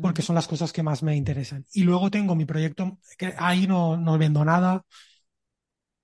porque 0.00 0.22
mm, 0.22 0.24
son 0.24 0.34
las 0.34 0.48
cosas 0.48 0.72
que 0.72 0.82
más 0.82 1.02
me 1.02 1.16
interesan. 1.16 1.64
Y 1.72 1.84
luego 1.84 2.10
tengo 2.10 2.34
mi 2.34 2.44
proyecto, 2.44 2.98
que 3.16 3.34
ahí 3.38 3.66
no, 3.66 3.96
no 3.96 4.18
vendo 4.18 4.44
nada, 4.44 4.84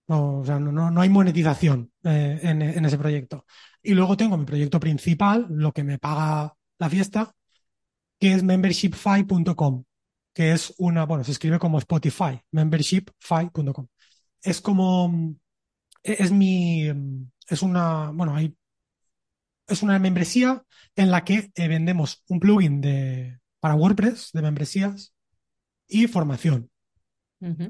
no, 0.09 0.39
o 0.41 0.45
sea, 0.45 0.59
no, 0.61 0.73
no, 0.73 0.91
no 0.91 1.01
hay 1.01 1.09
monetización 1.09 1.93
eh, 2.05 2.39
en, 2.43 2.63
en 2.63 2.85
ese 2.85 2.99
proyecto. 2.99 3.45
Y 3.83 3.95
luego 3.95 4.17
tengo 4.17 4.37
mi 4.37 4.45
proyecto 4.45 4.81
principal, 4.81 5.47
lo 5.51 5.73
que 5.73 5.85
me 5.85 5.99
paga 5.99 6.55
la 6.79 6.91
fiesta, 6.91 7.33
que 8.19 8.33
es 8.33 8.43
membershipfi.com, 8.43 9.85
que 10.33 10.53
es 10.53 10.75
una, 10.79 11.05
bueno, 11.07 11.25
se 11.25 11.33
escribe 11.33 11.59
como 11.59 11.79
Spotify, 11.79 12.41
membershipfi.com. 12.53 13.87
Es 14.43 14.61
como, 14.61 15.37
es 16.19 16.33
mi, 16.33 16.85
es 17.49 17.63
una, 17.63 18.11
bueno, 18.11 18.35
hay, 18.37 18.57
es 19.69 19.83
una 19.83 19.99
membresía 19.99 20.63
en 20.95 21.11
la 21.11 21.25
que 21.25 21.51
eh, 21.55 21.69
vendemos 21.69 22.23
un 22.29 22.41
plugin 22.41 22.81
de, 22.81 23.39
para 23.61 23.75
WordPress 23.75 24.31
de 24.33 24.43
membresías 24.43 25.13
y 25.89 26.07
formación 26.07 26.71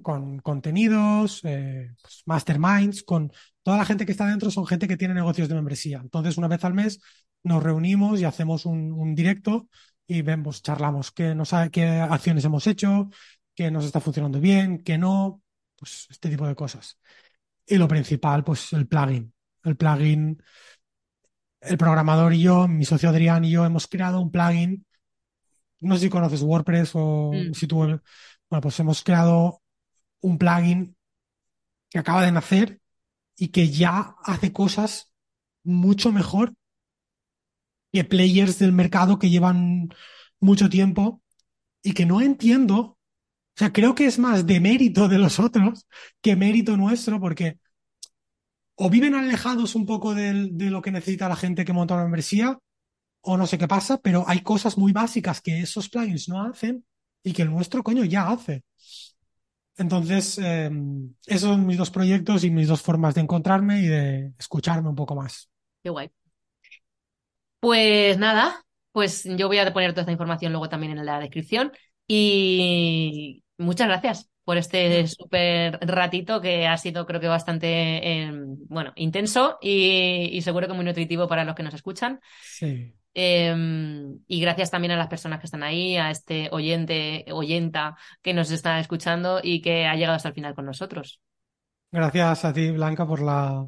con 0.03 0.39
contenidos, 0.39 1.41
eh, 1.45 1.91
pues, 2.01 2.23
masterminds, 2.27 3.03
con 3.03 3.33
toda 3.63 3.79
la 3.79 3.85
gente 3.85 4.07
que 4.07 4.13
está 4.13 4.27
dentro 4.27 4.51
son 4.51 4.67
gente 4.67 4.87
que 4.87 4.97
tiene 4.97 5.15
negocios 5.15 5.49
de 5.49 5.55
membresía. 5.55 5.99
Entonces, 6.03 6.39
una 6.39 6.49
vez 6.49 6.65
al 6.65 6.75
mes 6.75 7.01
nos 7.43 7.63
reunimos 7.63 8.21
y 8.21 8.25
hacemos 8.25 8.67
un, 8.67 8.93
un 8.93 9.15
directo 9.15 9.69
y 10.07 10.23
vemos, 10.23 10.63
charlamos 10.63 11.11
qué, 11.11 11.35
nos 11.35 11.53
ha- 11.53 11.69
qué 11.71 11.85
acciones 11.87 12.45
hemos 12.45 12.67
hecho, 12.67 13.11
qué 13.55 13.71
nos 13.71 13.85
está 13.85 14.01
funcionando 14.01 14.41
bien, 14.41 14.79
qué 14.85 14.99
no, 14.99 15.43
pues 15.77 16.07
este 16.11 16.29
tipo 16.31 16.47
de 16.47 16.55
cosas. 16.55 16.99
Y 17.67 17.77
lo 17.77 17.89
principal, 17.89 18.45
pues 18.45 18.73
el 18.73 18.87
plugin. 18.87 19.33
El 19.65 19.77
plugin, 19.77 20.43
el 21.61 21.79
programador 21.79 22.33
y 22.33 22.43
yo, 22.43 22.69
mi 22.69 22.85
socio 22.85 23.09
Adrián 23.09 23.45
y 23.45 23.51
yo 23.51 23.65
hemos 23.65 23.87
creado 23.87 24.21
un 24.21 24.31
plugin. 24.31 24.87
No 25.81 25.97
sé 25.97 26.03
si 26.03 26.11
conoces 26.11 26.43
WordPress 26.43 26.93
o 26.95 27.33
mm, 27.33 27.53
si 27.53 27.67
tú, 27.67 27.79
bueno, 27.79 28.01
pues 28.61 28.79
hemos 28.81 29.03
creado 29.03 29.63
un 30.21 30.39
plugin 30.39 30.97
que 31.91 31.99
acaba 31.99 32.23
de 32.23 32.33
nacer 32.33 32.81
y 33.37 33.49
que 33.49 33.71
ya 33.71 34.17
hace 34.25 34.53
cosas 34.53 35.13
mucho 35.63 36.13
mejor 36.13 36.55
que 37.93 38.05
players 38.05 38.59
del 38.59 38.73
mercado 38.73 39.19
que 39.19 39.31
llevan 39.31 39.89
mucho 40.41 40.69
tiempo 40.69 41.23
y 41.83 41.93
que 41.93 42.07
no 42.07 42.21
entiendo 42.21 42.96
O 43.57 43.59
sea, 43.59 43.73
creo 43.73 43.95
que 43.95 44.05
es 44.05 44.19
más 44.19 44.47
de 44.47 44.61
mérito 44.61 45.09
de 45.09 45.19
los 45.19 45.41
otros 45.41 45.87
que 46.21 46.37
mérito 46.37 46.77
nuestro, 46.77 47.19
porque 47.19 47.59
o 48.75 48.91
viven 48.91 49.15
alejados 49.15 49.75
un 49.75 49.87
poco 49.87 50.15
del- 50.15 50.59
de, 50.59 50.71
lo 50.71 50.83
que 50.83 50.91
necesita 50.91 51.29
la 51.29 51.37
gente 51.37 51.65
que 51.65 51.73
monta 51.73 51.95
una 51.95 52.03
membresía, 52.03 52.59
o 53.23 53.37
no 53.39 53.47
sé 53.47 53.57
qué 53.57 53.67
pasa, 53.67 53.99
pero 53.99 54.25
hay 54.27 54.41
cosas 54.41 54.77
muy 54.77 54.93
básicas 54.93 55.41
que 55.41 55.61
esos 55.61 55.89
plugins 55.89 56.29
no 56.29 56.43
hacen 56.45 56.85
y 57.25 57.33
que 57.33 57.43
el 57.43 57.51
nuestro, 57.51 57.83
coño, 57.83 58.05
ya 58.05 58.29
hace. 58.29 58.63
Entonces, 59.79 60.39
eh, 60.43 60.71
esos 61.27 61.51
son 61.51 61.67
mis 61.67 61.79
dos 61.79 61.91
proyectos 61.91 62.45
y 62.45 62.51
mis 62.51 62.69
dos 62.69 62.83
formas 62.83 63.15
de 63.15 63.23
encontrarme 63.23 63.81
y 63.81 63.87
de 63.87 64.33
escucharme 64.39 64.91
un 64.91 64.95
poco 64.95 65.17
más. 65.17 65.51
Qué 65.83 65.91
guay. 65.91 66.11
Pues 67.61 68.19
nada, 68.19 68.65
pues 68.93 69.25
yo 69.25 69.49
voy 69.49 69.59
a 69.59 69.73
poner 69.73 69.93
toda 69.93 70.03
esta 70.03 70.13
información 70.13 70.53
luego 70.53 70.69
también 70.69 70.97
en 70.97 71.05
la 71.05 71.19
descripción 71.19 71.73
y 72.07 73.43
muchas 73.59 73.89
gracias 73.89 74.31
por 74.45 74.57
este 74.57 75.07
súper 75.09 75.79
ratito 75.83 76.41
que 76.41 76.67
ha 76.67 76.77
sido 76.79 77.07
creo 77.07 77.21
que 77.21 77.29
bastante, 77.29 77.69
eh, 77.69 78.33
bueno, 78.69 78.93
intenso 78.97 79.59
y, 79.61 80.31
y 80.33 80.43
seguro 80.43 80.69
que 80.69 80.75
muy 80.75 80.85
nutritivo 80.85 81.27
para 81.27 81.45
los 81.45 81.55
que 81.55 81.63
nos 81.63 81.75
escuchan. 81.75 82.21
Sí. 82.43 82.95
Eh, 83.19 83.57
y 84.29 84.41
gracias 84.41 84.71
también 84.71 84.93
a 84.93 84.97
las 84.97 85.09
personas 85.09 85.41
que 85.41 85.47
están 85.47 85.63
ahí, 85.63 85.97
a 85.97 86.11
este 86.11 86.51
oyente, 86.53 87.25
oyenta 87.33 87.97
que 88.23 88.35
nos 88.35 88.51
está 88.51 88.79
escuchando 88.79 89.41
y 89.43 89.63
que 89.63 89.87
ha 89.87 89.95
llegado 89.95 90.17
hasta 90.17 90.29
el 90.29 90.35
final 90.35 90.55
con 90.55 90.67
nosotros. 90.67 91.21
Gracias 91.91 92.45
a 92.45 92.53
ti, 92.53 92.71
Blanca, 92.73 93.07
por 93.07 93.23
la, 93.23 93.67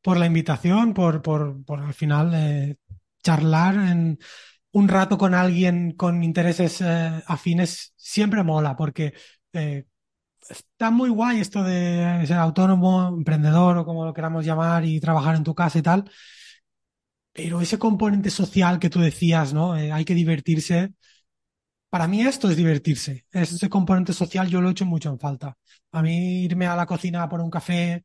por 0.00 0.16
la 0.16 0.24
invitación, 0.24 0.94
por, 0.94 1.20
por, 1.20 1.62
por 1.66 1.80
al 1.80 1.92
final 1.92 2.32
eh, 2.34 2.76
charlar 3.22 3.74
en 3.74 4.18
un 4.72 4.88
rato 4.88 5.18
con 5.18 5.34
alguien 5.34 5.92
con 5.92 6.22
intereses 6.24 6.80
eh, 6.80 7.22
afines 7.26 7.92
siempre 7.96 8.42
mola, 8.42 8.76
porque 8.76 9.14
eh, 9.52 9.84
está 10.48 10.90
muy 10.90 11.10
guay 11.10 11.40
esto 11.40 11.62
de 11.64 12.24
ser 12.26 12.38
autónomo, 12.38 13.08
emprendedor 13.08 13.78
o 13.78 13.84
como 13.84 14.04
lo 14.06 14.14
queramos 14.14 14.44
llamar 14.44 14.84
y 14.84 15.00
trabajar 15.00 15.36
en 15.36 15.44
tu 15.44 15.54
casa 15.54 15.78
y 15.78 15.82
tal. 15.82 16.10
Pero 17.32 17.60
ese 17.60 17.78
componente 17.78 18.30
social 18.30 18.78
que 18.78 18.90
tú 18.90 19.00
decías, 19.00 19.52
¿no? 19.54 19.76
Eh, 19.76 19.90
hay 19.92 20.04
que 20.04 20.14
divertirse. 20.14 20.92
Para 21.90 22.08
mí 22.08 22.22
esto 22.22 22.50
es 22.50 22.56
divertirse. 22.56 23.26
Ese 23.32 23.68
componente 23.68 24.12
social 24.14 24.48
yo 24.48 24.60
lo 24.60 24.68
he 24.68 24.72
hecho 24.72 24.86
mucho 24.86 25.10
en 25.10 25.18
falta. 25.20 25.56
A 25.92 26.02
mí 26.02 26.44
irme 26.44 26.66
a 26.66 26.76
la 26.76 26.86
cocina 26.86 27.28
por 27.28 27.40
un 27.40 27.50
café, 27.50 28.04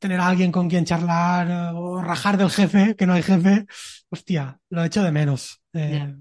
tener 0.00 0.20
a 0.20 0.28
alguien 0.28 0.52
con 0.52 0.68
quien 0.68 0.84
charlar 0.84 1.48
eh, 1.50 1.72
o 1.74 2.02
rajar 2.02 2.36
del 2.38 2.50
jefe, 2.50 2.96
que 2.96 3.06
no 3.06 3.14
hay 3.14 3.22
jefe, 3.22 3.66
hostia, 4.10 4.60
lo 4.70 4.82
he 4.82 4.86
hecho 4.86 5.02
de 5.02 5.12
menos. 5.12 5.59
Eh. 5.72 6.14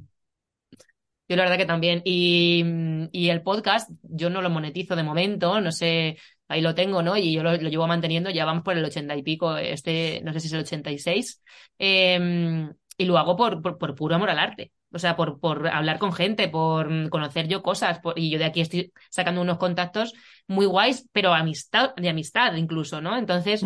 Yo 1.27 1.35
la 1.35 1.43
verdad 1.43 1.57
que 1.57 1.65
también. 1.65 2.01
Y, 2.05 2.63
y 3.11 3.29
el 3.29 3.41
podcast, 3.43 3.89
yo 4.03 4.29
no 4.29 4.41
lo 4.41 4.49
monetizo 4.49 4.95
de 4.95 5.03
momento, 5.03 5.61
no 5.61 5.71
sé, 5.71 6.17
ahí 6.47 6.61
lo 6.61 6.73
tengo, 6.73 7.03
¿no? 7.03 7.15
Y 7.17 7.33
yo 7.33 7.43
lo, 7.43 7.51
lo 7.51 7.69
llevo 7.69 7.87
manteniendo, 7.87 8.29
ya 8.31 8.45
vamos 8.45 8.63
por 8.63 8.75
el 8.77 8.83
ochenta 8.85 9.15
y 9.15 9.21
pico, 9.21 9.57
este, 9.57 10.21
no 10.23 10.33
sé 10.33 10.39
si 10.39 10.47
es 10.47 10.53
el 10.53 10.59
86. 10.61 11.43
Eh, 11.77 12.67
y 12.97 13.05
lo 13.05 13.17
hago 13.17 13.35
por, 13.37 13.61
por, 13.61 13.77
por 13.77 13.95
puro 13.95 14.15
amor 14.15 14.29
al 14.29 14.39
arte. 14.39 14.71
O 14.91 14.97
sea, 14.97 15.15
por, 15.15 15.39
por 15.39 15.67
hablar 15.67 15.99
con 15.99 16.13
gente, 16.13 16.47
por 16.49 17.09
conocer 17.09 17.47
yo 17.47 17.61
cosas. 17.61 17.99
por- 17.99 18.17
y 18.17 18.31
yo 18.31 18.39
de 18.39 18.45
aquí 18.45 18.61
estoy 18.61 18.91
sacando 19.11 19.41
unos 19.41 19.57
contactos 19.59 20.13
muy 20.47 20.65
guays, 20.65 21.07
pero 21.11 21.33
amistad, 21.33 21.93
de 21.95 22.09
amistad 22.09 22.55
incluso, 22.55 23.01
¿no? 23.01 23.15
Entonces. 23.17 23.61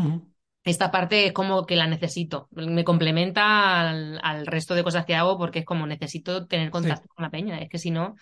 Esta 0.63 0.91
parte 0.91 1.27
es 1.27 1.33
como 1.33 1.65
que 1.65 1.75
la 1.75 1.87
necesito. 1.87 2.47
Me 2.51 2.83
complementa 2.83 3.81
al, 3.81 4.19
al 4.23 4.45
resto 4.47 4.75
de 4.75 4.83
cosas 4.83 5.05
que 5.05 5.15
hago 5.15 5.37
porque 5.37 5.59
es 5.59 5.65
como 5.65 5.85
necesito 5.87 6.47
tener 6.47 6.71
contacto 6.71 7.07
con 7.13 7.23
la 7.23 7.29
peña. 7.29 7.59
Es 7.59 7.69
que 7.69 7.77
si 7.77 7.91
no, 7.91 8.15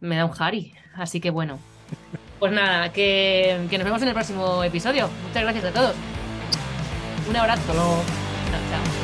me 0.00 0.16
da 0.16 0.26
un 0.26 0.32
jari. 0.32 0.74
Así 0.94 1.20
que 1.20 1.30
bueno. 1.30 1.58
Pues 2.38 2.52
nada, 2.52 2.92
que, 2.92 3.66
que 3.70 3.78
nos 3.78 3.84
vemos 3.84 4.02
en 4.02 4.08
el 4.08 4.14
próximo 4.14 4.64
episodio. 4.64 5.08
Muchas 5.28 5.42
gracias 5.42 5.64
a 5.66 5.72
todos. 5.72 5.94
Un 7.28 7.36
abrazo. 7.36 7.72
Chao, 7.72 8.60
chao. 8.70 9.01